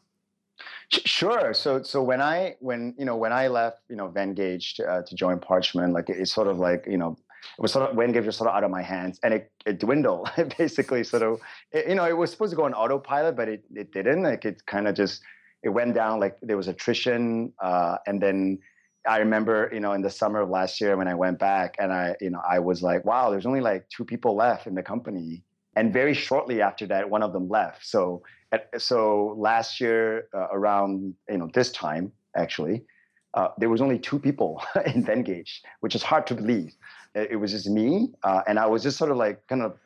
Sure. 0.89 1.51
So 1.55 1.81
so 1.81 2.03
when 2.03 2.21
I 2.21 2.57
when 2.59 2.93
you 2.95 3.05
know 3.05 3.15
when 3.15 3.33
I 3.33 3.47
left 3.47 3.79
you 3.89 3.95
know 3.95 4.07
Venngage 4.07 4.75
to, 4.75 4.85
uh, 4.85 5.01
to 5.01 5.15
join 5.15 5.39
Parchment, 5.39 5.93
like 5.93 6.09
it's 6.09 6.31
sort 6.31 6.47
of 6.47 6.59
like 6.59 6.85
you 6.87 6.99
know 6.99 7.17
it 7.57 7.61
was 7.61 7.71
sort 7.71 7.89
of 7.89 7.97
Venngage 7.97 8.27
was 8.27 8.35
sort 8.35 8.51
of 8.51 8.55
out 8.55 8.63
of 8.63 8.69
my 8.69 8.83
hands, 8.83 9.19
and 9.23 9.33
it, 9.33 9.51
it 9.65 9.79
dwindled. 9.79 10.29
basically, 10.59 11.03
sort 11.03 11.23
of, 11.23 11.39
it, 11.71 11.87
you 11.87 11.95
know, 11.95 12.05
it 12.05 12.15
was 12.15 12.29
supposed 12.29 12.51
to 12.51 12.55
go 12.55 12.65
on 12.65 12.75
autopilot, 12.75 13.35
but 13.35 13.49
it, 13.49 13.63
it 13.73 13.91
didn't. 13.91 14.21
Like 14.21 14.45
it 14.45 14.63
kind 14.67 14.87
of 14.87 14.93
just 14.93 15.23
it 15.63 15.69
went 15.69 15.95
down. 15.95 16.19
Like 16.19 16.37
there 16.43 16.57
was 16.57 16.67
attrition, 16.67 17.51
uh, 17.59 17.97
and 18.05 18.21
then 18.21 18.59
I 19.09 19.17
remember, 19.17 19.69
you 19.73 19.79
know, 19.79 19.93
in 19.93 20.03
the 20.03 20.09
summer 20.09 20.39
of 20.39 20.49
last 20.49 20.79
year 20.79 20.95
when 20.95 21.07
I 21.07 21.15
went 21.15 21.39
back, 21.39 21.75
and 21.79 21.91
I, 21.91 22.15
you 22.21 22.29
know, 22.29 22.41
I 22.47 22.59
was 22.59 22.83
like, 22.83 23.03
wow, 23.05 23.31
there's 23.31 23.47
only 23.47 23.59
like 23.59 23.89
two 23.89 24.05
people 24.05 24.35
left 24.35 24.67
in 24.67 24.75
the 24.75 24.83
company, 24.83 25.43
and 25.75 25.91
very 25.91 26.13
shortly 26.13 26.61
after 26.61 26.85
that, 26.87 27.09
one 27.09 27.23
of 27.23 27.33
them 27.33 27.49
left. 27.49 27.85
So, 27.85 28.21
so 28.77 29.35
last 29.37 29.81
year 29.81 30.27
uh, 30.33 30.47
around, 30.51 31.15
you 31.27 31.37
know, 31.39 31.49
this 31.53 31.71
time 31.71 32.11
actually. 32.35 32.85
Uh, 33.35 33.49
there 33.59 33.69
was 33.69 33.79
only 33.79 33.99
two 33.99 34.17
people 34.17 34.61
in 34.87 35.03
Venngage, 35.03 35.61
which 35.81 35.93
is 35.93 36.01
hard 36.01 36.25
to 36.27 36.35
believe 36.35 36.75
it 37.15 37.39
was 37.39 37.51
just 37.51 37.67
me, 37.69 38.09
uh, 38.23 38.41
and 38.47 38.59
I 38.59 38.65
was 38.67 38.83
just 38.83 38.97
sort 38.97 39.11
of 39.11 39.17
like 39.17 39.45
kind 39.47 39.61
of 39.61 39.77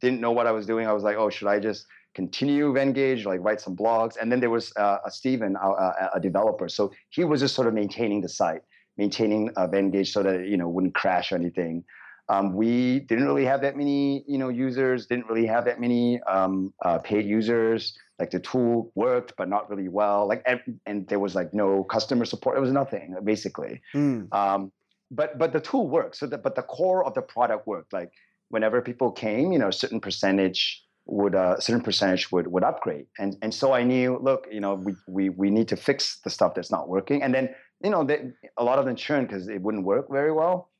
didn't 0.00 0.20
know 0.20 0.32
what 0.32 0.46
I 0.46 0.52
was 0.52 0.66
doing. 0.66 0.86
I 0.86 0.92
was 0.92 1.02
like, 1.02 1.16
oh, 1.16 1.30
should 1.30 1.48
I 1.48 1.58
just 1.58 1.86
continue 2.16 2.72
Venngage, 2.72 3.26
like 3.26 3.40
write 3.42 3.60
some 3.60 3.76
blogs? 3.76 4.16
And 4.20 4.32
then 4.32 4.40
there 4.40 4.50
was 4.50 4.72
uh, 4.76 4.98
a 5.04 5.10
Steven, 5.10 5.54
a, 5.54 6.10
a, 6.14 6.20
developer, 6.20 6.68
so 6.68 6.90
he 7.10 7.22
was 7.24 7.40
just 7.40 7.54
sort 7.54 7.68
of 7.68 7.74
maintaining 7.74 8.22
the 8.22 8.28
site, 8.28 8.62
maintaining 8.96 9.50
uh, 9.56 9.68
Venngage 9.68 10.08
so 10.08 10.22
that 10.22 10.34
it, 10.34 10.48
you 10.48 10.56
know 10.56 10.68
wouldn't 10.68 10.94
crash 10.94 11.30
or 11.30 11.36
anything. 11.36 11.84
Um, 12.28 12.54
we 12.54 13.00
didn't 13.00 13.26
really 13.26 13.44
have 13.44 13.60
that 13.60 13.76
many, 13.76 14.24
you 14.26 14.38
know, 14.38 14.48
users. 14.48 15.06
Didn't 15.06 15.28
really 15.28 15.46
have 15.46 15.64
that 15.66 15.78
many 15.78 16.20
um, 16.22 16.72
uh, 16.84 16.98
paid 16.98 17.24
users. 17.24 17.96
Like 18.18 18.30
the 18.30 18.40
tool 18.40 18.90
worked, 18.94 19.34
but 19.36 19.48
not 19.48 19.70
really 19.70 19.88
well. 19.88 20.26
Like 20.26 20.42
and, 20.46 20.60
and, 20.86 21.06
there 21.06 21.20
was 21.20 21.34
like 21.34 21.52
no 21.52 21.84
customer 21.84 22.24
support. 22.24 22.56
It 22.56 22.60
was 22.60 22.72
nothing 22.72 23.14
basically. 23.22 23.82
Mm. 23.94 24.34
Um, 24.34 24.72
but 25.10 25.38
but 25.38 25.52
the 25.52 25.60
tool 25.60 25.86
worked. 25.88 26.16
So 26.16 26.26
that 26.26 26.42
but 26.42 26.54
the 26.56 26.62
core 26.62 27.04
of 27.04 27.12
the 27.12 27.22
product 27.22 27.66
worked. 27.66 27.92
Like 27.92 28.10
whenever 28.48 28.80
people 28.80 29.12
came, 29.12 29.52
you 29.52 29.58
know, 29.58 29.68
a 29.68 29.78
certain 29.84 30.00
percentage 30.00 30.85
would 31.06 31.34
a 31.34 31.38
uh, 31.38 31.60
certain 31.60 31.82
percentage 31.82 32.30
would 32.32 32.46
would 32.48 32.64
upgrade. 32.64 33.06
And 33.18 33.36
and 33.42 33.54
so 33.54 33.72
I 33.72 33.82
knew, 33.82 34.18
look, 34.22 34.46
you 34.50 34.60
know, 34.60 34.74
we 34.74 34.94
we 35.06 35.28
we 35.30 35.50
need 35.50 35.68
to 35.68 35.76
fix 35.76 36.20
the 36.24 36.30
stuff 36.30 36.54
that's 36.54 36.70
not 36.70 36.88
working. 36.88 37.22
And 37.22 37.32
then 37.34 37.54
you 37.84 37.90
know, 37.90 38.04
they, 38.04 38.30
a 38.56 38.64
lot 38.64 38.78
of 38.78 38.86
them 38.86 38.96
churn 38.96 39.26
because 39.26 39.48
it 39.48 39.60
wouldn't 39.60 39.84
work 39.84 40.06
very 40.10 40.32
well. 40.32 40.70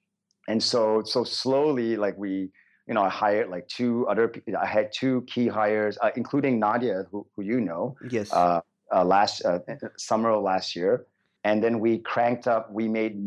And 0.49 0.63
so 0.63 1.03
so 1.05 1.25
slowly, 1.25 1.97
like 1.97 2.17
we 2.19 2.51
you 2.87 2.95
know, 2.95 3.03
I 3.03 3.09
hired 3.09 3.51
like 3.51 3.67
two 3.69 4.07
other. 4.09 4.33
I 4.59 4.67
had 4.67 4.93
two 4.93 5.23
key 5.23 5.49
hires, 5.49 5.99
uh, 6.03 6.11
including 6.15 6.61
Nadia, 6.61 7.05
who, 7.11 7.27
who 7.35 7.43
you 7.43 7.61
know. 7.61 7.97
Yes. 8.09 8.33
Uh, 8.33 8.61
uh, 8.95 9.05
last 9.05 9.45
uh, 9.45 9.59
summer 9.97 10.31
of 10.31 10.45
last 10.45 10.77
year, 10.77 11.07
and 11.43 11.63
then 11.63 11.81
we 11.81 11.99
cranked 11.99 12.47
up. 12.47 12.71
We 12.71 12.87
made 12.87 13.21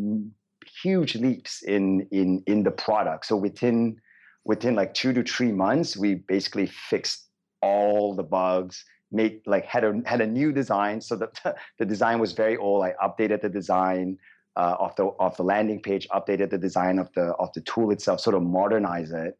huge 0.82 1.16
leaps 1.16 1.62
in 1.64 2.08
in 2.12 2.42
in 2.48 2.64
the 2.64 2.72
product. 2.72 3.26
So 3.26 3.36
within 3.36 4.00
within 4.46 4.76
like 4.76 4.94
two 4.94 5.14
to 5.14 5.24
three 5.24 5.52
months, 5.52 5.98
we 5.98 6.16
basically 6.16 6.68
fixed 6.68 7.28
all 7.62 8.16
the 8.16 8.24
bugs, 8.24 8.86
made 9.12 9.42
like 9.46 9.66
had 9.66 9.84
a 9.84 10.02
had 10.06 10.22
a 10.22 10.28
new 10.28 10.52
design. 10.52 11.02
So 11.02 11.16
that 11.18 11.58
the 11.80 11.86
design 11.86 12.20
was 12.20 12.34
very 12.34 12.58
old. 12.58 12.84
I 12.84 12.94
updated 13.04 13.42
the 13.42 13.50
design 13.50 14.18
uh, 14.56 14.76
of 14.80 14.96
the 14.96 15.06
of 15.20 15.36
the 15.38 15.44
landing 15.44 15.82
page, 15.82 16.08
updated 16.10 16.50
the 16.50 16.58
design 16.58 17.00
of 17.00 17.12
the 17.14 17.34
of 17.40 17.52
the 17.54 17.62
tool 17.62 17.92
itself, 17.92 18.20
sort 18.20 18.36
of 18.36 18.44
modernize 18.44 19.12
it, 19.12 19.38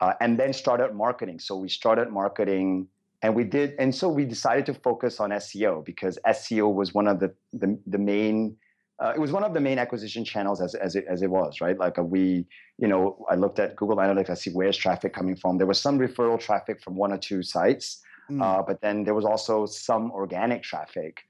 uh, 0.00 0.14
and 0.20 0.38
then 0.38 0.52
started 0.52 0.94
marketing. 0.94 1.38
So 1.38 1.56
we 1.56 1.68
started 1.68 2.10
marketing. 2.10 2.88
And 3.24 3.36
we 3.36 3.44
did, 3.44 3.76
and 3.78 3.94
so 3.94 4.08
we 4.08 4.24
decided 4.24 4.66
to 4.66 4.74
focus 4.74 5.20
on 5.20 5.30
SEO 5.30 5.84
because 5.84 6.18
SEO 6.26 6.74
was 6.74 6.92
one 6.92 7.06
of 7.06 7.20
the 7.20 7.32
the, 7.52 7.78
the 7.86 7.98
main 7.98 8.56
uh, 9.02 9.12
it 9.16 9.18
was 9.18 9.32
one 9.32 9.42
of 9.42 9.52
the 9.52 9.60
main 9.60 9.80
acquisition 9.80 10.24
channels 10.24 10.60
as, 10.60 10.76
as, 10.76 10.94
it, 10.94 11.04
as 11.08 11.22
it 11.22 11.30
was, 11.30 11.60
right? 11.60 11.76
Like 11.76 11.98
uh, 11.98 12.04
we, 12.04 12.46
you 12.78 12.86
know, 12.86 13.26
I 13.28 13.34
looked 13.34 13.58
at 13.58 13.74
Google 13.74 13.96
Analytics, 13.96 14.30
I 14.30 14.34
see 14.34 14.50
where's 14.52 14.76
traffic 14.76 15.12
coming 15.12 15.34
from. 15.34 15.58
There 15.58 15.66
was 15.66 15.80
some 15.80 15.98
referral 15.98 16.38
traffic 16.38 16.80
from 16.80 16.94
one 16.94 17.12
or 17.12 17.18
two 17.18 17.42
sites, 17.42 18.00
mm. 18.30 18.40
uh, 18.40 18.62
but 18.62 18.80
then 18.80 19.02
there 19.02 19.14
was 19.14 19.24
also 19.24 19.66
some 19.66 20.12
organic 20.12 20.62
traffic. 20.62 21.22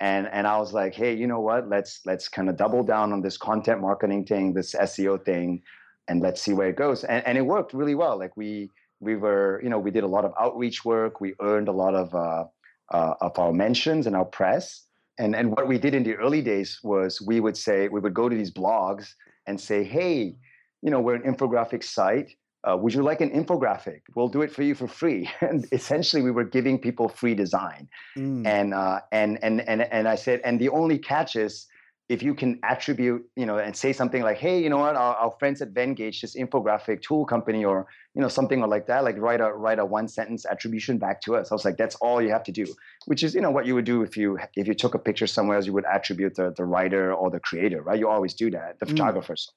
And, 0.00 0.26
and 0.32 0.46
I 0.46 0.56
was 0.56 0.72
like, 0.72 0.94
hey, 0.94 1.14
you 1.14 1.26
know 1.26 1.40
what? 1.40 1.68
Let's 1.68 2.00
let's 2.06 2.28
kind 2.28 2.48
of 2.48 2.56
double 2.56 2.82
down 2.82 3.12
on 3.12 3.20
this 3.20 3.36
content 3.36 3.82
marketing 3.82 4.24
thing, 4.24 4.54
this 4.54 4.74
SEO 4.74 5.22
thing, 5.22 5.62
and 6.06 6.22
let's 6.22 6.40
see 6.40 6.54
where 6.54 6.68
it 6.68 6.76
goes. 6.76 7.04
And, 7.04 7.26
and 7.26 7.36
it 7.36 7.42
worked 7.42 7.74
really 7.74 7.96
well. 7.96 8.16
Like 8.16 8.36
we 8.36 8.70
we 9.00 9.16
were, 9.16 9.60
you 9.62 9.68
know, 9.68 9.78
we 9.78 9.90
did 9.90 10.04
a 10.04 10.06
lot 10.06 10.24
of 10.24 10.32
outreach 10.40 10.84
work. 10.84 11.20
We 11.20 11.34
earned 11.40 11.68
a 11.68 11.72
lot 11.72 11.94
of 11.94 12.14
uh, 12.14 12.44
uh, 12.90 13.14
of 13.20 13.38
our 13.38 13.52
mentions 13.52 14.06
and 14.06 14.14
our 14.16 14.24
press 14.24 14.87
and 15.18 15.34
and 15.34 15.50
what 15.50 15.66
we 15.66 15.78
did 15.78 15.94
in 15.94 16.02
the 16.02 16.14
early 16.14 16.42
days 16.42 16.80
was 16.82 17.20
we 17.20 17.40
would 17.40 17.56
say 17.56 17.88
we 17.88 18.00
would 18.00 18.14
go 18.14 18.28
to 18.28 18.36
these 18.36 18.50
blogs 18.50 19.14
and 19.46 19.60
say 19.60 19.84
hey 19.84 20.36
you 20.82 20.90
know 20.90 21.00
we're 21.00 21.14
an 21.16 21.22
infographic 21.22 21.82
site. 21.82 22.30
Uh, 22.64 22.76
would 22.76 22.92
you 22.92 23.02
like 23.02 23.20
an 23.20 23.30
infographic? 23.30 24.00
We'll 24.16 24.28
do 24.28 24.42
it 24.42 24.52
for 24.52 24.62
you 24.64 24.74
for 24.74 24.88
free. 24.88 25.30
And 25.40 25.64
essentially 25.70 26.22
we 26.22 26.32
were 26.32 26.44
giving 26.44 26.76
people 26.76 27.08
free 27.08 27.34
design. 27.34 27.88
Mm. 28.16 28.46
and 28.46 28.74
uh, 28.74 29.00
and 29.12 29.38
and 29.42 29.60
and 29.68 29.82
and 29.82 30.08
i 30.08 30.16
said 30.16 30.40
and 30.44 30.60
the 30.60 30.68
only 30.68 30.98
catch 30.98 31.36
is 31.36 31.66
if 32.08 32.22
you 32.22 32.34
can 32.34 32.58
attribute, 32.62 33.22
you 33.36 33.44
know, 33.44 33.58
and 33.58 33.76
say 33.76 33.92
something 33.92 34.22
like, 34.22 34.38
"Hey, 34.38 34.62
you 34.62 34.70
know 34.70 34.78
what? 34.78 34.96
Our, 34.96 35.14
our, 35.14 35.30
friends 35.38 35.60
at 35.60 35.74
Venngage, 35.74 36.22
this 36.22 36.34
infographic 36.34 37.02
tool 37.02 37.26
company, 37.26 37.64
or 37.64 37.86
you 38.14 38.22
know, 38.22 38.28
something 38.28 38.60
like 38.60 38.86
that, 38.86 39.04
like 39.04 39.18
write 39.18 39.40
a 39.40 39.52
write 39.52 39.78
a 39.78 39.84
one 39.84 40.08
sentence 40.08 40.46
attribution 40.46 40.98
back 40.98 41.20
to 41.22 41.36
us." 41.36 41.52
I 41.52 41.54
was 41.54 41.64
like, 41.64 41.76
"That's 41.76 41.96
all 41.96 42.22
you 42.22 42.30
have 42.30 42.44
to 42.44 42.52
do," 42.52 42.66
which 43.06 43.22
is, 43.22 43.34
you 43.34 43.42
know, 43.42 43.50
what 43.50 43.66
you 43.66 43.74
would 43.74 43.84
do 43.84 44.02
if 44.02 44.16
you 44.16 44.38
if 44.56 44.66
you 44.66 44.74
took 44.74 44.94
a 44.94 44.98
picture 44.98 45.26
somewhere 45.26 45.56
else, 45.56 45.66
you 45.66 45.74
would 45.74 45.84
attribute 45.84 46.34
the 46.36 46.52
the 46.56 46.64
writer 46.64 47.12
or 47.12 47.30
the 47.30 47.40
creator, 47.40 47.82
right? 47.82 47.98
You 47.98 48.08
always 48.08 48.34
do 48.34 48.50
that, 48.52 48.78
the 48.80 48.86
mm. 48.86 48.90
photographers. 48.90 49.52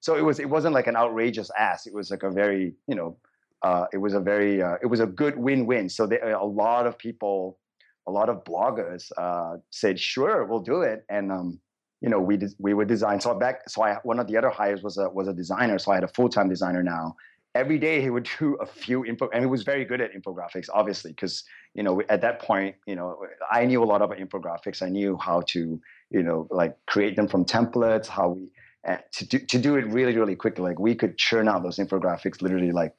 So 0.00 0.16
it 0.16 0.22
was 0.22 0.40
it 0.40 0.48
wasn't 0.48 0.74
like 0.74 0.86
an 0.86 0.96
outrageous 0.96 1.50
ask. 1.58 1.86
It 1.86 1.94
was 1.94 2.10
like 2.10 2.22
a 2.22 2.30
very, 2.30 2.74
you 2.86 2.94
know, 2.94 3.18
uh, 3.62 3.84
it 3.92 3.98
was 3.98 4.14
a 4.14 4.20
very 4.20 4.62
uh, 4.62 4.76
it 4.82 4.86
was 4.86 5.00
a 5.00 5.06
good 5.06 5.36
win 5.36 5.66
win. 5.66 5.90
So 5.90 6.06
there, 6.06 6.32
a 6.32 6.44
lot 6.44 6.86
of 6.86 6.96
people, 6.96 7.58
a 8.06 8.10
lot 8.10 8.30
of 8.30 8.42
bloggers 8.44 9.12
uh, 9.18 9.58
said, 9.68 10.00
"Sure, 10.00 10.46
we'll 10.46 10.60
do 10.62 10.80
it," 10.80 11.04
and 11.10 11.30
um, 11.30 11.60
you 12.00 12.08
know, 12.08 12.20
we 12.20 12.38
we 12.58 12.74
would 12.74 12.88
design. 12.88 13.20
So 13.20 13.34
back, 13.34 13.68
so 13.68 13.82
I 13.82 13.96
one 14.02 14.18
of 14.18 14.26
the 14.26 14.36
other 14.36 14.50
hires 14.50 14.82
was 14.82 14.96
a 14.98 15.08
was 15.10 15.28
a 15.28 15.34
designer. 15.34 15.78
So 15.78 15.92
I 15.92 15.96
had 15.96 16.04
a 16.04 16.08
full 16.08 16.28
time 16.28 16.48
designer 16.48 16.82
now. 16.82 17.16
Every 17.54 17.78
day 17.78 18.00
he 18.00 18.10
would 18.10 18.28
do 18.38 18.54
a 18.54 18.66
few 18.66 19.04
info, 19.04 19.28
and 19.32 19.42
he 19.42 19.46
was 19.46 19.62
very 19.62 19.84
good 19.84 20.00
at 20.00 20.12
infographics, 20.14 20.68
obviously, 20.72 21.12
because 21.12 21.44
you 21.74 21.82
know 21.82 22.02
at 22.08 22.22
that 22.22 22.40
point, 22.40 22.76
you 22.86 22.96
know, 22.96 23.18
I 23.50 23.66
knew 23.66 23.82
a 23.82 23.84
lot 23.84 24.02
about 24.02 24.18
infographics. 24.18 24.82
I 24.82 24.88
knew 24.88 25.18
how 25.18 25.42
to, 25.48 25.80
you 26.10 26.22
know, 26.22 26.48
like 26.50 26.76
create 26.86 27.16
them 27.16 27.28
from 27.28 27.44
templates, 27.44 28.06
how 28.06 28.30
we 28.30 28.48
uh, 28.88 28.96
to 29.12 29.26
do 29.26 29.38
to 29.38 29.58
do 29.58 29.76
it 29.76 29.86
really 29.86 30.16
really 30.16 30.36
quickly. 30.36 30.64
Like 30.64 30.78
we 30.78 30.94
could 30.94 31.18
churn 31.18 31.48
out 31.48 31.62
those 31.62 31.76
infographics 31.76 32.40
literally 32.40 32.72
like 32.72 32.94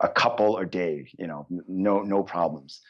a 0.00 0.08
couple 0.08 0.58
a 0.58 0.66
day. 0.66 1.08
You 1.18 1.26
know, 1.26 1.46
no 1.68 2.02
no 2.02 2.22
problems. 2.22 2.82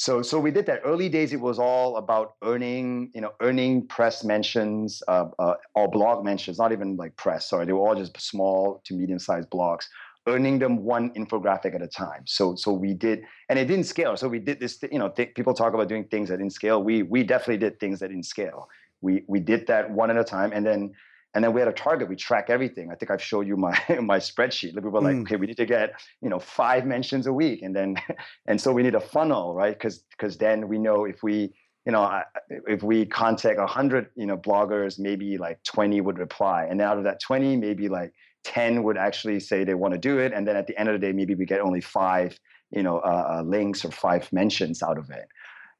So 0.00 0.22
so 0.22 0.40
we 0.40 0.50
did 0.50 0.64
that. 0.64 0.80
Early 0.82 1.10
days 1.10 1.34
it 1.34 1.40
was 1.40 1.58
all 1.58 1.98
about 1.98 2.36
earning 2.42 3.10
you 3.14 3.20
know 3.20 3.32
earning 3.42 3.86
press 3.86 4.24
mentions 4.24 5.02
uh, 5.08 5.26
uh, 5.38 5.56
or 5.74 5.90
blog 5.90 6.24
mentions 6.24 6.58
not 6.58 6.72
even 6.72 6.96
like 6.96 7.14
press 7.16 7.50
sorry. 7.50 7.66
They 7.66 7.74
were 7.74 7.86
all 7.86 7.94
just 7.94 8.18
small 8.18 8.80
to 8.86 8.94
medium 8.94 9.18
sized 9.18 9.50
blogs 9.50 9.84
earning 10.26 10.58
them 10.58 10.84
one 10.84 11.10
infographic 11.14 11.74
at 11.74 11.82
a 11.82 11.86
time. 11.86 12.22
So 12.24 12.54
so 12.54 12.72
we 12.72 12.94
did 12.94 13.24
and 13.50 13.58
it 13.58 13.66
didn't 13.66 13.84
scale. 13.84 14.16
So 14.16 14.26
we 14.26 14.38
did 14.38 14.58
this 14.58 14.82
you 14.90 14.98
know 14.98 15.10
th- 15.10 15.34
people 15.34 15.52
talk 15.52 15.74
about 15.74 15.88
doing 15.88 16.04
things 16.04 16.30
that 16.30 16.38
didn't 16.38 16.54
scale. 16.54 16.82
We 16.82 17.02
we 17.02 17.22
definitely 17.22 17.58
did 17.58 17.78
things 17.78 18.00
that 18.00 18.08
didn't 18.08 18.24
scale. 18.24 18.70
We 19.02 19.24
we 19.28 19.38
did 19.38 19.66
that 19.66 19.90
one 19.90 20.10
at 20.10 20.16
a 20.16 20.24
time 20.24 20.52
and 20.54 20.64
then 20.64 20.92
and 21.34 21.44
then 21.44 21.52
we 21.52 21.60
had 21.60 21.68
a 21.68 21.72
target. 21.72 22.08
We 22.08 22.16
track 22.16 22.46
everything. 22.48 22.90
I 22.90 22.94
think 22.94 23.10
I've 23.10 23.22
showed 23.22 23.46
you 23.46 23.56
my 23.56 23.78
my 24.02 24.18
spreadsheet. 24.18 24.74
People 24.74 24.90
were 24.90 25.00
like, 25.00 25.16
mm. 25.16 25.22
okay, 25.22 25.36
we 25.36 25.46
need 25.46 25.56
to 25.56 25.66
get 25.66 25.92
you 26.22 26.28
know 26.28 26.38
five 26.38 26.86
mentions 26.86 27.26
a 27.26 27.32
week, 27.32 27.62
and 27.62 27.74
then 27.74 27.96
and 28.46 28.60
so 28.60 28.72
we 28.72 28.82
need 28.82 28.94
a 28.94 29.00
funnel, 29.00 29.54
right? 29.54 29.74
Because 29.74 30.04
because 30.10 30.38
then 30.38 30.68
we 30.68 30.78
know 30.78 31.04
if 31.04 31.22
we 31.22 31.52
you 31.86 31.92
know 31.92 32.22
if 32.66 32.82
we 32.82 33.06
contact 33.06 33.60
hundred 33.60 34.08
you 34.16 34.26
know 34.26 34.36
bloggers, 34.36 34.98
maybe 34.98 35.38
like 35.38 35.62
twenty 35.62 36.00
would 36.00 36.18
reply, 36.18 36.66
and 36.68 36.80
out 36.80 36.98
of 36.98 37.04
that 37.04 37.20
twenty, 37.20 37.56
maybe 37.56 37.88
like 37.88 38.12
ten 38.42 38.82
would 38.82 38.96
actually 38.96 39.40
say 39.40 39.64
they 39.64 39.74
want 39.74 39.94
to 39.94 40.00
do 40.00 40.18
it, 40.18 40.32
and 40.32 40.46
then 40.46 40.56
at 40.56 40.66
the 40.66 40.78
end 40.78 40.88
of 40.88 41.00
the 41.00 41.06
day, 41.06 41.12
maybe 41.12 41.34
we 41.34 41.46
get 41.46 41.60
only 41.60 41.80
five 41.80 42.38
you 42.70 42.82
know 42.82 42.98
uh, 42.98 43.38
uh, 43.38 43.42
links 43.42 43.84
or 43.84 43.90
five 43.90 44.32
mentions 44.32 44.82
out 44.82 44.98
of 44.98 45.10
it 45.10 45.26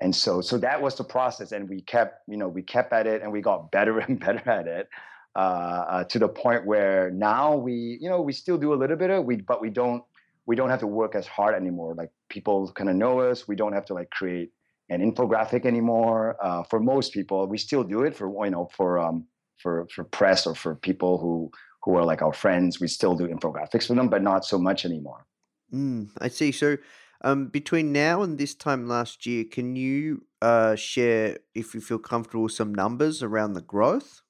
and 0.00 0.14
so 0.14 0.40
so 0.40 0.58
that 0.58 0.80
was 0.80 0.96
the 0.96 1.04
process 1.04 1.52
and 1.52 1.68
we 1.68 1.80
kept 1.82 2.22
you 2.28 2.36
know 2.36 2.48
we 2.48 2.62
kept 2.62 2.92
at 2.92 3.06
it 3.06 3.22
and 3.22 3.30
we 3.30 3.40
got 3.40 3.70
better 3.70 3.98
and 4.08 4.18
better 4.20 4.50
at 4.50 4.66
it 4.66 4.88
uh, 5.36 5.38
uh, 5.38 6.04
to 6.04 6.18
the 6.18 6.28
point 6.28 6.66
where 6.66 7.10
now 7.10 7.54
we, 7.54 7.98
you 8.00 8.08
know, 8.08 8.20
we 8.20 8.32
still 8.32 8.58
do 8.58 8.74
a 8.74 8.76
little 8.76 8.96
bit 8.96 9.10
of 9.10 9.24
we, 9.24 9.36
but 9.36 9.60
we 9.60 9.70
don't 9.70 10.02
we 10.46 10.56
don't 10.56 10.70
have 10.70 10.80
to 10.80 10.86
work 10.86 11.14
as 11.14 11.26
hard 11.26 11.54
anymore. 11.54 11.94
Like 11.94 12.10
people 12.28 12.72
kind 12.72 12.90
of 12.90 12.96
know 12.96 13.20
us. 13.20 13.46
We 13.46 13.56
don't 13.56 13.72
have 13.72 13.84
to 13.86 13.94
like 13.94 14.10
create 14.10 14.50
an 14.88 15.00
infographic 15.00 15.64
anymore. 15.64 16.36
Uh, 16.42 16.64
for 16.64 16.80
most 16.80 17.12
people, 17.12 17.46
we 17.46 17.58
still 17.58 17.84
do 17.84 18.02
it 18.02 18.16
for 18.16 18.44
you 18.44 18.50
know 18.50 18.68
for 18.76 18.98
um, 18.98 19.26
for 19.58 19.86
for 19.94 20.04
press 20.04 20.46
or 20.46 20.54
for 20.54 20.74
people 20.74 21.18
who 21.18 21.50
who 21.82 21.96
are 21.96 22.04
like 22.04 22.22
our 22.22 22.32
friends. 22.32 22.80
We 22.80 22.88
still 22.88 23.14
do 23.14 23.28
infographics 23.28 23.86
for 23.86 23.94
them, 23.94 24.08
but 24.08 24.22
not 24.22 24.44
so 24.44 24.58
much 24.58 24.84
anymore. 24.84 25.26
Mm, 25.72 26.10
I 26.18 26.28
see. 26.28 26.52
So 26.52 26.76
um, 27.22 27.46
between 27.46 27.92
now 27.92 28.22
and 28.22 28.38
this 28.38 28.54
time 28.54 28.88
last 28.88 29.26
year, 29.26 29.44
can 29.44 29.76
you 29.76 30.26
uh, 30.42 30.74
share, 30.74 31.38
if 31.54 31.74
you 31.74 31.80
feel 31.80 31.98
comfortable, 31.98 32.48
some 32.48 32.74
numbers 32.74 33.22
around 33.22 33.52
the 33.52 33.60
growth? 33.60 34.22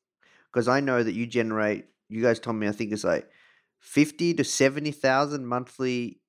Because 0.53 0.69
I 0.69 0.81
know 0.81 1.03
that 1.03 1.13
you 1.13 1.27
generate. 1.27 1.87
You 2.09 2.23
guys 2.23 2.41
told 2.41 2.57
me 2.57 2.69
I 2.69 2.73
think 2.73 2.93
it's 2.93 3.05
like 3.05 3.29
fifty 3.81 4.35
to 4.35 4.45
seventy 4.45 4.91
thousand 4.91 5.47
monthly 5.47 6.21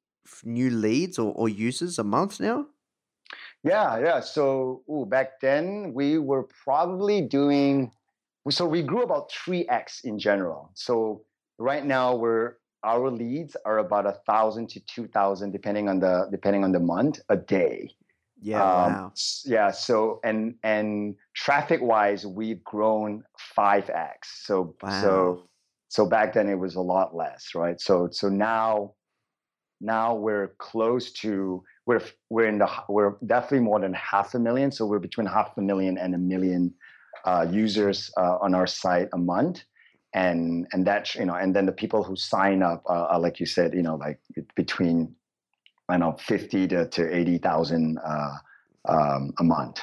new 0.43 0.69
leads 0.69 1.17
or, 1.17 1.33
or 1.33 1.49
users 1.49 1.99
a 1.99 2.03
month 2.03 2.39
now. 2.39 2.67
Yeah, 3.63 3.99
yeah. 3.99 4.19
So 4.19 4.83
ooh, 4.89 5.05
back 5.05 5.39
then 5.39 5.93
we 5.93 6.17
were 6.17 6.47
probably 6.63 7.21
doing. 7.21 7.91
So 8.49 8.65
we 8.65 8.81
grew 8.81 9.03
about 9.03 9.31
three 9.31 9.67
x 9.67 10.01
in 10.03 10.17
general. 10.19 10.71
So 10.73 11.23
right 11.57 11.85
now 11.85 12.15
we're 12.15 12.55
our 12.83 13.11
leads 13.11 13.55
are 13.65 13.77
about 13.77 14.07
a 14.07 14.13
thousand 14.25 14.69
to 14.69 14.79
two 14.81 15.07
thousand, 15.07 15.51
depending 15.51 15.89
on 15.89 15.99
the 15.99 16.27
depending 16.31 16.63
on 16.63 16.71
the 16.71 16.79
month, 16.79 17.19
a 17.29 17.37
day. 17.37 17.91
Yeah. 18.41 18.63
Um, 18.63 18.93
wow. 18.93 19.13
Yeah. 19.45 19.71
So 19.71 20.19
and 20.23 20.55
and 20.63 21.15
traffic 21.35 21.81
wise, 21.81 22.25
we've 22.25 22.63
grown 22.63 23.23
five 23.37 23.89
x. 23.89 24.45
So 24.45 24.75
wow. 24.81 25.01
so 25.01 25.49
so 25.89 26.05
back 26.05 26.33
then 26.33 26.49
it 26.49 26.57
was 26.57 26.75
a 26.75 26.81
lot 26.81 27.15
less, 27.15 27.53
right? 27.53 27.79
So 27.79 28.09
so 28.11 28.29
now 28.29 28.95
now 29.79 30.15
we're 30.15 30.55
close 30.57 31.11
to 31.13 31.63
we're 31.85 32.01
we're 32.29 32.47
in 32.47 32.57
the 32.57 32.69
we're 32.89 33.15
definitely 33.25 33.59
more 33.59 33.79
than 33.79 33.93
half 33.93 34.33
a 34.33 34.39
million. 34.39 34.71
So 34.71 34.85
we're 34.85 34.99
between 34.99 35.27
half 35.27 35.57
a 35.57 35.61
million 35.61 35.97
and 35.97 36.15
a 36.15 36.17
million 36.17 36.73
uh, 37.25 37.45
users 37.49 38.11
uh, 38.17 38.37
on 38.41 38.55
our 38.55 38.67
site 38.67 39.09
a 39.13 39.17
month 39.17 39.63
and 40.13 40.67
and 40.73 40.85
that 40.85 41.15
you 41.15 41.25
know 41.25 41.35
and 41.35 41.55
then 41.55 41.65
the 41.65 41.71
people 41.71 42.03
who 42.03 42.15
sign 42.15 42.61
up 42.61 42.83
uh, 42.89 43.05
are 43.11 43.19
like 43.19 43.39
you 43.39 43.45
said 43.45 43.73
you 43.73 43.81
know 43.81 43.95
like 43.95 44.19
between 44.55 45.15
I 45.91 45.97
know, 45.97 46.13
50 46.13 46.67
to, 46.69 46.87
to 46.87 47.15
80,000 47.15 47.97
uh, 47.97 48.29
um, 48.87 49.33
a 49.39 49.43
month. 49.43 49.81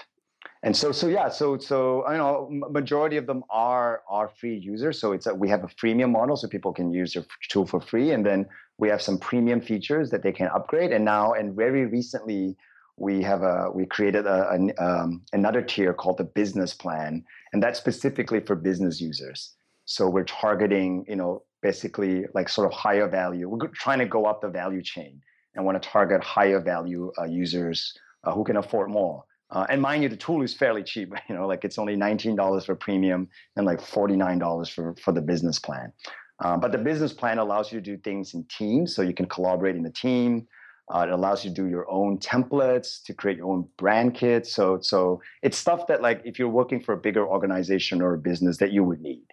And 0.63 0.77
so, 0.77 0.91
so 0.91 1.07
yeah, 1.07 1.29
so 1.29 1.57
so 1.57 2.05
I 2.05 2.17
know 2.17 2.49
majority 2.51 3.17
of 3.17 3.27
them 3.27 3.45
are 3.49 4.03
are 4.09 4.29
free 4.41 4.59
users. 4.59 5.01
So 5.01 5.13
it's 5.13 5.27
a, 5.27 5.35
we 5.35 5.49
have 5.49 5.63
a 5.63 5.69
freemium 5.69 6.11
model, 6.11 6.37
so 6.37 6.49
people 6.49 6.73
can 6.73 6.93
use 6.93 7.15
your 7.15 7.25
tool 7.49 7.65
for 7.65 7.81
free, 7.81 8.11
and 8.11 8.27
then 8.27 8.45
we 8.77 8.89
have 8.89 9.01
some 9.01 9.19
premium 9.19 9.61
features 9.61 10.11
that 10.11 10.25
they 10.25 10.33
can 10.33 10.49
upgrade. 10.49 10.91
And 10.91 11.05
now, 11.05 11.33
and 11.33 11.55
very 11.55 11.87
recently, 11.87 12.57
we 12.97 13.23
have 13.23 13.43
a 13.43 13.71
we 13.73 13.87
created 13.87 14.27
a, 14.27 14.51
a 14.51 14.85
um, 14.85 15.23
another 15.33 15.63
tier 15.63 15.95
called 15.95 16.19
the 16.19 16.25
business 16.25 16.75
plan, 16.75 17.25
and 17.53 17.63
that's 17.63 17.79
specifically 17.79 18.41
for 18.41 18.57
business 18.57 19.01
users. 19.01 19.55
So 19.85 20.11
we're 20.11 20.25
targeting, 20.25 21.05
you 21.09 21.15
know, 21.15 21.45
basically 21.63 22.25
like 22.35 22.49
sort 22.49 22.67
of 22.67 22.77
higher 22.77 23.09
value. 23.09 23.49
We're 23.49 23.69
trying 23.69 24.01
to 24.01 24.07
go 24.07 24.25
up 24.25 24.41
the 24.41 24.49
value 24.49 24.83
chain 24.83 25.23
and 25.55 25.65
want 25.65 25.81
to 25.81 25.89
target 25.89 26.23
higher 26.23 26.61
value 26.61 27.13
uh, 27.19 27.25
users 27.25 27.97
uh, 28.25 28.33
who 28.33 28.45
can 28.45 28.57
afford 28.57 28.91
more. 28.91 29.25
Uh, 29.51 29.67
and 29.71 29.81
mind 29.81 30.03
you, 30.03 30.09
the 30.09 30.17
tool 30.17 30.43
is 30.43 30.55
fairly 30.55 30.83
cheap. 30.83 31.13
You 31.29 31.35
know, 31.35 31.47
like 31.47 31.65
it's 31.65 31.79
only 31.79 31.97
$19 31.97 32.65
for 32.65 32.75
premium 32.75 33.29
and 33.57 33.67
like 33.67 33.81
$49 33.81 34.71
for, 34.71 34.95
for 35.03 35.13
the 35.13 35.21
business 35.21 35.59
plan. 35.59 35.93
Uh, 36.41 36.57
but 36.57 36.73
the 36.73 36.79
business 36.79 37.13
plan 37.13 37.39
allows 37.39 37.73
you 37.73 37.81
to 37.81 37.85
do 37.85 37.97
things 37.99 38.35
in 38.35 38.45
teams, 38.45 38.95
so 38.95 39.03
you 39.03 39.15
can 39.15 39.27
collaborate 39.27 39.75
in 39.77 39.85
a 39.87 39.91
team. 39.91 40.47
Uh, 40.95 41.01
it 41.01 41.11
allows 41.11 41.45
you 41.45 41.51
to 41.51 41.55
do 41.55 41.69
your 41.69 41.91
own 41.91 42.19
templates 42.19 43.03
to 43.05 43.13
create 43.13 43.37
your 43.37 43.51
own 43.51 43.69
brand 43.77 44.15
kits. 44.15 44.55
So, 44.55 44.79
so 44.81 45.21
it's 45.43 45.59
stuff 45.59 45.87
that 45.89 46.01
like 46.01 46.23
if 46.25 46.39
you're 46.39 46.49
working 46.49 46.81
for 46.81 46.95
a 46.95 46.97
bigger 46.97 47.27
organization 47.27 48.01
or 48.01 48.15
a 48.15 48.19
business 48.19 48.57
that 48.59 48.73
you 48.73 48.85
would 48.85 49.01
need. 49.01 49.27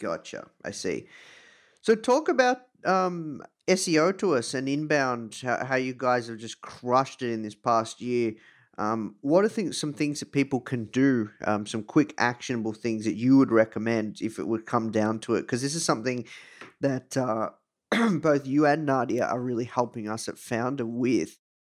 Gotcha. 0.00 0.48
I 0.64 0.70
see. 0.70 1.06
So, 1.82 1.94
talk 1.94 2.28
about 2.28 2.62
um, 2.84 3.42
SEO 3.68 4.16
to 4.18 4.34
us 4.34 4.54
and 4.54 4.68
inbound, 4.68 5.38
how, 5.42 5.64
how, 5.64 5.76
you 5.76 5.94
guys 5.94 6.28
have 6.28 6.38
just 6.38 6.60
crushed 6.60 7.22
it 7.22 7.32
in 7.32 7.42
this 7.42 7.54
past 7.54 8.00
year. 8.00 8.34
Um, 8.78 9.16
what 9.20 9.44
are 9.44 9.48
things, 9.48 9.78
some 9.78 9.92
things 9.92 10.20
that 10.20 10.32
people 10.32 10.60
can 10.60 10.86
do, 10.86 11.30
um, 11.44 11.66
some 11.66 11.82
quick 11.82 12.14
actionable 12.18 12.72
things 12.72 13.04
that 13.04 13.14
you 13.14 13.36
would 13.36 13.52
recommend 13.52 14.22
if 14.22 14.38
it 14.38 14.48
would 14.48 14.64
come 14.66 14.90
down 14.90 15.18
to 15.20 15.34
it? 15.34 15.42
Because 15.42 15.62
this 15.62 15.74
is 15.74 15.84
something 15.84 16.26
that 16.80 17.16
uh, 17.16 17.50
both 18.20 18.46
you 18.46 18.66
and 18.66 18.86
Nadia 18.86 19.26
are 19.26 19.40
really 19.40 19.66
helping 19.66 20.08
us 20.08 20.28
at 20.28 20.36
Foundr 20.36 20.86
with. 20.86 21.36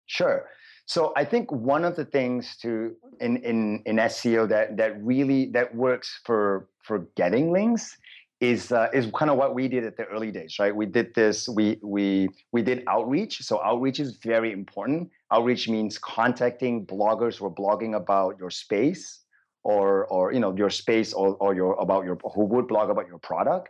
Sure. 0.07 0.47
So 0.87 1.13
I 1.17 1.25
think 1.25 1.53
one 1.53 1.85
of 1.85 1.95
the 1.95 2.05
things 2.05 2.57
to 2.63 2.97
in 3.21 3.37
in 3.39 3.83
in 3.87 3.97
SEO 3.97 4.49
that 4.49 4.77
that 4.77 5.01
really 5.01 5.51
that 5.53 5.73
works 5.73 6.21
for 6.25 6.69
for 6.83 7.07
getting 7.15 7.53
links 7.53 7.97
is 8.41 8.73
uh, 8.73 8.89
is 8.95 9.11
kind 9.15 9.31
of 9.31 9.37
what 9.37 9.55
we 9.55 9.69
did 9.69 9.85
at 9.85 9.97
the 9.97 10.05
early 10.05 10.31
days, 10.31 10.59
right? 10.59 10.75
We 10.75 10.87
did 10.87 11.15
this. 11.15 11.49
We 11.49 11.79
we 11.83 12.31
we 12.53 12.63
did 12.63 12.83
outreach. 12.87 13.43
So 13.43 13.63
outreach 13.63 14.01
is 14.01 14.17
very 14.17 14.53
important. 14.53 15.11
Outreach 15.31 15.69
means 15.69 15.99
contacting 15.99 16.87
bloggers 16.87 17.37
who 17.37 17.47
are 17.47 17.51
blogging 17.51 17.97
about 17.97 18.39
your 18.39 18.51
space, 18.51 19.21
or 19.63 20.07
or 20.07 20.33
you 20.33 20.41
know 20.41 20.57
your 20.57 20.71
space, 20.71 21.13
or 21.13 21.37
or 21.37 21.55
your 21.55 21.75
about 21.75 22.05
your 22.05 22.17
who 22.35 22.45
would 22.47 22.67
blog 22.67 22.89
about 22.89 23.07
your 23.07 23.19
product, 23.19 23.69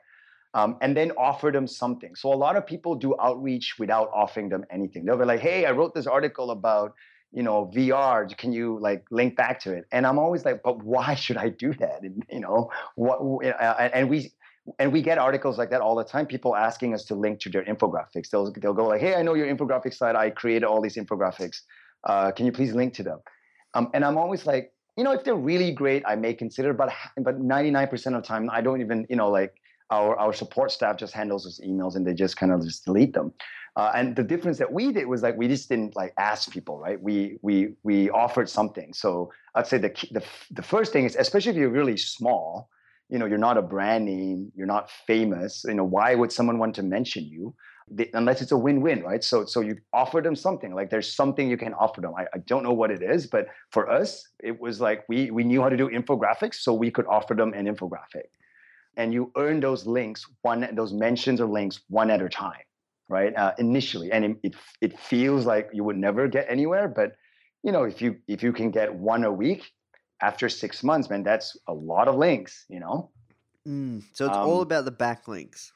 um, 0.55 0.77
and 0.81 0.97
then 0.97 1.11
offer 1.19 1.51
them 1.51 1.67
something. 1.67 2.15
So 2.15 2.33
a 2.33 2.39
lot 2.47 2.55
of 2.55 2.65
people 2.65 2.95
do 2.95 3.17
outreach 3.21 3.75
without 3.79 4.09
offering 4.15 4.49
them 4.49 4.65
anything. 4.71 5.05
They'll 5.05 5.19
be 5.19 5.25
like, 5.25 5.41
"Hey, 5.41 5.67
I 5.67 5.73
wrote 5.73 5.95
this 5.95 6.07
article 6.07 6.51
about." 6.53 6.95
you 7.33 7.45
know 7.45 7.71
vr 7.73 8.37
can 8.37 8.53
you 8.53 8.77
like 8.81 9.05
link 9.13 9.37
back 9.37 9.61
to 9.61 9.73
it 9.73 9.85
and 9.93 10.05
i'm 10.05 10.19
always 10.19 10.45
like 10.45 10.65
but 10.65 10.83
why 10.83 11.15
should 11.15 11.37
i 11.37 11.49
do 11.49 11.73
that 11.75 12.03
and 12.03 12.25
you 12.33 12.41
know 12.41 12.69
what 12.97 13.21
and 13.95 14.11
we 14.11 14.33
and 14.79 14.93
we 14.93 15.03
get 15.03 15.19
articles 15.19 15.59
like 15.59 15.71
that 15.71 15.81
all 15.81 15.95
the 15.95 16.05
time 16.05 16.27
people 16.27 16.57
asking 16.57 16.95
us 16.95 17.05
to 17.05 17.15
link 17.15 17.41
to 17.41 17.51
their 17.51 17.65
infographics. 17.65 18.31
They'll, 18.31 18.53
they'll 18.53 18.75
go 18.75 18.87
like 18.87 19.01
hey 19.01 19.15
i 19.15 19.23
know 19.23 19.35
your 19.35 19.55
infographics 19.55 19.95
site. 19.95 20.17
I 20.17 20.31
created 20.31 20.65
all 20.65 20.81
these 20.81 20.97
infographics. 20.97 21.61
Uh, 22.05 22.31
can 22.31 22.47
you 22.47 22.53
please 22.53 22.75
link 22.75 22.95
to 22.95 23.03
them? 23.03 23.21
Um, 23.75 23.91
and 23.95 24.05
i'm 24.05 24.19
always 24.19 24.47
like 24.47 24.73
you 24.97 25.05
know 25.05 25.13
if 25.13 25.23
they're 25.25 25.35
really 25.35 25.73
great 25.73 26.03
i 26.07 26.17
may 26.17 26.35
consider 26.35 26.73
but 26.75 26.93
but 27.19 27.41
99% 27.41 27.93
of 28.07 28.13
the 28.15 28.21
time 28.23 28.51
i 28.51 28.61
don't 28.61 28.81
even 28.81 29.07
you 29.09 29.17
know 29.17 29.31
like 29.31 29.55
our, 29.91 30.17
our 30.17 30.33
support 30.33 30.71
staff 30.71 30.97
just 30.97 31.13
handles 31.13 31.45
those 31.45 31.61
emails 31.61 31.97
and 31.97 32.07
they 32.07 32.15
just 32.15 32.37
kind 32.37 32.53
of 32.53 32.65
just 32.65 32.85
delete 32.85 33.13
them. 33.13 33.33
Uh, 33.77 33.93
and 33.95 34.17
the 34.17 34.23
difference 34.23 34.59
that 34.59 34.73
we 34.73 34.93
did 34.93 35.07
was 35.07 35.23
like 35.23 35.37
we 35.37 35.47
just 35.47 35.69
didn't 35.69 35.95
like 35.95 36.13
ask 36.19 36.51
people 36.51 36.79
right? 36.79 37.01
We 37.01 37.39
we 37.43 37.75
we 37.83 38.11
offered 38.11 38.49
something. 38.49 38.93
So 38.93 39.33
i'd 39.55 39.67
say 39.67 39.79
the 39.79 39.91
the, 40.11 40.23
the 40.51 40.63
first 40.63 40.93
thing 40.93 41.05
is 41.05 41.17
especially 41.17 41.51
if 41.53 41.57
you're 41.57 41.71
really 41.71 41.97
small 41.97 42.69
you 43.11 43.19
know 43.19 43.27
you're 43.27 43.39
not 43.39 43.59
a 43.59 43.63
brand 43.63 44.05
name 44.05 44.51
you're 44.55 44.67
not 44.67 44.91
famous 45.07 45.65
you 45.67 45.75
know 45.75 45.85
why 45.85 46.15
would 46.15 46.33
someone 46.33 46.59
want 46.59 46.75
to 46.75 46.83
mention 46.83 47.25
you? 47.25 47.55
They, 47.93 48.09
unless 48.15 48.41
it's 48.41 48.53
a 48.53 48.57
win-win 48.57 49.03
right? 49.03 49.23
So 49.23 49.45
so 49.45 49.61
you 49.61 49.77
offer 49.93 50.21
them 50.21 50.37
something 50.37 50.75
like 50.75 50.91
there's 50.91 51.13
something 51.13 51.51
you 51.51 51.57
can 51.57 51.75
offer 51.75 52.01
them. 52.01 52.15
I, 52.17 52.27
I 52.33 52.39
don't 52.47 52.63
know 52.63 52.73
what 52.73 52.91
it 52.93 53.03
is 53.03 53.27
but 53.27 53.47
for 53.73 53.91
us 53.91 54.27
it 54.43 54.61
was 54.61 54.81
like 54.81 55.05
we 55.09 55.31
we 55.33 55.43
knew 55.43 55.61
how 55.61 55.69
to 55.69 55.77
do 55.77 55.89
infographics 55.89 56.57
so 56.57 56.73
we 56.73 56.91
could 56.91 57.07
offer 57.07 57.35
them 57.35 57.53
an 57.53 57.67
infographic. 57.67 58.29
And 58.97 59.13
you 59.13 59.33
earn 59.37 59.61
those 59.61 59.87
links 59.87 60.25
one 60.43 60.69
those 60.73 60.93
mentions 60.93 61.41
or 61.41 61.47
links 61.47 61.81
one 61.89 62.11
at 62.11 62.23
a 62.23 62.29
time 62.29 62.67
right? 63.09 63.35
Uh, 63.37 63.53
initially 63.59 64.13
and 64.13 64.25
it, 64.25 64.37
it, 64.45 64.55
it 64.81 64.99
feels 64.99 65.45
like 65.47 65.69
you 65.73 65.83
would 65.83 65.97
never 65.97 66.29
get 66.29 66.47
anywhere 66.49 66.87
but 66.87 67.17
you 67.63 67.73
know, 67.73 67.85
if 67.85 68.01
you 68.01 68.17
if 68.27 68.43
you 68.43 68.53
can 68.53 68.71
get 68.71 68.95
one 68.95 69.25
a 69.25 69.33
week 69.33 69.71
after 70.23 70.49
six 70.49 70.83
months, 70.83 71.09
man, 71.11 71.23
that's 71.23 71.57
a 71.67 71.73
lot 71.75 72.09
of 72.09 72.15
links. 72.17 72.65
You 72.69 72.81
know. 72.81 73.11
Mm, 73.69 74.03
so 74.13 74.27
it's 74.27 74.37
all 74.37 74.57
Um, 74.57 74.63
about 74.63 74.85
the 74.87 74.93
backlinks. 74.93 75.73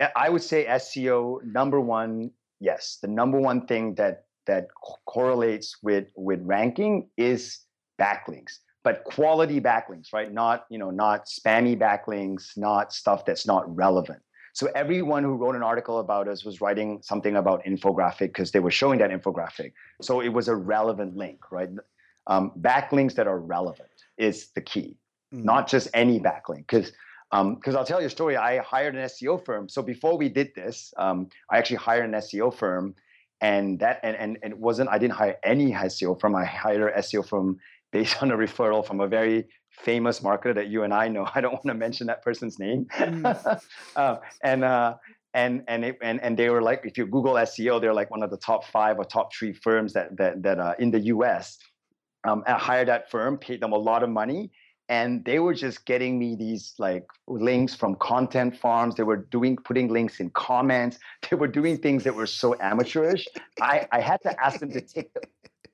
I- 0.00 0.12
I 0.16 0.28
would 0.28 0.42
say 0.42 0.66
SEO 0.66 1.40
number 1.44 1.80
one. 1.80 2.32
Yes, 2.60 2.98
the 3.02 3.08
number 3.08 3.40
one 3.40 3.66
thing 3.66 3.94
that 3.94 4.24
that 4.46 4.66
co- 4.74 4.98
correlates 5.06 5.76
with 5.82 6.08
with 6.16 6.40
ranking 6.42 7.08
is 7.16 7.60
backlinks, 8.00 8.58
but 8.82 9.04
quality 9.04 9.60
backlinks, 9.60 10.12
right? 10.12 10.32
Not 10.32 10.66
you 10.68 10.78
know 10.78 10.90
not 10.90 11.26
spammy 11.26 11.78
backlinks, 11.78 12.56
not 12.56 12.92
stuff 12.92 13.24
that's 13.24 13.46
not 13.46 13.62
relevant. 13.74 14.20
So 14.54 14.68
everyone 14.74 15.22
who 15.24 15.34
wrote 15.36 15.54
an 15.56 15.62
article 15.62 15.98
about 16.00 16.28
us 16.28 16.44
was 16.44 16.60
writing 16.60 17.00
something 17.02 17.36
about 17.36 17.64
infographic 17.64 18.28
because 18.34 18.50
they 18.50 18.60
were 18.60 18.70
showing 18.70 18.98
that 18.98 19.10
infographic. 19.10 19.72
So 20.02 20.20
it 20.20 20.28
was 20.28 20.48
a 20.48 20.54
relevant 20.56 21.16
link, 21.16 21.50
right? 21.50 21.70
Um, 22.26 22.52
backlinks 22.60 23.14
that 23.16 23.26
are 23.26 23.38
relevant 23.38 23.90
is 24.16 24.50
the 24.54 24.60
key 24.60 24.96
Mm. 25.32 25.44
not 25.44 25.68
just 25.68 25.88
any 25.94 26.20
backlink. 26.20 26.66
Because 26.68 26.92
because 27.30 27.74
I'll 27.74 27.86
tell 27.86 27.98
you 27.98 28.08
a 28.08 28.10
story. 28.10 28.36
I 28.36 28.58
hired 28.58 28.94
an 28.94 29.04
SEO 29.04 29.42
firm. 29.42 29.66
So 29.66 29.80
before 29.80 30.18
we 30.18 30.28
did 30.28 30.54
this, 30.54 30.92
um, 30.98 31.30
I 31.50 31.56
actually 31.56 31.76
hired 31.76 32.04
an 32.04 32.12
SEO 32.12 32.54
firm, 32.54 32.94
and 33.40 33.80
that 33.80 34.00
and, 34.02 34.14
and 34.16 34.38
and 34.42 34.52
it 34.52 34.58
wasn't. 34.58 34.90
I 34.90 34.98
didn't 34.98 35.14
hire 35.14 35.38
any 35.42 35.72
SEO 35.72 36.20
firm. 36.20 36.36
I 36.36 36.44
hired 36.44 36.82
an 36.82 37.02
SEO 37.02 37.26
firm 37.26 37.58
based 37.90 38.16
on 38.22 38.32
a 38.32 38.36
referral 38.36 38.86
from 38.86 39.00
a 39.00 39.08
very 39.08 39.48
famous 39.70 40.20
marketer 40.20 40.54
that 40.54 40.66
you 40.68 40.82
and 40.82 40.92
I 40.92 41.08
know. 41.08 41.26
I 41.34 41.40
don't 41.40 41.52
want 41.52 41.64
to 41.68 41.74
mention 41.74 42.06
that 42.08 42.22
person's 42.22 42.58
name. 42.58 42.86
uh, 43.96 44.16
and 44.44 44.62
uh, 44.62 44.96
and 45.32 45.64
and, 45.68 45.86
it, 45.86 45.96
and 46.02 46.20
and 46.20 46.38
they 46.38 46.50
were 46.50 46.60
like, 46.60 46.82
if 46.84 46.98
you 46.98 47.06
Google 47.06 47.32
SEO, 47.36 47.80
they're 47.80 47.94
like 47.94 48.10
one 48.10 48.22
of 48.22 48.28
the 48.28 48.36
top 48.36 48.66
five 48.66 48.98
or 48.98 49.06
top 49.06 49.34
three 49.34 49.54
firms 49.54 49.94
that 49.94 50.14
that 50.18 50.42
that 50.42 50.58
uh, 50.58 50.74
in 50.78 50.90
the 50.90 51.00
U.S. 51.00 51.56
Um, 52.24 52.44
I 52.46 52.52
hired 52.52 52.88
that 52.88 53.10
firm, 53.10 53.36
paid 53.36 53.60
them 53.60 53.72
a 53.72 53.78
lot 53.78 54.02
of 54.02 54.10
money, 54.10 54.50
and 54.88 55.24
they 55.24 55.38
were 55.38 55.54
just 55.54 55.84
getting 55.86 56.18
me 56.18 56.36
these 56.36 56.74
like 56.78 57.06
links 57.26 57.74
from 57.74 57.94
content 57.96 58.56
farms. 58.56 58.94
They 58.94 59.02
were 59.02 59.16
doing 59.16 59.56
putting 59.56 59.88
links 59.88 60.20
in 60.20 60.30
comments. 60.30 60.98
They 61.30 61.36
were 61.36 61.48
doing 61.48 61.78
things 61.78 62.04
that 62.04 62.14
were 62.14 62.26
so 62.26 62.56
amateurish. 62.60 63.26
I 63.60 63.86
i 63.92 64.00
had 64.00 64.20
to 64.22 64.44
ask 64.44 64.60
them 64.60 64.70
to 64.72 64.80
take 64.94 65.12
the 65.14 65.22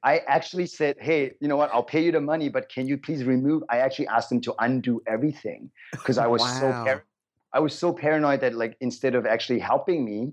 i 0.05 0.19
actually 0.29 0.67
said 0.67 0.97
hey 1.01 1.33
you 1.41 1.49
know 1.49 1.57
what? 1.57 1.71
I'll 1.73 1.83
pay 1.83 2.05
you 2.05 2.13
the 2.13 2.21
money 2.21 2.49
but 2.49 2.69
can 2.69 2.87
you 2.87 2.97
please 2.97 3.25
remove 3.25 3.63
i 3.69 3.79
actually 3.79 4.09
asked 4.09 4.31
them 4.31 4.41
to 4.43 4.55
undo 4.61 5.01
everything 5.07 5.71
because 5.93 6.19
i 6.19 6.27
was 6.27 6.43
so 6.61 6.73
par- 6.73 7.05
i 7.53 7.59
was 7.59 7.75
so 7.75 7.93
paranoid 7.93 8.41
that 8.41 8.55
like 8.55 8.77
instead 8.81 9.15
of 9.15 9.27
actually 9.27 9.59
helping 9.59 10.05
me 10.05 10.33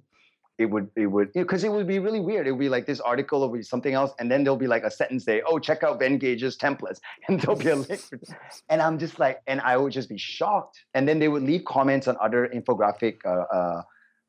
it 0.58 0.68
would 0.68 0.90
it 0.96 1.08
would 1.08 1.34
because 1.34 1.64
it 1.64 1.72
would 1.72 1.88
be 1.88 2.00
really 2.00 2.20
weird. 2.20 2.48
It 2.48 2.52
would 2.52 2.60
be 2.60 2.70
like 2.70 2.86
this 2.86 3.00
article 3.02 3.44
or 3.44 3.62
something 3.64 3.94
else, 3.94 4.12
and 4.20 4.32
then 4.32 4.44
there'll 4.44 4.58
be 4.58 4.68
like 4.68 4.84
a 4.84 4.92
sentence 4.92 5.26
there. 5.26 5.42
Oh, 5.46 5.60
check 5.60 5.84
out 5.84 6.00
Venngage's 6.00 6.58
templates, 6.58 7.00
and 7.28 7.40
there'll 7.42 7.60
be 7.60 7.70
a 7.70 7.76
link. 7.76 8.02
And 8.70 8.82
I'm 8.82 8.98
just 8.98 9.20
like, 9.20 9.42
and 9.48 9.60
I 9.62 9.78
would 9.78 9.92
just 9.92 10.10
be 10.10 10.18
shocked. 10.18 10.84
And 10.94 11.08
then 11.08 11.20
they 11.20 11.28
would 11.28 11.44
leave 11.44 11.66
comments 11.66 12.08
on 12.08 12.16
other 12.22 12.50
infographic 12.54 13.18
uh, 13.26 13.44
uh, 13.56 13.82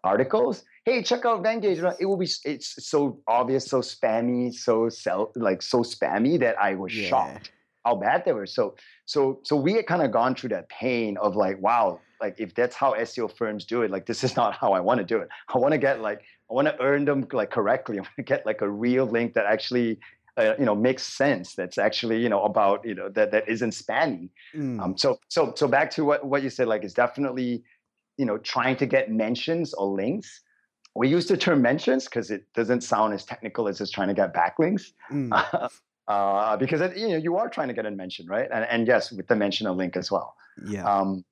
articles. 0.05 0.65
Hey, 0.85 1.03
check 1.03 1.25
out 1.25 1.43
Venngage. 1.43 1.81
It 2.01 2.07
will 2.07 2.17
be 2.17 2.29
it's 2.45 2.87
so 2.89 3.21
obvious, 3.29 3.67
so 3.67 3.81
spammy, 3.81 4.53
so 4.53 4.89
sell 4.89 5.33
like 5.37 5.63
so 5.63 5.79
spammy 5.83 6.39
that 6.41 6.61
I 6.61 6.75
was 6.75 6.95
Yeah. 6.95 7.09
shocked 7.09 7.53
how 7.87 7.95
bad 7.95 8.25
they 8.25 8.33
were. 8.33 8.47
So 8.47 8.75
so 9.07 9.41
so 9.45 9.57
we 9.57 9.75
had 9.75 9.87
kind 9.87 10.03
of 10.03 10.11
gone 10.11 10.35
through 10.35 10.51
that 10.51 10.69
pain 10.69 11.17
of 11.19 11.37
like, 11.37 11.61
wow, 11.63 12.01
like 12.21 12.35
if 12.39 12.55
that's 12.55 12.75
how 12.75 12.95
SEO 12.95 13.35
firms 13.35 13.65
do 13.65 13.83
it, 13.83 13.91
like 13.91 14.07
this 14.07 14.23
is 14.25 14.37
not 14.41 14.55
how 14.55 14.73
I 14.73 14.81
want 14.81 14.99
to 14.99 15.05
do 15.05 15.19
it. 15.19 15.29
I 15.53 15.59
want 15.59 15.73
to 15.73 15.79
get 15.79 16.01
like 16.01 16.23
I 16.51 16.55
want 16.55 16.69
to 16.69 16.81
earn 16.81 17.05
them 17.05 17.27
like 17.33 17.51
correctly. 17.51 17.99
I 17.99 18.03
want 18.03 18.17
to 18.17 18.23
get 18.23 18.45
like 18.45 18.61
a 18.61 18.69
real 18.69 19.07
link 19.07 19.35
that 19.35 19.47
actually 19.47 19.99
uh, 20.37 20.55
you 20.59 20.65
know 20.65 20.75
makes 20.75 21.05
sense. 21.05 21.55
That's 21.55 21.79
actually 21.79 22.21
you 22.21 22.29
know 22.29 22.43
about 22.45 22.85
you 22.85 22.95
know 22.95 23.09
that 23.11 23.31
that 23.31 23.49
isn't 23.49 23.71
spammy. 23.71 24.29
Mm. 24.55 24.83
Um, 24.83 24.99
so 24.99 25.19
so 25.29 25.55
so 25.57 25.69
back 25.69 25.91
to 25.93 26.05
what 26.05 26.27
what 26.27 26.43
you 26.43 26.51
said, 26.51 26.67
like 26.67 26.83
it's 26.83 26.95
definitely 26.95 27.63
you 28.19 28.27
know 28.27 28.39
trying 28.39 28.77
to 28.77 28.87
get 28.87 29.11
mentions 29.11 29.73
or 29.75 29.87
links. 29.87 30.43
We 30.97 31.09
use 31.09 31.27
the 31.27 31.37
term 31.37 31.61
mentions 31.61 32.07
because 32.07 32.31
it 32.31 32.45
doesn't 32.55 32.81
sound 32.81 33.13
as 33.13 33.23
technical 33.25 33.69
as 33.69 33.79
just 33.79 33.93
trying 33.93 34.09
to 34.09 34.15
get 34.15 34.35
backlinks. 34.35 34.93
Mm. 35.13 35.29
uh, 35.31 35.69
because 36.07 36.81
it, 36.81 36.97
you 36.97 37.09
know 37.09 37.17
you 37.17 37.37
are 37.37 37.49
trying 37.49 37.69
to 37.69 37.75
get 37.75 37.87
a 37.87 37.91
mention, 37.91 38.27
right? 38.27 38.49
And, 38.53 38.65
and 38.65 38.87
yes, 38.87 39.13
with 39.13 39.27
the 39.27 39.37
mention 39.37 39.67
a 39.67 39.73
link 39.73 39.97
as 39.97 40.11
well. 40.11 40.37
yeah. 40.67 40.85
Um, 40.85 41.25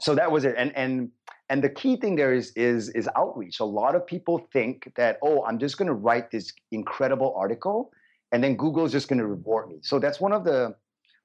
so 0.00 0.14
that 0.14 0.30
was 0.30 0.44
it. 0.44 0.54
And 0.56 0.74
and 0.76 1.10
and 1.48 1.62
the 1.62 1.68
key 1.68 1.96
thing 1.96 2.16
there 2.16 2.32
is 2.32 2.52
is 2.56 2.88
is 2.90 3.08
outreach. 3.16 3.60
A 3.60 3.64
lot 3.64 3.94
of 3.94 4.06
people 4.06 4.46
think 4.52 4.92
that 4.96 5.18
oh, 5.22 5.44
I'm 5.44 5.58
just 5.58 5.76
going 5.76 5.88
to 5.88 5.94
write 5.94 6.30
this 6.30 6.52
incredible 6.70 7.34
article, 7.36 7.92
and 8.32 8.42
then 8.42 8.56
Google 8.56 8.84
is 8.84 8.92
just 8.92 9.08
going 9.08 9.18
to 9.18 9.26
reward 9.26 9.68
me. 9.68 9.78
So 9.82 9.98
that's 9.98 10.20
one 10.20 10.32
of 10.32 10.44
the 10.44 10.74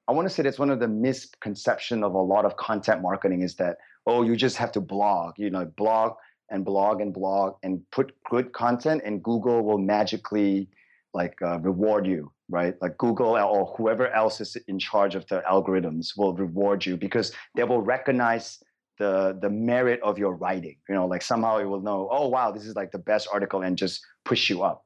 I 0.08 0.12
want 0.12 0.28
to 0.28 0.34
say 0.34 0.42
that's 0.42 0.58
one 0.58 0.70
of 0.70 0.78
the 0.78 0.88
misconception 0.88 2.04
of 2.04 2.14
a 2.14 2.22
lot 2.22 2.44
of 2.44 2.56
content 2.56 3.02
marketing 3.02 3.42
is 3.42 3.56
that 3.56 3.78
oh, 4.06 4.22
you 4.22 4.36
just 4.36 4.56
have 4.56 4.70
to 4.72 4.80
blog, 4.80 5.34
you 5.36 5.50
know, 5.50 5.64
blog 5.64 6.12
and 6.50 6.64
blog 6.64 7.00
and 7.00 7.12
blog 7.12 7.54
and 7.62 7.82
put 7.90 8.14
good 8.30 8.52
content, 8.52 9.02
and 9.04 9.22
Google 9.22 9.62
will 9.62 9.78
magically 9.78 10.68
like 11.14 11.40
uh, 11.42 11.58
reward 11.60 12.06
you, 12.06 12.30
right? 12.48 12.74
Like 12.80 12.96
Google 12.98 13.36
or 13.36 13.74
whoever 13.76 14.08
else 14.08 14.40
is 14.40 14.56
in 14.68 14.78
charge 14.78 15.14
of 15.14 15.26
the 15.28 15.42
algorithms 15.50 16.16
will 16.16 16.34
reward 16.34 16.86
you 16.86 16.96
because 16.96 17.32
they 17.54 17.64
will 17.64 17.80
recognize 17.80 18.58
the 18.98 19.38
the 19.40 19.50
merit 19.50 20.00
of 20.02 20.18
your 20.18 20.34
writing. 20.34 20.76
You 20.88 20.94
know, 20.94 21.06
like 21.06 21.22
somehow 21.22 21.58
it 21.58 21.64
will 21.64 21.82
know, 21.82 22.08
oh 22.10 22.28
wow, 22.28 22.50
this 22.50 22.66
is 22.66 22.74
like 22.76 22.92
the 22.92 22.98
best 22.98 23.28
article, 23.32 23.62
and 23.62 23.76
just 23.76 24.00
push 24.24 24.48
you 24.48 24.62
up. 24.62 24.84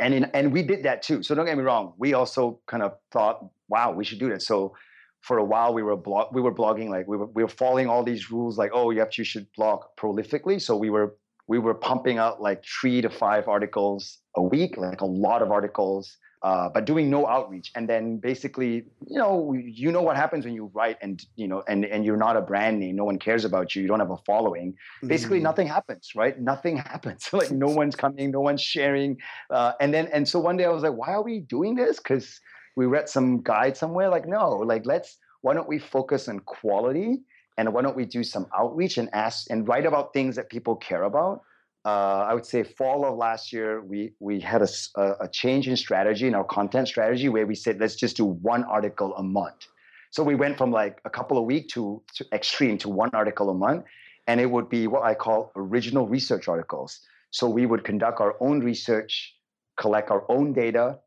And 0.00 0.14
in, 0.14 0.24
and 0.32 0.52
we 0.52 0.62
did 0.62 0.84
that 0.84 1.02
too. 1.02 1.22
So 1.22 1.34
don't 1.34 1.46
get 1.46 1.56
me 1.56 1.64
wrong. 1.64 1.94
We 1.98 2.14
also 2.14 2.60
kind 2.66 2.82
of 2.82 2.94
thought, 3.12 3.44
wow, 3.68 3.92
we 3.92 4.04
should 4.04 4.18
do 4.18 4.30
that. 4.30 4.42
So 4.42 4.74
for 5.20 5.38
a 5.38 5.44
while 5.44 5.72
we 5.72 5.84
were 5.84 5.96
blog 5.96 6.34
we 6.34 6.40
were 6.40 6.52
blogging 6.52 6.88
like 6.88 7.06
we 7.06 7.16
were 7.16 7.26
we 7.26 7.44
were 7.44 7.48
following 7.48 7.88
all 7.88 8.02
these 8.02 8.32
rules 8.32 8.58
like 8.58 8.72
oh 8.74 8.90
you 8.90 8.98
have 8.98 9.16
you 9.16 9.24
should 9.24 9.46
blog 9.56 9.80
prolifically. 9.98 10.60
So 10.60 10.76
we 10.76 10.90
were 10.90 11.16
we 11.48 11.58
were 11.58 11.74
pumping 11.74 12.18
out 12.18 12.40
like 12.40 12.64
three 12.64 13.00
to 13.02 13.10
five 13.10 13.48
articles 13.48 14.18
a 14.36 14.42
week, 14.42 14.76
like 14.76 15.00
a 15.00 15.06
lot 15.06 15.42
of 15.42 15.50
articles, 15.50 16.16
uh, 16.42 16.68
but 16.68 16.84
doing 16.84 17.08
no 17.10 17.26
outreach. 17.26 17.70
And 17.76 17.88
then 17.88 18.16
basically, 18.18 18.84
you 19.06 19.18
know, 19.18 19.52
you 19.52 19.92
know 19.92 20.02
what 20.02 20.16
happens 20.16 20.44
when 20.44 20.54
you 20.54 20.70
write 20.74 20.96
and 21.02 21.24
you 21.36 21.46
know, 21.48 21.62
and 21.68 21.84
and 21.84 22.04
you're 22.04 22.16
not 22.16 22.36
a 22.36 22.40
brand 22.40 22.80
name, 22.80 22.96
no 22.96 23.04
one 23.04 23.18
cares 23.18 23.44
about 23.44 23.74
you, 23.74 23.82
you 23.82 23.88
don't 23.88 24.00
have 24.00 24.10
a 24.10 24.16
following. 24.26 24.74
Basically, 25.06 25.38
Mm. 25.40 25.42
nothing 25.42 25.66
happens, 25.68 26.12
right? 26.16 26.40
Nothing 26.40 26.76
happens. 26.92 27.28
like 27.32 27.50
no 27.50 27.68
one's 27.80 27.96
coming, 27.96 28.30
no 28.30 28.40
one's 28.40 28.62
sharing. 28.62 29.18
Uh, 29.50 29.72
and 29.80 29.92
then 29.94 30.08
and 30.12 30.26
so 30.28 30.40
one 30.40 30.56
day 30.56 30.64
I 30.64 30.70
was 30.70 30.82
like, 30.82 30.94
why 30.96 31.08
are 31.12 31.22
we 31.22 31.40
doing 31.40 31.74
this? 31.74 31.98
Because 31.98 32.40
we 32.76 32.86
read 32.86 33.08
some 33.08 33.42
guide 33.42 33.76
somewhere. 33.76 34.08
Like 34.08 34.26
no, 34.26 34.50
like 34.56 34.86
let's 34.86 35.18
why 35.42 35.54
don't 35.54 35.68
we 35.68 35.78
focus 35.78 36.28
on 36.28 36.38
quality 36.40 37.20
and 37.58 37.72
why 37.72 37.82
don't 37.82 37.96
we 37.96 38.04
do 38.04 38.24
some 38.24 38.46
outreach 38.56 38.98
and 38.98 39.08
ask 39.12 39.50
and 39.50 39.68
write 39.68 39.86
about 39.86 40.12
things 40.12 40.36
that 40.36 40.48
people 40.50 40.76
care 40.76 41.02
about 41.04 41.42
uh, 41.84 42.26
I 42.28 42.34
would 42.34 42.46
say 42.46 42.62
fall 42.62 43.04
of 43.04 43.16
last 43.16 43.52
year, 43.52 43.82
we 43.82 44.12
we 44.20 44.38
had 44.38 44.62
a 44.62 45.28
change 45.28 45.68
in 45.68 45.76
strategy 45.76 46.28
in 46.28 46.34
our 46.34 46.44
content 46.44 46.86
strategy 46.86 47.28
where 47.28 47.46
we 47.46 47.56
said 47.56 47.80
let's 47.80 47.96
just 47.96 48.16
do 48.16 48.24
one 48.24 48.62
article 48.64 49.14
a 49.16 49.22
month. 49.22 49.66
So 50.10 50.22
we 50.22 50.34
went 50.34 50.58
from 50.58 50.70
like 50.70 51.00
a 51.04 51.10
couple 51.10 51.38
of 51.38 51.44
weeks 51.44 51.72
to, 51.74 52.02
to 52.14 52.26
extreme 52.32 52.78
to 52.78 52.88
one 52.88 53.10
article 53.14 53.50
a 53.50 53.54
month, 53.54 53.84
and 54.28 54.40
it 54.40 54.46
would 54.46 54.68
be 54.68 54.86
what 54.86 55.02
I 55.02 55.14
call 55.14 55.50
original 55.56 56.06
research 56.06 56.46
articles. 56.46 57.00
So 57.30 57.48
we 57.48 57.66
would 57.66 57.82
conduct 57.82 58.20
our 58.20 58.36
own 58.40 58.60
research, 58.60 59.34
collect 59.76 60.10
our 60.10 60.24
own 60.30 60.52
data, 60.52 61.00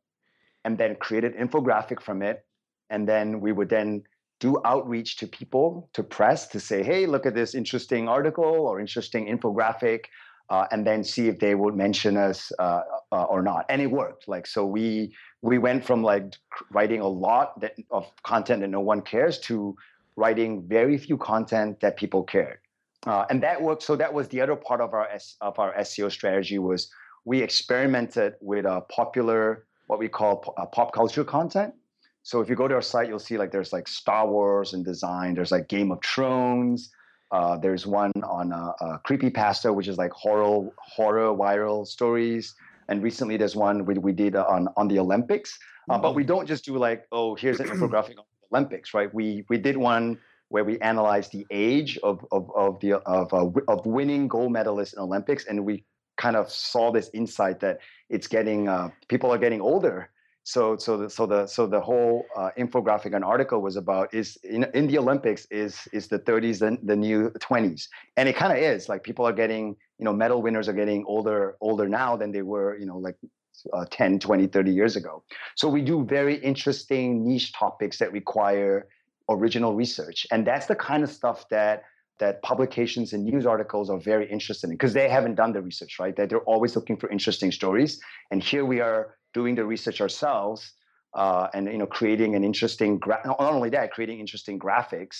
and 0.66 0.78
then 0.78 0.96
create 0.96 1.24
an 1.24 1.34
infographic 1.34 2.02
from 2.02 2.22
it, 2.22 2.46
and 2.90 3.08
then 3.08 3.40
we 3.40 3.54
would 3.54 3.70
then 3.70 4.04
do 4.40 4.62
outreach 4.66 5.18
to 5.18 5.28
people 5.28 5.90
to 5.94 6.04
press 6.04 6.48
to 6.48 6.60
say, 6.60 6.84
hey, 6.84 7.06
look 7.06 7.26
at 7.26 7.36
this 7.36 7.56
interesting 7.56 8.08
article 8.10 8.44
or 8.44 8.80
interesting 8.80 9.28
infographic 9.28 10.06
uh, 10.50 10.68
and 10.72 10.86
then 10.86 11.04
see 11.04 11.28
if 11.28 11.40
they 11.40 11.56
would 11.56 11.76
mention 11.76 12.18
us 12.18 12.52
uh, 12.60 12.82
uh, 13.12 13.24
or 13.24 13.42
not. 13.42 13.66
And 13.70 13.82
it 13.82 13.88
worked. 13.88 14.28
Like 14.28 14.46
so, 14.46 14.66
we 14.66 15.16
we 15.42 15.58
went 15.58 15.86
from 15.86 16.04
like 16.04 16.36
writing 16.72 17.02
a 17.02 17.08
lot 17.08 17.60
that, 17.62 17.76
of 17.92 18.12
content 18.24 18.62
that 18.62 18.70
no 18.70 18.82
one 18.82 19.02
cares 19.02 19.40
to 19.40 19.76
writing 20.16 20.68
very 20.68 20.98
few 20.98 21.18
content 21.18 21.80
that 21.82 21.98
people 21.98 22.24
cared. 22.24 22.60
Uh, 23.06 23.26
and 23.30 23.42
that 23.44 23.62
worked. 23.62 23.84
So 23.84 23.96
that 23.96 24.14
was 24.14 24.28
the 24.30 24.42
other 24.42 24.56
part 24.56 24.82
of 24.82 24.94
our 24.94 25.08
S, 25.10 25.36
of 25.42 25.60
our 25.60 25.74
SEO 25.76 26.12
strategy 26.12 26.58
was 26.58 26.90
we 27.26 27.42
experimented 27.42 28.36
with 28.42 28.66
a 28.66 28.82
popular 28.90 29.66
what 29.88 30.00
we 30.00 30.08
call 30.08 30.54
uh, 30.58 30.66
pop 30.66 30.94
culture 30.94 31.24
content. 31.24 31.74
So 32.26 32.42
if 32.42 32.50
you 32.50 32.56
go 32.56 32.68
to 32.68 32.74
our 32.74 32.82
site, 32.82 33.08
you'll 33.08 33.20
see 33.20 33.38
like 33.38 33.52
there's 33.52 33.72
like 33.72 33.88
Star 33.88 34.28
Wars 34.28 34.74
and 34.74 34.84
design. 34.84 35.36
There's 35.36 35.52
like 35.52 35.68
Game 35.68 35.92
of 35.92 36.00
Thrones. 36.04 36.90
Uh, 37.32 37.56
there's 37.56 37.86
one 37.86 38.12
on 38.24 38.52
uh, 38.52 38.72
uh, 38.82 38.98
creepypasta, 39.08 39.74
which 39.74 39.88
is 39.88 40.00
like 40.00 40.12
horror 40.12 40.68
horror 40.80 41.36
viral 41.36 41.86
stories. 41.86 42.56
And 42.90 43.04
recently, 43.04 43.38
there's 43.38 43.56
one 43.56 43.86
we, 43.86 43.94
we 44.00 44.12
did 44.12 44.36
on 44.36 44.70
on 44.76 44.88
the 44.88 44.98
Olympics. 44.98 45.60
Uh, 45.88 46.00
but 46.00 46.16
we 46.16 46.24
don't 46.24 46.48
just 46.48 46.66
do 46.66 46.76
like, 46.80 47.06
oh, 47.12 47.36
here's 47.36 47.60
an 47.60 47.68
infographic 47.68 48.18
on 48.18 48.26
the 48.42 48.58
Olympics, 48.58 48.96
right? 48.96 49.14
We 49.14 49.46
we 49.48 49.60
did 49.60 49.78
one 49.78 50.18
where 50.50 50.64
we 50.64 50.80
analyzed 50.80 51.32
the 51.32 51.46
age 51.52 52.00
of 52.02 52.26
of 52.32 52.50
of 52.56 52.80
the 52.80 52.94
of 53.06 53.32
uh, 53.36 53.52
of 53.68 53.86
winning 53.86 54.28
gold 54.28 54.52
medalists 54.52 54.94
in 54.94 55.00
Olympics, 55.00 55.46
and 55.46 55.64
we 55.64 55.86
kind 56.18 56.36
of 56.36 56.50
saw 56.50 56.92
this 56.92 57.12
insight 57.14 57.60
that 57.60 57.82
it's 58.10 58.26
getting 58.26 58.68
uh, 58.68 58.90
people 59.10 59.32
are 59.32 59.38
getting 59.38 59.62
older, 59.62 60.10
so 60.46 60.78
so 60.78 60.96
the 60.96 61.10
so 61.10 61.26
the 61.26 61.46
so 61.48 61.68
the 61.68 61.82
whole 61.82 62.26
uh, 62.38 62.50
infographic 62.58 63.14
and 63.14 63.26
article 63.26 63.62
was 63.62 63.76
about 63.76 64.14
is 64.14 64.38
in, 64.44 64.64
in 64.74 64.88
the 64.88 64.98
olympics 64.98 65.46
is 65.52 65.88
is 65.92 66.08
the 66.08 66.20
30s 66.20 66.62
and 66.62 66.78
the 66.84 66.96
new 66.96 67.30
20s 67.32 67.88
and 68.16 68.30
it 68.30 68.36
kind 68.36 68.54
of 68.54 68.60
is 68.60 68.88
like 68.88 69.04
people 69.04 69.26
are 69.26 69.34
getting 69.34 69.76
you 70.00 70.06
know 70.06 70.14
medal 70.14 70.42
winners 70.42 70.70
are 70.70 70.78
getting 70.82 71.04
older 71.08 71.58
older 71.62 71.90
now 71.90 72.16
than 72.16 72.32
they 72.32 72.44
were 72.44 72.78
you 72.78 72.86
know 72.86 72.98
like 72.98 73.18
uh, 73.74 73.86
10 73.90 74.20
20 74.20 74.48
30 74.48 74.72
years 74.72 74.96
ago. 74.96 75.24
So 75.56 75.68
we 75.70 75.82
do 75.82 76.04
very 76.04 76.36
interesting 76.36 77.26
niche 77.28 77.54
topics 77.54 77.98
that 78.00 78.12
require 78.12 78.88
original 79.30 79.76
research. 79.76 80.28
And 80.32 80.46
that's 80.46 80.68
the 80.68 80.76
kind 80.76 81.04
of 81.04 81.10
stuff 81.10 81.48
that 81.50 81.84
that 82.18 82.42
publications 82.44 83.12
and 83.12 83.26
news 83.26 83.46
articles 83.46 83.90
are 83.90 84.00
very 84.00 84.30
interested 84.32 84.70
in 84.70 84.76
because 84.76 84.94
they 84.94 85.10
haven't 85.10 85.36
done 85.36 85.52
the 85.52 85.62
research 85.62 85.98
right? 86.00 86.16
That 86.16 86.30
they're 86.30 86.48
always 86.54 86.76
looking 86.76 86.96
for 86.96 87.10
interesting 87.10 87.52
stories. 87.52 88.00
And 88.32 88.42
here 88.42 88.64
we 88.64 88.80
are 88.80 89.18
doing 89.36 89.54
the 89.54 89.66
research 89.74 90.00
ourselves 90.02 90.74
uh, 91.14 91.48
and 91.54 91.68
you 91.68 91.78
know 91.78 91.86
creating 92.00 92.32
an 92.36 92.44
interesting 92.44 92.98
gra- 92.98 93.22
not 93.26 93.40
only 93.40 93.70
that 93.70 93.92
creating 93.92 94.20
interesting 94.20 94.58
graphics 94.58 95.18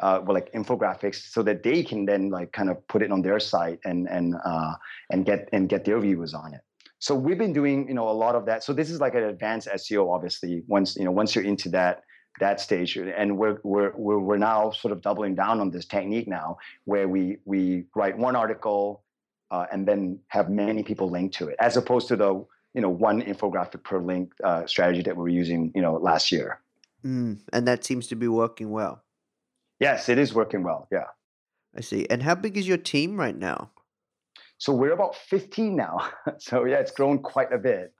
uh, 0.00 0.20
well, 0.24 0.34
like 0.34 0.52
infographics 0.52 1.18
so 1.34 1.42
that 1.42 1.62
they 1.62 1.82
can 1.82 2.06
then 2.06 2.30
like 2.30 2.50
kind 2.52 2.70
of 2.70 2.76
put 2.88 3.02
it 3.02 3.10
on 3.10 3.20
their 3.22 3.40
site 3.40 3.78
and 3.84 4.08
and 4.08 4.34
uh, 4.44 4.74
and 5.10 5.26
get 5.26 5.48
and 5.52 5.68
get 5.68 5.84
their 5.84 6.00
viewers 6.00 6.34
on 6.34 6.54
it. 6.54 6.60
So 7.00 7.14
we've 7.14 7.38
been 7.38 7.52
doing 7.52 7.88
you 7.88 7.94
know 7.94 8.08
a 8.08 8.16
lot 8.24 8.34
of 8.34 8.46
that. 8.46 8.64
So 8.64 8.72
this 8.72 8.90
is 8.90 9.00
like 9.00 9.14
an 9.14 9.24
advanced 9.24 9.68
seo 9.68 10.02
obviously. 10.14 10.62
Once 10.66 10.96
you 10.96 11.04
know 11.04 11.10
once 11.10 11.34
you're 11.34 11.44
into 11.44 11.68
that 11.70 12.02
that 12.40 12.60
stage 12.60 12.96
and 12.96 13.36
we're, 13.36 13.58
we're 13.64 13.92
we're 13.96 14.20
we're 14.20 14.38
now 14.38 14.70
sort 14.70 14.92
of 14.92 15.02
doubling 15.02 15.34
down 15.34 15.60
on 15.60 15.70
this 15.70 15.86
technique 15.86 16.28
now 16.28 16.56
where 16.84 17.08
we 17.08 17.38
we 17.44 17.84
write 17.96 18.16
one 18.16 18.36
article 18.36 19.02
uh, 19.50 19.66
and 19.72 19.88
then 19.88 20.20
have 20.28 20.48
many 20.48 20.82
people 20.84 21.10
link 21.10 21.32
to 21.32 21.48
it 21.48 21.56
as 21.58 21.76
opposed 21.76 22.06
to 22.08 22.16
the 22.16 22.44
you 22.74 22.80
know 22.80 22.90
one 22.90 23.22
infographic 23.22 23.82
per 23.82 23.98
link 23.98 24.32
uh, 24.44 24.66
strategy 24.66 25.02
that 25.02 25.16
we 25.16 25.22
were 25.22 25.28
using 25.28 25.72
you 25.74 25.82
know 25.82 25.94
last 25.94 26.30
year. 26.30 26.60
Mm, 27.04 27.38
and 27.52 27.66
that 27.66 27.84
seems 27.84 28.06
to 28.08 28.16
be 28.16 28.28
working 28.28 28.70
well. 28.70 29.02
Yes, 29.80 30.08
it 30.08 30.18
is 30.18 30.34
working 30.34 30.62
well. 30.64 30.88
Yeah. 30.90 31.04
I 31.76 31.80
see. 31.80 32.06
And 32.10 32.22
how 32.22 32.34
big 32.34 32.56
is 32.56 32.66
your 32.66 32.76
team 32.76 33.16
right 33.18 33.36
now? 33.36 33.70
So 34.58 34.72
we're 34.72 34.92
about 34.92 35.14
15 35.14 35.76
now. 35.76 36.10
so 36.38 36.64
yeah, 36.64 36.76
it's 36.76 36.90
grown 36.90 37.20
quite 37.20 37.52
a 37.52 37.58
bit. 37.58 37.92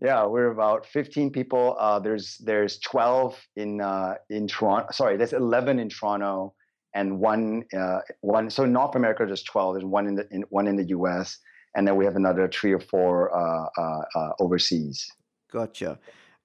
Yeah, 0.00 0.24
we're 0.26 0.50
about 0.50 0.86
15 0.86 1.30
people. 1.30 1.76
Uh, 1.78 1.98
there's 1.98 2.38
there's 2.38 2.78
12 2.78 3.38
in 3.56 3.80
uh, 3.80 4.14
in 4.30 4.46
Toronto. 4.46 4.88
Sorry, 4.92 5.16
there's 5.16 5.32
11 5.32 5.78
in 5.78 5.88
Toronto 5.88 6.54
and 6.94 7.18
one 7.18 7.64
uh, 7.76 8.00
one. 8.20 8.48
So 8.48 8.64
North 8.64 8.94
America, 8.94 9.26
there's 9.26 9.42
12. 9.42 9.74
There's 9.74 9.84
one 9.84 10.06
in 10.06 10.14
the 10.14 10.26
in, 10.30 10.42
one 10.48 10.66
in 10.66 10.76
the 10.76 10.84
U.S 10.84 11.38
and 11.74 11.86
then 11.86 11.96
we 11.96 12.04
have 12.04 12.16
another 12.16 12.48
three 12.48 12.72
or 12.72 12.80
four 12.80 13.34
uh, 13.34 13.68
uh, 13.78 14.02
uh, 14.14 14.30
overseas. 14.40 15.08
Gotcha. 15.52 15.98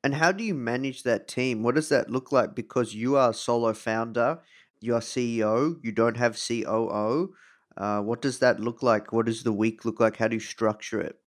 And 0.03 0.13
how 0.13 0.32
do 0.32 0.43
you 0.43 0.53
manage 0.53 1.03
that 1.03 1.28
team? 1.28 1.63
What 1.63 1.76
does 1.76 1.89
that 1.89 2.09
look 2.09 2.32
like? 2.32 2.53
Because 2.53 2.93
you 2.93 3.17
are 3.17 3.32
a 3.32 3.34
solo 3.34 3.73
founder, 3.73 4.39
you're 4.80 4.99
CEO, 4.99 5.78
you 5.84 5.91
don't 5.91 6.17
have 6.17 6.38
COO. 6.38 7.34
Uh, 7.76 8.01
what 8.01 8.21
does 8.21 8.39
that 8.39 8.59
look 8.59 8.84
like? 8.84 9.11
What 9.11 9.26
does 9.26 9.43
the 9.43 9.51
week 9.51 9.84
look 9.84 9.99
like? 9.99 10.17
How 10.17 10.28
do 10.28 10.36
you 10.36 10.39
structure 10.39 11.01
it? 11.01 11.17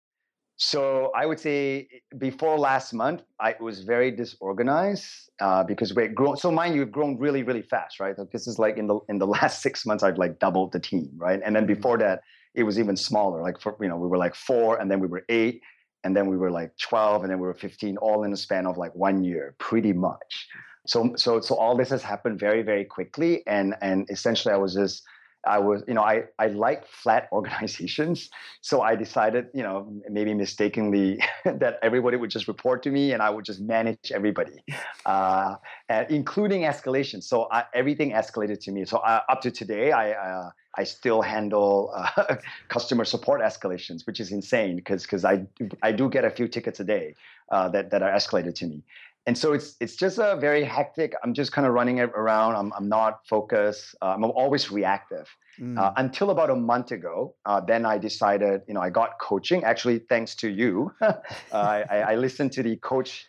So 0.61 1.12
I 1.14 1.24
would 1.24 1.38
say 1.38 1.88
before 2.18 2.59
last 2.59 2.92
month, 2.92 3.22
I 3.38 3.55
was 3.61 3.84
very 3.84 4.11
disorganized 4.11 5.30
uh, 5.40 5.62
because 5.62 5.94
we've 5.94 6.12
grown. 6.12 6.36
So 6.36 6.51
mind 6.51 6.74
you, 6.74 6.80
we've 6.80 6.90
grown 6.90 7.16
really, 7.16 7.44
really 7.44 7.62
fast, 7.62 8.01
right? 8.01 8.18
Like 8.18 8.32
this 8.32 8.49
is 8.49 8.59
like 8.59 8.76
in 8.76 8.88
the 8.88 8.99
in 9.09 9.18
the 9.18 9.26
last 9.38 9.62
six 9.62 9.86
months, 9.86 10.03
I've 10.03 10.18
like 10.18 10.40
doubled 10.40 10.72
the 10.72 10.80
team, 10.80 11.11
right? 11.16 11.40
And 11.44 11.55
then 11.55 11.64
mm-hmm. 11.64 11.74
before 11.74 11.99
that, 11.99 12.22
it 12.59 12.64
was 12.64 12.78
even 12.78 12.96
smaller. 12.96 13.40
Like 13.42 13.61
for 13.61 13.76
you 13.80 13.88
know, 13.88 13.96
we 13.96 14.09
were 14.09 14.18
like 14.18 14.34
four, 14.34 14.80
and 14.80 14.90
then 14.90 15.00
we 15.00 15.06
were 15.06 15.24
eight, 15.28 15.62
and 16.04 16.16
then 16.16 16.26
we 16.28 16.36
were 16.36 16.50
like 16.50 16.72
twelve, 16.76 17.22
and 17.22 17.30
then 17.30 17.38
we 17.38 17.46
were 17.46 17.54
fifteen, 17.54 17.96
all 17.98 18.24
in 18.24 18.30
the 18.30 18.36
span 18.36 18.66
of 18.66 18.76
like 18.76 18.94
one 18.94 19.24
year, 19.24 19.54
pretty 19.59 19.92
much. 19.92 20.48
So 20.86 21.14
so 21.16 21.40
so 21.40 21.54
all 21.54 21.76
this 21.76 21.90
has 21.90 22.02
happened 22.02 22.38
very 22.40 22.62
very 22.62 22.84
quickly, 22.84 23.42
and 23.46 23.74
and 23.80 24.06
essentially 24.11 24.52
I 24.52 24.59
was 24.59 24.74
just 24.74 25.04
I 25.46 25.59
was, 25.59 25.82
you 25.86 25.94
know, 25.94 26.02
I, 26.02 26.24
I 26.38 26.48
like 26.48 26.86
flat 26.86 27.28
organizations. 27.32 28.30
So 28.61 28.82
I 28.82 28.94
decided, 28.96 29.46
you 29.54 29.62
know, 29.62 29.90
maybe 30.09 30.34
mistakenly 30.34 31.20
that 31.44 31.78
everybody 31.82 32.16
would 32.16 32.30
just 32.30 32.48
report 32.48 32.82
to 32.84 32.90
me 32.90 33.12
and 33.12 33.22
I 33.22 33.30
would 33.30 33.44
just 33.44 33.61
manage 33.61 34.12
everybody, 34.12 34.62
uh, 35.06 35.56
and 35.88 36.11
including 36.11 36.62
escalation. 36.62 37.22
So 37.22 37.48
I, 37.50 37.64
everything 37.74 38.12
escalated 38.12 38.61
to 38.64 38.72
me. 38.72 38.84
So 38.84 38.98
uh, 38.98 39.20
up 39.28 39.40
to 39.42 39.50
today, 39.50 39.92
I, 39.92 40.12
uh, 40.12 40.50
I 40.79 40.85
still 40.85 41.22
handle 41.22 41.93
uh, 41.95 42.37
customer 42.68 43.05
support 43.05 43.41
escalations, 43.43 44.07
which 44.07 44.20
is 44.20 44.31
insane 44.31 44.76
because 44.76 45.03
because 45.03 45.24
I, 45.24 45.47
I 45.83 45.91
do 45.93 46.09
get 46.09 46.24
a 46.24 46.31
few 46.31 46.47
tickets 46.47 46.79
a 46.79 46.85
day 46.85 47.16
uh, 47.51 47.68
that, 47.70 47.91
that 47.91 48.03
are 48.03 48.12
escalated 48.12 48.55
to 48.57 48.66
me 48.66 48.83
and 49.29 49.37
so 49.37 49.53
it's 49.53 49.76
it's 49.79 49.95
just 49.95 50.16
a 50.18 50.37
very 50.41 50.64
hectic. 50.64 51.12
I'm 51.22 51.35
just 51.35 51.53
kind 51.53 51.66
of 51.66 51.74
running 51.74 51.99
it 51.99 52.11
around. 52.14 52.57
I'm 52.57 52.72
I'm 52.72 52.89
not 52.89 53.26
focused. 53.29 53.95
Uh, 54.01 54.14
I'm 54.14 54.24
always 54.24 54.70
reactive. 54.70 55.29
Mm. 55.61 55.79
Uh, 55.79 55.93
until 55.99 56.31
about 56.31 56.49
a 56.49 56.57
month 56.57 56.93
ago, 56.93 57.35
uh, 57.45 57.61
then 57.61 57.85
I 57.85 57.99
decided. 57.99 58.62
You 58.66 58.72
know, 58.72 58.81
I 58.81 58.89
got 58.89 59.20
coaching. 59.20 59.64
Actually, 59.64 59.99
thanks 60.09 60.35
to 60.37 60.49
you, 60.49 60.93
uh, 61.03 61.12
I, 61.53 62.12
I 62.12 62.14
listened 62.14 62.53
to 62.53 62.62
the 62.62 62.76
coach 62.76 63.26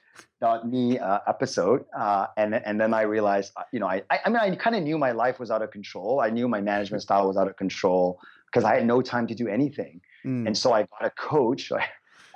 me 0.65 0.97
uh, 0.97 1.19
episode 1.27 1.83
uh, 1.97 2.27
and 2.37 2.55
and 2.55 2.79
then 2.79 2.93
i 2.93 3.01
realized 3.01 3.51
you 3.73 3.79
know 3.81 3.87
i 3.87 4.01
i, 4.09 4.29
mean 4.29 4.37
i 4.37 4.55
kind 4.55 4.73
of 4.73 4.83
knew 4.83 4.97
my 4.97 5.11
life 5.11 5.37
was 5.37 5.51
out 5.51 5.61
of 5.61 5.69
control 5.69 6.21
i 6.21 6.29
knew 6.29 6.47
my 6.47 6.61
management 6.61 7.03
style 7.03 7.27
was 7.27 7.35
out 7.35 7.49
of 7.49 7.57
control 7.57 8.17
because 8.45 8.63
i 8.63 8.73
had 8.75 8.85
no 8.85 9.01
time 9.01 9.27
to 9.27 9.35
do 9.35 9.49
anything 9.49 9.99
mm. 10.25 10.47
and 10.47 10.57
so 10.57 10.71
i 10.71 10.81
got 10.83 11.03
a 11.03 11.09
coach 11.09 11.71
I, 11.81 11.85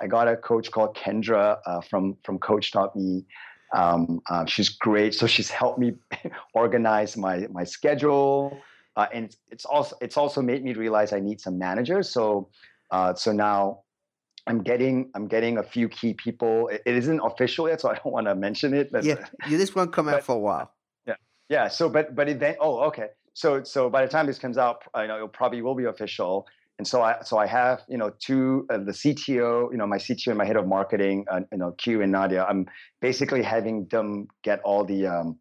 I 0.02 0.06
got 0.06 0.28
a 0.28 0.36
coach 0.36 0.70
called 0.70 0.94
kendra 0.94 1.58
uh, 1.66 1.80
from 1.80 2.18
from 2.24 2.38
coach.me 2.38 3.24
um, 3.72 4.20
uh, 4.28 4.44
she's 4.44 4.68
great. 4.68 5.14
So 5.14 5.26
she's 5.26 5.50
helped 5.50 5.78
me 5.78 5.94
organize 6.54 7.16
my 7.16 7.46
my 7.50 7.64
schedule, 7.64 8.56
uh, 8.96 9.06
and 9.12 9.26
it's, 9.26 9.36
it's, 9.50 9.64
also 9.64 9.96
it's 10.00 10.16
also 10.16 10.42
made 10.42 10.64
me 10.64 10.74
realize 10.74 11.12
I 11.12 11.20
need 11.20 11.40
some 11.40 11.58
managers. 11.58 12.10
So 12.10 12.48
uh, 12.90 13.14
so 13.14 13.32
now 13.32 13.80
I'm 14.46 14.62
getting 14.62 15.10
I'm 15.14 15.26
getting 15.26 15.58
a 15.58 15.62
few 15.62 15.88
key 15.88 16.14
people. 16.14 16.68
It, 16.68 16.82
it 16.86 16.94
isn't 16.96 17.20
official 17.20 17.68
yet, 17.68 17.80
so 17.80 17.90
I 17.92 17.94
don't 17.94 18.12
want 18.12 18.26
to 18.26 18.34
mention 18.34 18.74
it. 18.74 18.92
But, 18.92 19.04
yeah, 19.04 19.24
yeah, 19.48 19.56
this 19.56 19.74
won't 19.74 19.92
come 19.92 20.08
out 20.08 20.22
for 20.22 20.36
a 20.36 20.38
while. 20.38 20.70
Yeah, 21.06 21.16
yeah. 21.50 21.68
So 21.68 21.90
but 21.90 22.14
but 22.14 22.38
then 22.40 22.56
Oh, 22.60 22.80
okay. 22.84 23.08
So 23.34 23.62
so 23.62 23.90
by 23.90 24.06
the 24.06 24.10
time 24.10 24.26
this 24.26 24.38
comes 24.38 24.56
out, 24.56 24.84
I 24.94 25.06
know 25.06 25.24
it 25.24 25.32
probably 25.32 25.60
will 25.60 25.74
be 25.74 25.84
official 25.84 26.46
and 26.78 26.86
so 26.86 27.02
I 27.02 27.16
so 27.22 27.38
I 27.38 27.46
have 27.46 27.82
you 27.88 27.98
know 27.98 28.12
two 28.18 28.66
uh, 28.70 28.78
the 28.78 28.92
CTO 28.92 29.70
you 29.70 29.76
know 29.76 29.86
my 29.86 29.98
CTO 29.98 30.28
and 30.28 30.38
my 30.38 30.44
head 30.44 30.56
of 30.56 30.66
marketing 30.66 31.24
uh, 31.30 31.40
you 31.52 31.58
know 31.58 31.72
Q 31.72 32.02
and 32.02 32.12
Nadia. 32.12 32.44
I'm 32.44 32.66
basically 33.00 33.42
having 33.42 33.86
them 33.86 34.28
get 34.42 34.60
all 34.62 34.84
the 34.84 35.06
um, 35.06 35.38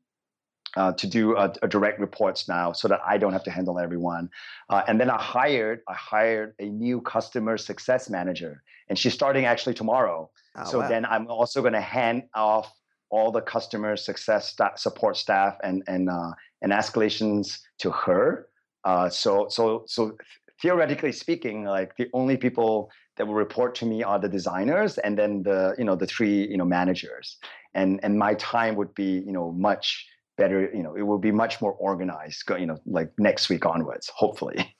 uh, 0.76 0.92
to 0.94 1.08
do 1.08 1.36
a, 1.38 1.54
a, 1.62 1.68
direct 1.68 2.00
reports 2.00 2.48
now 2.48 2.72
so 2.72 2.88
that 2.88 3.00
I 3.06 3.20
don't 3.20 3.34
have 3.34 3.44
to 3.44 3.52
handle 3.52 3.78
everyone. 3.78 4.28
Uh, 4.72 4.82
and 4.88 5.00
then 5.00 5.10
I 5.10 5.22
hired 5.22 5.82
I 5.88 5.94
hired 5.94 6.54
a 6.60 6.66
new 6.66 7.02
customer 7.02 7.58
success 7.58 8.10
manager 8.10 8.64
and 8.90 8.98
she's 8.98 9.14
starting 9.14 9.46
actually 9.46 9.74
tomorrow. 9.74 10.30
Oh, 10.56 10.66
so 10.66 10.80
wow. 10.80 10.88
then 10.88 11.06
I'm 11.06 11.28
also 11.28 11.62
going 11.62 11.74
to 11.74 11.82
hand 11.82 12.24
off 12.36 12.72
all 13.10 13.32
the 13.32 13.42
customer 13.42 13.96
success 13.96 14.56
st- 14.56 14.78
support 14.78 15.18
staff 15.18 15.56
and 15.64 15.84
and 15.88 16.10
uh, 16.10 16.32
and 16.62 16.72
escalations 16.72 17.60
to 17.80 17.92
her. 17.92 18.48
Uh, 18.84 19.10
so 19.10 19.48
so 19.50 19.84
so 19.88 20.18
theoretically 20.64 21.12
speaking, 21.12 21.66
like 21.66 21.96
the 21.98 22.10
only 22.14 22.38
people 22.38 22.90
that 23.18 23.28
will 23.28 23.36
report 23.36 23.76
to 23.76 23.86
me 23.86 24.02
are 24.02 24.18
the 24.18 24.30
designers 24.30 24.98
and 24.98 25.20
then 25.20 25.44
the 25.44 25.76
you 25.78 25.84
know 25.84 25.96
the 25.96 26.08
three 26.08 26.48
you 26.48 26.58
know 26.58 26.66
managers, 26.66 27.38
and 27.76 28.00
and 28.02 28.18
my 28.18 28.34
time 28.36 28.76
would 28.76 28.96
be 28.96 29.22
you 29.28 29.34
know 29.34 29.52
much 29.52 30.08
better. 30.38 30.72
You 30.74 30.82
know, 30.82 30.96
it 30.96 31.04
will 31.04 31.20
be 31.20 31.32
much 31.32 31.62
more 31.62 31.74
organized. 31.74 32.50
You 32.50 32.66
know, 32.66 32.78
like 32.86 33.12
next 33.20 33.50
week 33.50 33.66
onwards, 33.66 34.10
hopefully. 34.16 34.76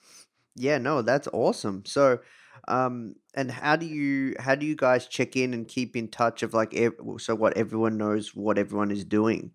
Yeah, 0.56 0.78
no, 0.78 1.02
that's 1.02 1.28
awesome. 1.34 1.84
So, 1.86 2.20
um, 2.68 3.16
and 3.34 3.50
how 3.52 3.76
do 3.76 3.86
you 3.86 4.36
how 4.40 4.56
do 4.56 4.66
you 4.66 4.76
guys 4.76 5.08
check 5.08 5.36
in 5.36 5.54
and 5.54 5.68
keep 5.68 5.96
in 5.96 6.08
touch 6.08 6.44
of 6.44 6.54
like 6.54 6.74
so 7.18 7.36
what 7.36 7.58
everyone 7.58 7.98
knows 7.98 8.34
what 8.34 8.58
everyone 8.58 8.92
is 8.92 9.04
doing? 9.04 9.52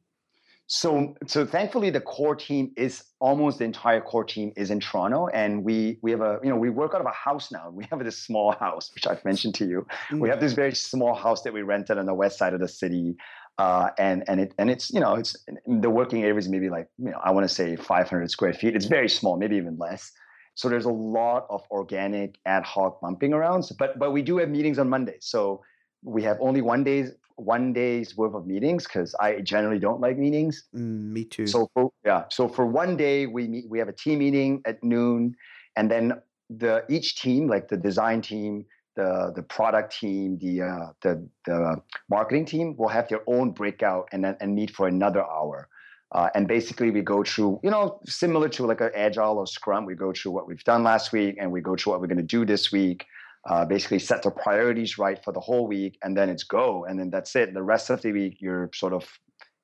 So, 0.70 1.14
so 1.26 1.46
thankfully, 1.46 1.88
the 1.88 2.02
core 2.02 2.36
team 2.36 2.72
is 2.76 3.02
almost 3.20 3.58
the 3.58 3.64
entire 3.64 4.02
core 4.02 4.22
team 4.24 4.52
is 4.54 4.70
in 4.70 4.80
Toronto, 4.80 5.28
and 5.28 5.64
we 5.64 5.98
we 6.02 6.10
have 6.10 6.20
a 6.20 6.38
you 6.42 6.50
know 6.50 6.56
we 6.56 6.68
work 6.68 6.94
out 6.94 7.00
of 7.00 7.06
a 7.06 7.10
house 7.10 7.50
now. 7.50 7.70
We 7.70 7.86
have 7.90 8.04
this 8.04 8.18
small 8.18 8.52
house, 8.52 8.90
which 8.94 9.06
I've 9.06 9.24
mentioned 9.24 9.54
to 9.56 9.66
you. 9.66 9.86
Mm-hmm. 9.88 10.20
We 10.20 10.28
have 10.28 10.40
this 10.40 10.52
very 10.52 10.74
small 10.74 11.14
house 11.14 11.40
that 11.42 11.54
we 11.54 11.62
rented 11.62 11.96
on 11.96 12.04
the 12.04 12.12
west 12.12 12.36
side 12.36 12.52
of 12.52 12.60
the 12.60 12.68
city, 12.68 13.16
uh, 13.56 13.88
and 13.98 14.24
and 14.28 14.40
it 14.40 14.52
and 14.58 14.68
it's 14.68 14.92
you 14.92 15.00
know 15.00 15.14
it's 15.14 15.34
the 15.66 15.88
working 15.88 16.22
area 16.22 16.36
is 16.36 16.50
maybe 16.50 16.68
like 16.68 16.88
you 16.98 17.12
know 17.12 17.20
I 17.24 17.30
want 17.30 17.48
to 17.48 17.54
say 17.54 17.74
500 17.74 18.30
square 18.30 18.52
feet. 18.52 18.76
It's 18.76 18.86
very 18.86 19.08
small, 19.08 19.38
maybe 19.38 19.56
even 19.56 19.78
less. 19.78 20.12
So 20.54 20.68
there's 20.68 20.84
a 20.84 20.92
lot 20.92 21.46
of 21.48 21.62
organic 21.70 22.36
ad 22.44 22.64
hoc 22.64 23.00
bumping 23.00 23.32
around. 23.32 23.64
But 23.78 23.98
but 23.98 24.12
we 24.12 24.20
do 24.20 24.36
have 24.36 24.50
meetings 24.50 24.78
on 24.78 24.90
Mondays. 24.90 25.24
So 25.24 25.62
we 26.02 26.22
have 26.24 26.36
only 26.42 26.60
one 26.60 26.84
days 26.84 27.12
one 27.39 27.72
day's 27.72 28.16
worth 28.16 28.34
of 28.34 28.47
meetings 28.47 28.84
because 28.84 29.14
I 29.20 29.41
generally 29.41 29.78
don't 29.78 30.01
like 30.01 30.18
meetings. 30.18 30.64
Mm, 30.74 31.12
me 31.12 31.24
too. 31.24 31.47
So 31.47 31.70
for 31.74 31.93
yeah, 32.05 32.24
so 32.30 32.49
for 32.49 32.66
one 32.66 32.97
day 32.97 33.26
we 33.26 33.49
meet, 33.49 33.68
we 33.68 33.78
have 33.78 33.89
a 33.89 33.93
team 33.93 34.18
meeting 34.18 34.62
at 34.64 34.82
noon, 34.82 35.34
and 35.76 35.91
then 35.91 36.14
the 36.51 36.84
each 36.89 37.20
team, 37.20 37.47
like 37.47 37.68
the 37.68 37.76
design 37.76 38.22
team, 38.22 38.64
the 38.97 39.32
the 39.34 39.43
product 39.43 39.99
team, 39.99 40.39
the 40.39 40.62
uh, 40.62 40.86
the 41.03 41.26
the 41.47 41.76
marketing 42.11 42.45
team 42.45 42.76
will 42.76 42.89
have 42.89 43.09
their 43.09 43.22
own 43.26 43.53
breakout 43.53 44.09
and 44.12 44.24
then 44.24 44.36
and 44.41 44.55
meet 44.55 44.70
for 44.70 44.89
another 44.89 45.24
hour. 45.24 45.68
Uh, 46.11 46.30
and 46.34 46.49
basically, 46.49 46.91
we 46.91 47.03
go 47.03 47.22
through, 47.22 47.61
you 47.62 47.70
know, 47.70 48.01
similar 48.07 48.49
to 48.49 48.64
like 48.64 48.80
an 48.80 48.91
agile 48.95 49.36
or 49.39 49.47
scrum. 49.47 49.84
We 49.84 49.95
go 49.95 50.12
through 50.12 50.32
what 50.32 50.49
we've 50.49 50.64
done 50.64 50.82
last 50.82 51.12
week, 51.12 51.36
and 51.39 51.53
we 51.53 51.61
go 51.61 51.76
through 51.76 51.93
what 51.93 52.01
we're 52.01 52.07
going 52.07 52.16
to 52.16 52.22
do 52.22 52.47
this 52.47 52.72
week. 52.72 53.05
Uh, 53.49 53.64
basically, 53.64 53.99
set 53.99 54.22
the 54.22 54.30
priorities 54.30 54.99
right 54.99 55.24
for 55.24 55.32
the 55.32 55.40
whole 55.40 55.66
week, 55.66 55.99
and 56.03 56.14
then 56.14 56.28
it's 56.28 56.44
go. 56.44 56.84
And 56.84 56.99
then 56.99 57.09
that's 57.09 57.34
it. 57.34 57.55
The 57.55 57.62
rest 57.62 57.88
of 57.88 58.03
the 58.03 58.12
week, 58.12 58.36
you're 58.40 58.68
sort 58.74 58.92
of, 58.92 59.09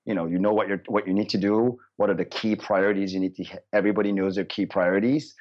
you 0.07 0.14
know, 0.14 0.26
you 0.26 0.39
know 0.39 0.55
what 0.55 0.68
you're 0.68 0.82
what 0.87 1.07
you 1.07 1.12
need 1.12 1.28
to 1.30 1.39
do. 1.39 1.78
What 1.99 2.09
are 2.09 2.14
the 2.14 2.24
key 2.24 2.57
priorities 2.57 3.12
you 3.12 3.20
need 3.20 3.37
to? 3.37 3.45
Everybody 3.74 4.11
knows 4.11 4.37
their 4.37 4.47
key 4.47 4.64
priorities, 4.64 5.35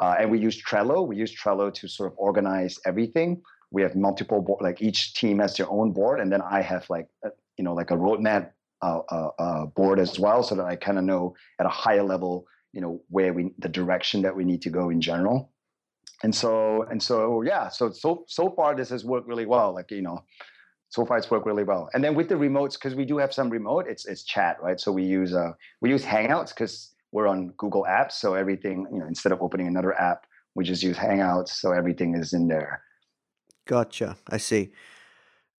uh, 0.00 0.14
and 0.18 0.30
we 0.30 0.38
use 0.38 0.56
Trello. 0.62 1.06
We 1.06 1.16
use 1.16 1.32
Trello 1.34 1.72
to 1.74 1.88
sort 1.88 2.10
of 2.10 2.18
organize 2.18 2.78
everything. 2.86 3.42
We 3.70 3.82
have 3.82 3.94
multiple 3.94 4.40
board, 4.40 4.62
like 4.62 4.80
each 4.80 5.14
team 5.14 5.38
has 5.38 5.56
their 5.56 5.70
own 5.70 5.92
board, 5.92 6.20
and 6.20 6.32
then 6.32 6.42
I 6.42 6.62
have 6.62 6.88
like, 6.88 7.06
you 7.56 7.64
know, 7.64 7.74
like 7.74 7.90
a 7.90 7.96
roadmap 7.96 8.50
uh, 8.82 9.00
uh, 9.10 9.30
uh, 9.38 9.66
board 9.66 10.00
as 10.00 10.18
well, 10.18 10.42
so 10.42 10.54
that 10.54 10.64
I 10.64 10.74
kind 10.74 10.98
of 10.98 11.04
know 11.04 11.34
at 11.60 11.66
a 11.66 11.74
higher 11.84 12.02
level, 12.02 12.46
you 12.72 12.80
know, 12.80 13.02
where 13.10 13.34
we 13.34 13.52
the 13.58 13.68
direction 13.68 14.22
that 14.22 14.34
we 14.34 14.44
need 14.44 14.62
to 14.62 14.70
go 14.70 14.88
in 14.88 15.02
general. 15.02 15.52
And 16.22 16.34
so 16.34 16.82
and 16.90 17.02
so 17.02 17.42
yeah, 17.42 17.68
so 17.68 17.90
so 17.92 18.24
so 18.28 18.50
far 18.50 18.76
this 18.76 18.90
has 18.90 19.04
worked 19.04 19.26
really 19.26 19.46
well. 19.46 19.74
Like 19.74 19.90
you 19.90 20.02
know, 20.02 20.24
so 20.90 21.06
far 21.06 21.16
it's 21.16 21.30
worked 21.30 21.46
really 21.46 21.64
well. 21.64 21.88
And 21.94 22.04
then 22.04 22.14
with 22.14 22.28
the 22.28 22.34
remotes, 22.34 22.74
because 22.74 22.94
we 22.94 23.04
do 23.04 23.16
have 23.18 23.32
some 23.32 23.48
remote, 23.48 23.86
it's 23.88 24.06
it's 24.06 24.22
chat, 24.24 24.56
right? 24.62 24.78
So 24.78 24.92
we 24.92 25.04
use 25.04 25.34
uh 25.34 25.52
we 25.80 25.90
use 25.90 26.04
Hangouts 26.04 26.50
because 26.50 26.94
we're 27.12 27.26
on 27.26 27.48
Google 27.56 27.86
Apps, 27.88 28.12
so 28.12 28.34
everything 28.34 28.86
you 28.92 28.98
know 28.98 29.06
instead 29.06 29.32
of 29.32 29.40
opening 29.40 29.66
another 29.66 29.98
app, 29.98 30.26
we 30.54 30.64
just 30.64 30.82
use 30.82 30.96
Hangouts, 30.96 31.48
so 31.48 31.72
everything 31.72 32.14
is 32.14 32.32
in 32.32 32.48
there. 32.48 32.82
Gotcha. 33.66 34.16
I 34.28 34.38
see. 34.38 34.72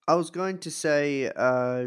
I 0.08 0.16
was 0.16 0.30
going 0.30 0.58
to 0.60 0.72
say, 0.72 1.32
uh, 1.36 1.86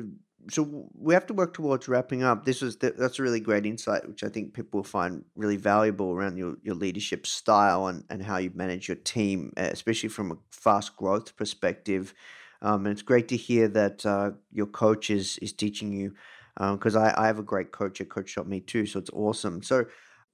so 0.49 0.89
we 0.95 1.15
have 1.15 1.27
to 1.27 1.35
work 1.35 1.55
towards 1.55 1.89
wrapping 1.89 2.23
up. 2.23 2.45
This 2.45 2.61
was 2.63 2.77
th- 2.77 2.95
that's 2.99 3.19
a 3.19 3.23
really 3.23 3.41
great 3.41 3.67
insight, 3.67 4.07
which 4.09 4.25
I 4.25 4.29
think 4.29 4.55
people 4.55 4.79
will 4.79 4.85
find 4.85 5.25
really 5.37 5.57
valuable 5.57 6.13
around 6.13 6.37
your, 6.37 6.57
your 6.63 6.75
leadership 6.75 7.27
style 7.27 7.87
and, 7.87 8.05
and 8.11 8.23
how 8.23 8.39
you 8.39 8.51
manage 8.55 8.89
your 8.89 8.97
team, 8.97 9.53
especially 9.57 10.09
from 10.09 10.33
a 10.33 10.37
fast 10.51 10.97
growth 10.97 11.37
perspective. 11.37 12.15
Um, 12.63 12.87
and 12.87 12.93
it's 12.93 13.03
great 13.03 13.29
to 13.29 13.37
hear 13.37 13.69
that 13.69 14.07
uh, 14.07 14.33
your 14.53 14.67
coach 14.67 15.11
is 15.11 15.39
is 15.39 15.53
teaching 15.53 15.93
you, 15.93 16.15
because 16.57 16.97
um, 16.97 17.03
I, 17.03 17.25
I 17.25 17.27
have 17.27 17.39
a 17.39 17.43
great 17.43 17.73
coach 17.73 18.01
at 18.01 18.09
Coach.me 18.09 18.61
too, 18.61 18.87
so 18.87 18.99
it's 18.99 19.11
awesome. 19.13 19.63
So 19.63 19.87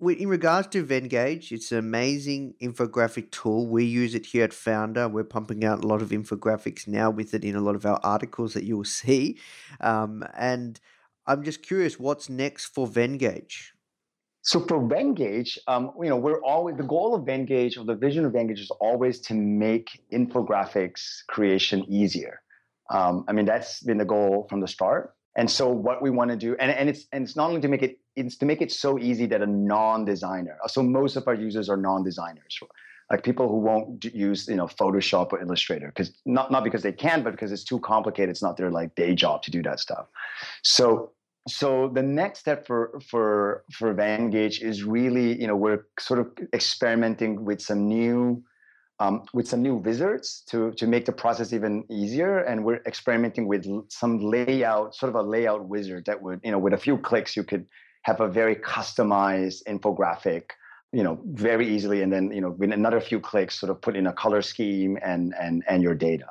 in 0.08 0.28
regards 0.28 0.68
to 0.68 0.84
Venngage, 0.84 1.52
it's 1.52 1.72
an 1.72 1.78
amazing 1.78 2.54
infographic 2.62 3.30
tool. 3.30 3.66
We 3.66 3.84
use 3.84 4.14
it 4.14 4.26
here 4.26 4.44
at 4.44 4.50
Foundr. 4.50 5.10
We're 5.10 5.24
pumping 5.24 5.64
out 5.64 5.84
a 5.84 5.86
lot 5.86 6.00
of 6.00 6.08
infographics 6.08 6.88
now 6.88 7.10
with 7.10 7.34
it 7.34 7.44
in 7.44 7.54
a 7.54 7.60
lot 7.60 7.74
of 7.74 7.84
our 7.84 8.00
articles 8.02 8.54
that 8.54 8.64
you 8.64 8.78
will 8.78 8.84
see. 8.84 9.38
Um, 9.80 10.24
and 10.34 10.80
I'm 11.26 11.42
just 11.42 11.62
curious, 11.62 12.00
what's 12.00 12.30
next 12.30 12.66
for 12.66 12.86
Venngage? 12.86 13.72
So 14.42 14.60
for 14.60 14.80
Venngage, 14.80 15.58
um, 15.68 15.92
you 16.00 16.08
know, 16.08 16.16
we're 16.16 16.42
always 16.42 16.76
the 16.76 16.82
goal 16.82 17.14
of 17.14 17.24
Venngage 17.24 17.76
or 17.76 17.84
the 17.84 17.94
vision 17.94 18.24
of 18.24 18.32
Venngage 18.32 18.58
is 18.58 18.70
always 18.80 19.20
to 19.20 19.34
make 19.34 20.00
infographics 20.12 21.26
creation 21.28 21.84
easier. 21.88 22.40
Um, 22.90 23.24
I 23.28 23.32
mean, 23.32 23.44
that's 23.44 23.82
been 23.82 23.98
the 23.98 24.06
goal 24.06 24.46
from 24.48 24.60
the 24.60 24.68
start. 24.68 25.14
And 25.36 25.50
so 25.50 25.68
what 25.70 26.02
we 26.02 26.10
want 26.10 26.30
to 26.30 26.36
do, 26.36 26.56
and, 26.58 26.70
and 26.70 26.88
it's 26.88 27.06
and 27.12 27.24
it's 27.24 27.36
not 27.36 27.48
only 27.48 27.60
to 27.60 27.68
make 27.68 27.82
it 27.82 27.98
it's 28.16 28.36
to 28.38 28.46
make 28.46 28.60
it 28.60 28.72
so 28.72 28.98
easy 28.98 29.26
that 29.26 29.42
a 29.42 29.46
non-designer. 29.46 30.58
Uh, 30.62 30.68
so 30.68 30.82
most 30.82 31.16
of 31.16 31.28
our 31.28 31.34
users 31.34 31.68
are 31.68 31.76
non-designers, 31.76 32.58
like 33.10 33.22
people 33.22 33.48
who 33.48 33.58
won't 33.58 34.04
use 34.04 34.48
you 34.48 34.56
know 34.56 34.66
Photoshop 34.66 35.32
or 35.32 35.40
Illustrator 35.40 35.86
because 35.86 36.12
not 36.26 36.50
not 36.50 36.64
because 36.64 36.82
they 36.82 36.92
can, 36.92 37.22
but 37.22 37.30
because 37.32 37.52
it's 37.52 37.64
too 37.64 37.78
complicated. 37.80 38.30
It's 38.30 38.42
not 38.42 38.56
their 38.56 38.70
like 38.70 38.94
day 38.96 39.14
job 39.14 39.42
to 39.42 39.50
do 39.50 39.62
that 39.62 39.78
stuff. 39.78 40.06
So 40.62 41.12
so 41.48 41.88
the 41.88 42.02
next 42.02 42.40
step 42.40 42.66
for 42.66 43.00
for 43.08 43.64
for 43.72 43.94
Venngage 43.94 44.60
is 44.62 44.82
really 44.84 45.40
you 45.40 45.46
know 45.46 45.56
we're 45.56 45.86
sort 45.98 46.20
of 46.20 46.26
experimenting 46.52 47.44
with 47.44 47.60
some 47.60 47.86
new 47.86 48.42
um, 49.00 49.22
with 49.32 49.48
some 49.48 49.62
new 49.62 49.74
wizards 49.74 50.42
to, 50.50 50.72
to 50.72 50.86
make 50.86 51.06
the 51.06 51.12
process 51.12 51.52
even 51.54 51.84
easier. 51.90 52.38
And 52.40 52.64
we're 52.64 52.82
experimenting 52.86 53.48
with 53.48 53.64
some 53.90 54.18
layout, 54.18 54.94
sort 54.94 55.08
of 55.08 55.16
a 55.16 55.22
layout 55.22 55.66
wizard 55.66 56.04
that 56.04 56.22
would, 56.22 56.40
you 56.44 56.52
know, 56.52 56.58
with 56.58 56.74
a 56.74 56.78
few 56.78 56.98
clicks, 56.98 57.34
you 57.34 57.42
could 57.42 57.66
have 58.02 58.20
a 58.20 58.28
very 58.28 58.54
customized 58.54 59.62
infographic, 59.66 60.50
you 60.92 61.02
know, 61.02 61.18
very 61.24 61.66
easily. 61.66 62.02
And 62.02 62.12
then, 62.12 62.30
you 62.30 62.42
know, 62.42 62.50
with 62.50 62.72
another 62.72 63.00
few 63.00 63.20
clicks, 63.20 63.58
sort 63.58 63.70
of 63.70 63.80
put 63.80 63.96
in 63.96 64.06
a 64.06 64.12
color 64.12 64.42
scheme 64.42 64.98
and 65.02 65.34
and 65.40 65.64
and 65.66 65.82
your 65.82 65.94
data. 65.94 66.28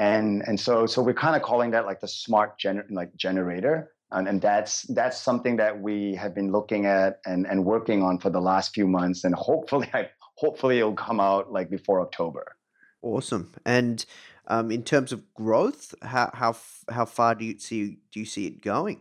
And 0.00 0.42
and 0.46 0.58
so 0.58 0.86
so 0.86 1.00
we're 1.00 1.14
kind 1.14 1.36
of 1.36 1.42
calling 1.42 1.70
that 1.70 1.86
like 1.86 2.00
the 2.00 2.08
smart 2.08 2.58
gener- 2.58 2.90
like 2.90 3.14
generator. 3.16 3.92
And, 4.10 4.28
and 4.28 4.40
that's 4.40 4.82
that's 4.82 5.20
something 5.20 5.56
that 5.56 5.80
we 5.80 6.14
have 6.16 6.34
been 6.34 6.50
looking 6.50 6.86
at 6.86 7.20
and, 7.24 7.46
and 7.46 7.64
working 7.64 8.02
on 8.02 8.18
for 8.18 8.30
the 8.30 8.40
last 8.40 8.74
few 8.74 8.86
months. 8.86 9.24
And 9.24 9.34
hopefully 9.34 9.88
I 9.94 10.08
hopefully 10.34 10.78
it'll 10.78 10.94
come 10.94 11.20
out 11.20 11.52
like 11.52 11.70
before 11.70 12.00
October. 12.00 12.56
Awesome. 13.02 13.52
And 13.64 14.04
um, 14.46 14.70
in 14.70 14.82
terms 14.82 15.12
of 15.12 15.22
growth, 15.34 15.94
how 16.02 16.30
how 16.34 16.56
how 16.90 17.04
far 17.04 17.34
do 17.34 17.44
you 17.44 17.58
see 17.58 17.98
do 18.12 18.20
you 18.20 18.26
see 18.26 18.46
it 18.46 18.62
going? 18.62 19.00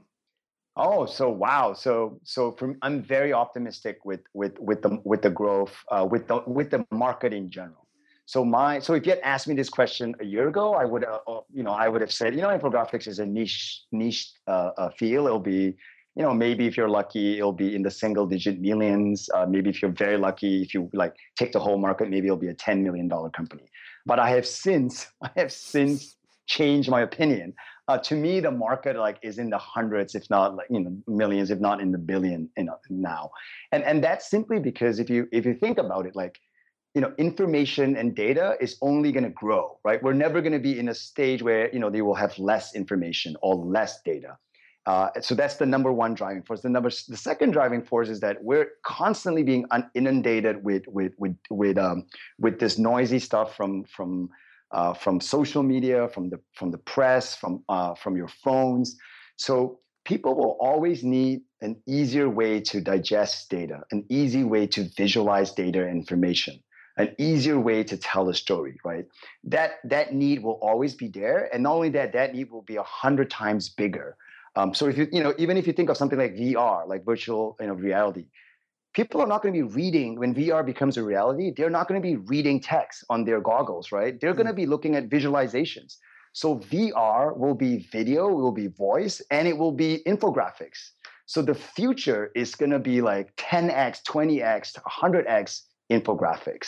Oh, 0.76 1.06
so 1.06 1.30
wow. 1.30 1.74
So 1.74 2.20
so 2.24 2.52
from 2.52 2.78
I'm 2.82 3.02
very 3.02 3.34
optimistic 3.34 4.06
with 4.06 4.22
with 4.34 4.60
with 4.60 4.82
the 4.82 5.00
with 5.04 5.22
the 5.22 5.30
growth 5.30 5.76
uh, 5.92 6.08
with 6.10 6.28
the 6.28 6.44
with 6.48 6.72
the 6.72 6.86
market 6.92 7.34
in 7.34 7.50
general. 7.50 7.88
So 8.26 8.46
my 8.46 8.80
so 8.80 8.94
if 8.94 9.06
you 9.06 9.12
had 9.12 9.20
asked 9.20 9.48
me 9.48 9.56
this 9.56 9.70
question 9.70 10.16
a 10.20 10.26
year 10.26 10.48
ago, 10.48 10.74
I 10.74 10.86
would 10.86 11.04
uh, 11.04 11.20
uh 11.28 11.42
you 11.54 11.64
know 11.64 11.72
I 11.72 11.90
would 11.90 12.02
have 12.02 12.12
said 12.12 12.34
you 12.36 12.42
know 12.42 12.50
infographics 12.50 13.08
is 13.08 13.20
a 13.20 13.26
niche 13.26 13.84
niche 13.92 14.32
uh, 14.48 14.72
uh 14.78 14.90
field. 14.92 15.28
It'll 15.28 15.40
be 15.40 15.76
you 16.16 16.24
know 16.24 16.34
maybe 16.34 16.68
if 16.68 16.78
you're 16.78 16.90
lucky 16.90 17.38
it'll 17.38 17.52
be 17.52 17.76
in 17.76 17.84
the 17.84 17.92
single 17.92 18.26
digit 18.26 18.60
millions. 18.60 19.30
Uh, 19.34 19.46
maybe 19.46 19.70
if 19.70 19.82
you're 19.82 19.92
very 19.92 20.18
lucky 20.18 20.62
if 20.62 20.74
you 20.74 20.90
like 20.94 21.16
take 21.38 21.52
the 21.52 21.60
whole 21.60 21.78
market 21.78 22.10
maybe 22.10 22.28
it'll 22.28 22.38
be 22.38 22.48
a 22.48 22.54
10 22.54 22.84
million 22.84 23.08
dollar 23.08 23.30
company. 23.30 23.64
But 24.06 24.20
i 24.20 24.30
have 24.30 24.46
since 24.46 25.08
i 25.24 25.30
have 25.36 25.52
since 25.52 26.16
changed 26.46 26.90
my 26.90 27.02
opinion. 27.02 27.54
Uh, 27.88 27.98
to 27.98 28.16
me 28.16 28.40
the 28.40 28.52
market 28.52 28.96
like 28.96 29.18
is 29.24 29.38
in 29.40 29.50
the 29.50 29.58
hundreds 29.58 30.16
if 30.16 30.30
not 30.30 30.56
like 30.56 30.68
you 30.70 30.80
know 30.80 30.96
millions 31.08 31.52
if 31.52 31.60
not 31.60 31.82
in 31.82 31.92
the 31.92 31.98
billion 31.98 32.50
you 32.58 32.66
know 32.66 32.78
now. 32.90 33.32
And 33.72 33.84
and 33.84 34.04
that's 34.04 34.30
simply 34.30 34.60
because 34.60 35.00
if 35.00 35.10
you 35.10 35.28
if 35.32 35.46
you 35.46 35.56
think 35.56 35.78
about 35.78 36.06
it 36.06 36.16
like 36.16 36.40
you 36.94 37.02
know 37.02 37.14
information 37.18 37.98
and 37.98 38.16
data 38.16 38.56
is 38.62 38.78
only 38.82 39.12
going 39.12 39.24
to 39.24 39.32
grow 39.32 39.80
right? 39.84 40.02
We're 40.04 40.14
never 40.14 40.42
going 40.42 40.54
to 40.54 40.60
be 40.60 40.78
in 40.78 40.90
a 40.90 40.94
stage 40.94 41.42
where 41.42 41.74
you 41.74 41.80
know 41.80 41.90
they 41.90 42.02
will 42.02 42.16
have 42.16 42.38
less 42.38 42.76
information 42.76 43.36
or 43.42 43.56
less 43.56 44.00
data 44.04 44.38
uh, 44.86 45.10
so 45.22 45.34
that's 45.34 45.56
the 45.56 45.66
number 45.66 45.94
one 45.94 46.14
driving 46.14 46.44
force. 46.44 46.62
The 46.62 46.70
number, 46.70 46.90
the 46.90 47.18
second 47.18 47.52
driving 47.52 47.82
force 47.82 48.10
is 48.10 48.20
that 48.20 48.44
we're 48.44 48.68
constantly 48.84 49.44
being 49.44 49.66
inundated 49.94 50.64
with 50.64 50.84
with 50.88 51.14
with 51.18 51.38
with 51.50 51.78
um, 51.78 52.06
with 52.38 52.60
this 52.60 52.78
noisy 52.78 53.20
stuff 53.20 53.56
from 53.56 53.86
from 53.86 54.30
uh, 54.72 54.94
from 54.94 55.22
social 55.22 55.64
media, 55.64 56.10
from 56.10 56.30
the 56.30 56.40
from 56.54 56.72
the 56.72 56.78
press, 56.78 57.36
from 57.36 57.64
uh, 57.70 57.96
from 57.96 58.18
your 58.18 58.28
phones. 58.28 58.98
So 59.38 59.80
people 60.04 60.36
will 60.36 60.58
always 60.60 61.02
need 61.02 61.44
an 61.62 61.82
easier 61.88 62.30
way 62.30 62.60
to 62.60 62.82
digest 62.82 63.50
data, 63.50 63.84
an 63.92 64.06
easy 64.10 64.44
way 64.44 64.68
to 64.68 64.90
visualize 64.98 65.54
data 65.54 65.88
information, 65.88 66.62
an 66.98 67.16
easier 67.18 67.58
way 67.58 67.86
to 67.86 67.96
tell 67.96 68.28
a 68.28 68.34
story. 68.34 68.76
Right? 68.84 69.06
That 69.46 69.76
that 69.86 70.14
need 70.14 70.44
will 70.44 70.60
always 70.62 70.94
be 70.94 71.08
there, 71.08 71.50
and 71.54 71.64
not 71.64 71.76
only 71.76 71.90
that, 71.92 72.12
that 72.12 72.36
need 72.36 72.52
will 72.52 72.64
be 72.64 72.76
a 72.76 72.84
hundred 72.84 73.30
times 73.30 73.70
bigger 73.70 74.18
um, 74.56 74.74
so 74.74 74.88
if 74.88 74.98
you, 74.98 75.08
you 75.12 75.24
know, 75.24 75.34
even 75.38 75.58
if 75.58 75.66
you 75.66 75.74
think 75.74 75.90
of 75.90 75.98
something 75.98 76.20
like 76.20 76.36
VR, 76.36 76.88
like 76.88 77.06
virtual, 77.06 77.56
you 77.60 77.68
know, 77.68 77.74
reality, 77.74 78.26
people 78.94 79.22
are 79.22 79.28
not 79.28 79.42
going 79.42 79.54
to 79.54 79.60
be 79.60 79.74
reading 79.74 80.20
when 80.20 80.36
VR 80.36 80.66
becomes 80.66 80.98
a 80.98 81.04
reality. 81.04 81.52
They're 81.56 81.70
not 81.70 81.88
going 81.88 82.02
to 82.02 82.08
be 82.08 82.18
reading 82.18 82.60
text 82.60 83.04
on 83.10 83.26
their 83.26 83.42
goggles, 83.42 83.92
right? 83.92 84.20
They're 84.20 84.34
mm. 84.34 84.38
going 84.38 84.48
to 84.48 84.54
be 84.54 84.66
looking 84.66 84.96
at 84.96 85.10
visualizations. 85.10 85.98
So 86.34 86.58
VR 86.58 87.38
will 87.38 87.54
be 87.54 87.88
video, 87.92 88.30
it 88.30 88.34
will 88.34 88.52
be 88.52 88.68
voice, 88.68 89.22
and 89.30 89.48
it 89.48 89.58
will 89.58 89.72
be 89.72 90.02
infographics. 90.08 90.92
So 91.26 91.42
the 91.42 91.56
future 91.56 92.32
is 92.36 92.56
going 92.56 92.72
to 92.72 92.80
be 92.80 93.02
like 93.02 93.36
10x, 93.38 94.02
20x, 94.04 94.76
100x 94.82 95.62
infographics. 95.92 96.68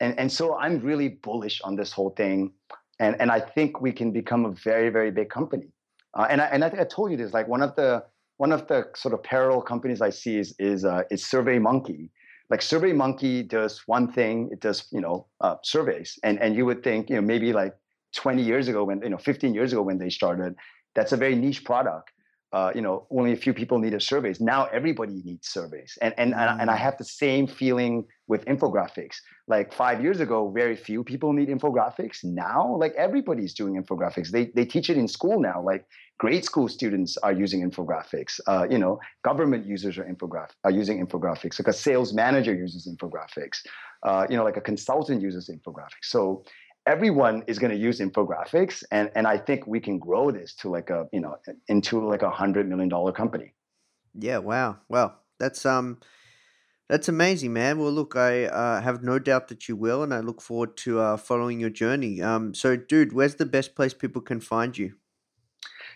And, 0.00 0.18
and 0.18 0.30
so 0.30 0.56
I'm 0.56 0.80
really 0.80 1.08
bullish 1.08 1.60
on 1.62 1.76
this 1.76 1.92
whole 1.92 2.10
thing. 2.10 2.52
And, 3.00 3.16
and 3.20 3.30
I 3.30 3.40
think 3.40 3.80
we 3.80 3.92
can 3.92 4.12
become 4.12 4.44
a 4.44 4.50
very, 4.50 4.90
very 4.90 5.10
big 5.10 5.30
company. 5.30 5.68
Uh, 6.14 6.26
and 6.30 6.40
I, 6.40 6.46
and 6.46 6.64
I 6.64 6.68
think 6.68 6.80
I 6.80 6.84
told 6.84 7.10
you 7.10 7.16
this. 7.16 7.32
Like 7.32 7.48
one 7.48 7.62
of 7.62 7.74
the 7.76 8.04
one 8.36 8.52
of 8.52 8.66
the 8.66 8.88
sort 8.94 9.14
of 9.14 9.22
parallel 9.22 9.62
companies 9.62 10.00
I 10.00 10.10
see 10.10 10.38
is 10.38 10.54
is 10.58 10.84
uh, 10.84 11.02
is 11.10 11.22
SurveyMonkey. 11.24 12.10
Like 12.50 12.60
SurveyMonkey 12.60 13.48
does 13.48 13.82
one 13.86 14.12
thing. 14.12 14.50
It 14.52 14.60
does 14.60 14.86
you 14.92 15.00
know 15.00 15.26
uh, 15.40 15.56
surveys, 15.62 16.18
and 16.22 16.40
and 16.40 16.54
you 16.54 16.66
would 16.66 16.82
think 16.82 17.10
you 17.10 17.16
know 17.16 17.22
maybe 17.22 17.52
like 17.52 17.74
20 18.16 18.42
years 18.42 18.68
ago 18.68 18.84
when 18.84 19.02
you 19.02 19.10
know 19.10 19.18
15 19.18 19.54
years 19.54 19.72
ago 19.72 19.82
when 19.82 19.98
they 19.98 20.10
started, 20.10 20.54
that's 20.94 21.12
a 21.12 21.16
very 21.16 21.34
niche 21.34 21.64
product. 21.64 22.10
Uh, 22.54 22.70
you 22.72 22.80
know, 22.80 23.04
only 23.10 23.32
a 23.32 23.36
few 23.36 23.52
people 23.52 23.80
needed 23.80 24.00
surveys. 24.00 24.40
Now 24.40 24.66
everybody 24.66 25.20
needs 25.24 25.48
surveys, 25.48 25.98
and 26.00 26.14
and 26.16 26.32
mm. 26.32 26.60
and 26.60 26.70
I 26.70 26.76
have 26.76 26.96
the 26.98 27.04
same 27.04 27.48
feeling 27.48 28.04
with 28.28 28.44
infographics. 28.44 29.16
Like 29.48 29.72
five 29.72 30.00
years 30.00 30.20
ago, 30.20 30.48
very 30.50 30.76
few 30.76 31.02
people 31.02 31.32
need 31.32 31.48
infographics. 31.48 32.22
Now, 32.22 32.76
like 32.78 32.94
everybody's 32.94 33.54
doing 33.54 33.74
infographics. 33.82 34.30
They 34.30 34.44
they 34.54 34.64
teach 34.64 34.88
it 34.88 34.96
in 34.96 35.08
school 35.08 35.40
now. 35.40 35.60
Like 35.60 35.84
grade 36.18 36.44
school 36.44 36.68
students 36.68 37.16
are 37.24 37.32
using 37.32 37.68
infographics. 37.68 38.38
Uh, 38.46 38.68
you 38.70 38.78
know, 38.78 39.00
government 39.24 39.66
users 39.66 39.98
are 39.98 40.04
infograph 40.04 40.50
are 40.62 40.70
using 40.70 41.04
infographics. 41.04 41.58
Like 41.58 41.66
a 41.74 41.78
sales 41.86 42.14
manager 42.14 42.54
uses 42.54 42.86
infographics. 42.86 43.66
Uh, 44.04 44.26
you 44.30 44.36
know, 44.36 44.44
like 44.44 44.58
a 44.58 44.60
consultant 44.60 45.20
uses 45.20 45.50
infographics. 45.50 46.04
So 46.14 46.44
everyone 46.86 47.42
is 47.46 47.58
going 47.58 47.70
to 47.70 47.78
use 47.78 48.00
infographics 48.00 48.82
and 48.90 49.10
and 49.14 49.26
i 49.26 49.38
think 49.38 49.66
we 49.66 49.80
can 49.80 49.98
grow 49.98 50.30
this 50.30 50.54
to 50.54 50.68
like 50.68 50.90
a 50.90 51.06
you 51.12 51.20
know 51.20 51.36
into 51.68 52.06
like 52.06 52.22
a 52.22 52.30
hundred 52.30 52.68
million 52.68 52.88
dollar 52.88 53.12
company. 53.12 53.54
Yeah 54.14 54.38
wow. 54.38 54.78
Well 54.88 55.18
that's 55.38 55.66
um 55.66 55.98
that's 56.88 57.08
amazing 57.08 57.52
man. 57.52 57.78
Well 57.78 57.92
look 57.92 58.16
i 58.16 58.44
uh, 58.44 58.80
have 58.80 59.02
no 59.02 59.18
doubt 59.18 59.48
that 59.48 59.68
you 59.68 59.76
will 59.76 60.02
and 60.02 60.12
i 60.12 60.20
look 60.20 60.40
forward 60.40 60.76
to 60.78 61.00
uh, 61.00 61.16
following 61.16 61.58
your 61.58 61.70
journey. 61.70 62.20
Um 62.22 62.54
so 62.54 62.76
dude 62.76 63.12
where's 63.12 63.36
the 63.36 63.46
best 63.46 63.74
place 63.74 63.94
people 63.94 64.22
can 64.22 64.40
find 64.40 64.76
you? 64.76 64.94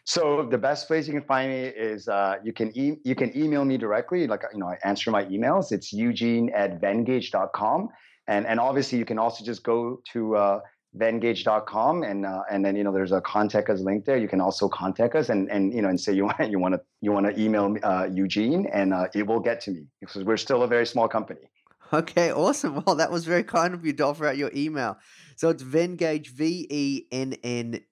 So 0.05 0.49
the 0.51 0.57
best 0.57 0.87
place 0.87 1.07
you 1.07 1.13
can 1.13 1.23
find 1.23 1.51
me 1.51 1.65
is 1.65 2.09
uh, 2.09 2.37
you 2.43 2.55
can 2.55 2.73
e- 2.75 3.01
you 3.05 3.15
can 3.15 3.37
email 3.37 3.65
me 3.65 3.77
directly 3.77 4.27
like 4.27 4.43
you 4.55 4.59
know 4.59 4.69
i 4.69 4.79
answer 4.85 5.11
my 5.11 5.25
emails. 5.27 5.71
It's 5.71 5.93
eugene 5.93 6.51
at 6.55 6.81
venngage.com 6.81 7.91
and 8.27 8.47
and 8.47 8.59
obviously 8.59 8.99
you 8.99 9.05
can 9.05 9.19
also 9.19 9.45
just 9.45 9.63
go 9.63 10.01
to 10.13 10.37
uh, 10.37 10.61
venngage.com 10.97 12.03
and 12.03 12.25
uh, 12.25 12.43
and 12.51 12.65
then 12.65 12.75
you 12.77 12.83
know 12.85 12.93
there's 12.93 13.13
a 13.13 13.21
contact 13.21 13.69
us 13.69 13.81
link 13.81 14.05
there. 14.05 14.17
You 14.17 14.29
can 14.29 14.41
also 14.41 14.69
contact 14.69 15.15
us 15.15 15.29
and 15.29 15.51
and 15.51 15.75
you 15.75 15.83
know 15.83 15.89
and 15.89 16.01
say 16.01 16.13
you 16.13 16.25
want 16.31 16.51
you 16.51 16.59
want 16.59 16.75
to 16.75 16.81
you 17.01 17.13
want 17.13 17.27
to 17.27 17.41
email 17.41 17.77
uh, 17.83 18.09
eugene 18.13 18.67
and 18.73 18.95
uh, 18.95 19.09
it 19.15 19.27
will 19.27 19.41
get 19.41 19.61
to 19.63 19.71
me 19.71 19.87
because 20.01 20.25
we're 20.25 20.37
still 20.37 20.63
a 20.63 20.67
very 20.67 20.87
small 20.87 21.09
company. 21.09 21.51
Okay 21.93 22.33
awesome. 22.33 22.83
Well 22.87 22.97
that 22.97 23.11
was 23.11 23.25
very 23.25 23.45
kind 23.45 23.75
of 23.75 23.85
you 23.85 23.93
to 23.95 24.07
offer 24.07 24.27
out 24.27 24.37
your 24.37 24.51
email. 24.55 24.99
So 25.37 25.51
it's 25.51 25.63
venngage 25.63 26.29
v-e-n-n-g-a-g-g-e 26.29 27.85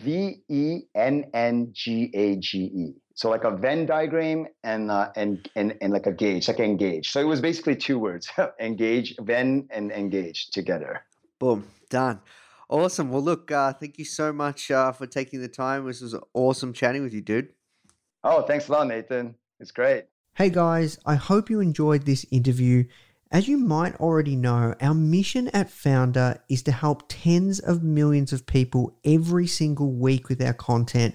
v-e-n-n-g-a-g-e 0.00 0.90
so 3.14 3.28
like 3.28 3.44
a 3.44 3.50
Venn 3.50 3.86
diagram 3.86 4.46
and 4.64 4.90
uh, 4.90 5.10
and 5.16 5.48
and 5.56 5.76
and 5.80 5.92
like 5.92 6.06
a 6.06 6.12
gauge, 6.12 6.48
like 6.48 6.60
engage. 6.60 7.10
So 7.10 7.20
it 7.20 7.24
was 7.24 7.40
basically 7.40 7.76
two 7.76 7.98
words: 7.98 8.30
engage, 8.60 9.14
Venn, 9.20 9.68
and 9.70 9.90
engage 9.92 10.50
together. 10.50 11.02
Boom, 11.38 11.66
done. 11.88 12.20
Awesome. 12.68 13.10
Well, 13.10 13.22
look, 13.22 13.50
uh, 13.50 13.72
thank 13.72 13.98
you 13.98 14.04
so 14.04 14.32
much 14.32 14.70
uh, 14.70 14.92
for 14.92 15.06
taking 15.06 15.40
the 15.40 15.48
time. 15.48 15.86
This 15.86 16.00
was 16.00 16.14
awesome 16.34 16.72
chatting 16.72 17.02
with 17.02 17.12
you, 17.12 17.20
dude. 17.20 17.48
Oh, 18.22 18.42
thanks 18.42 18.68
a 18.68 18.72
lot, 18.72 18.86
Nathan. 18.86 19.34
It's 19.58 19.72
great. 19.72 20.04
Hey 20.34 20.48
guys, 20.48 20.98
I 21.04 21.16
hope 21.16 21.50
you 21.50 21.60
enjoyed 21.60 22.06
this 22.06 22.24
interview. 22.30 22.84
As 23.32 23.46
you 23.46 23.58
might 23.58 23.94
already 23.96 24.36
know, 24.36 24.74
our 24.80 24.94
mission 24.94 25.48
at 25.48 25.68
Foundr 25.68 26.38
is 26.48 26.62
to 26.62 26.72
help 26.72 27.04
tens 27.08 27.60
of 27.60 27.82
millions 27.82 28.32
of 28.32 28.46
people 28.46 28.96
every 29.04 29.46
single 29.46 29.92
week 29.92 30.28
with 30.28 30.40
our 30.42 30.54
content 30.54 31.14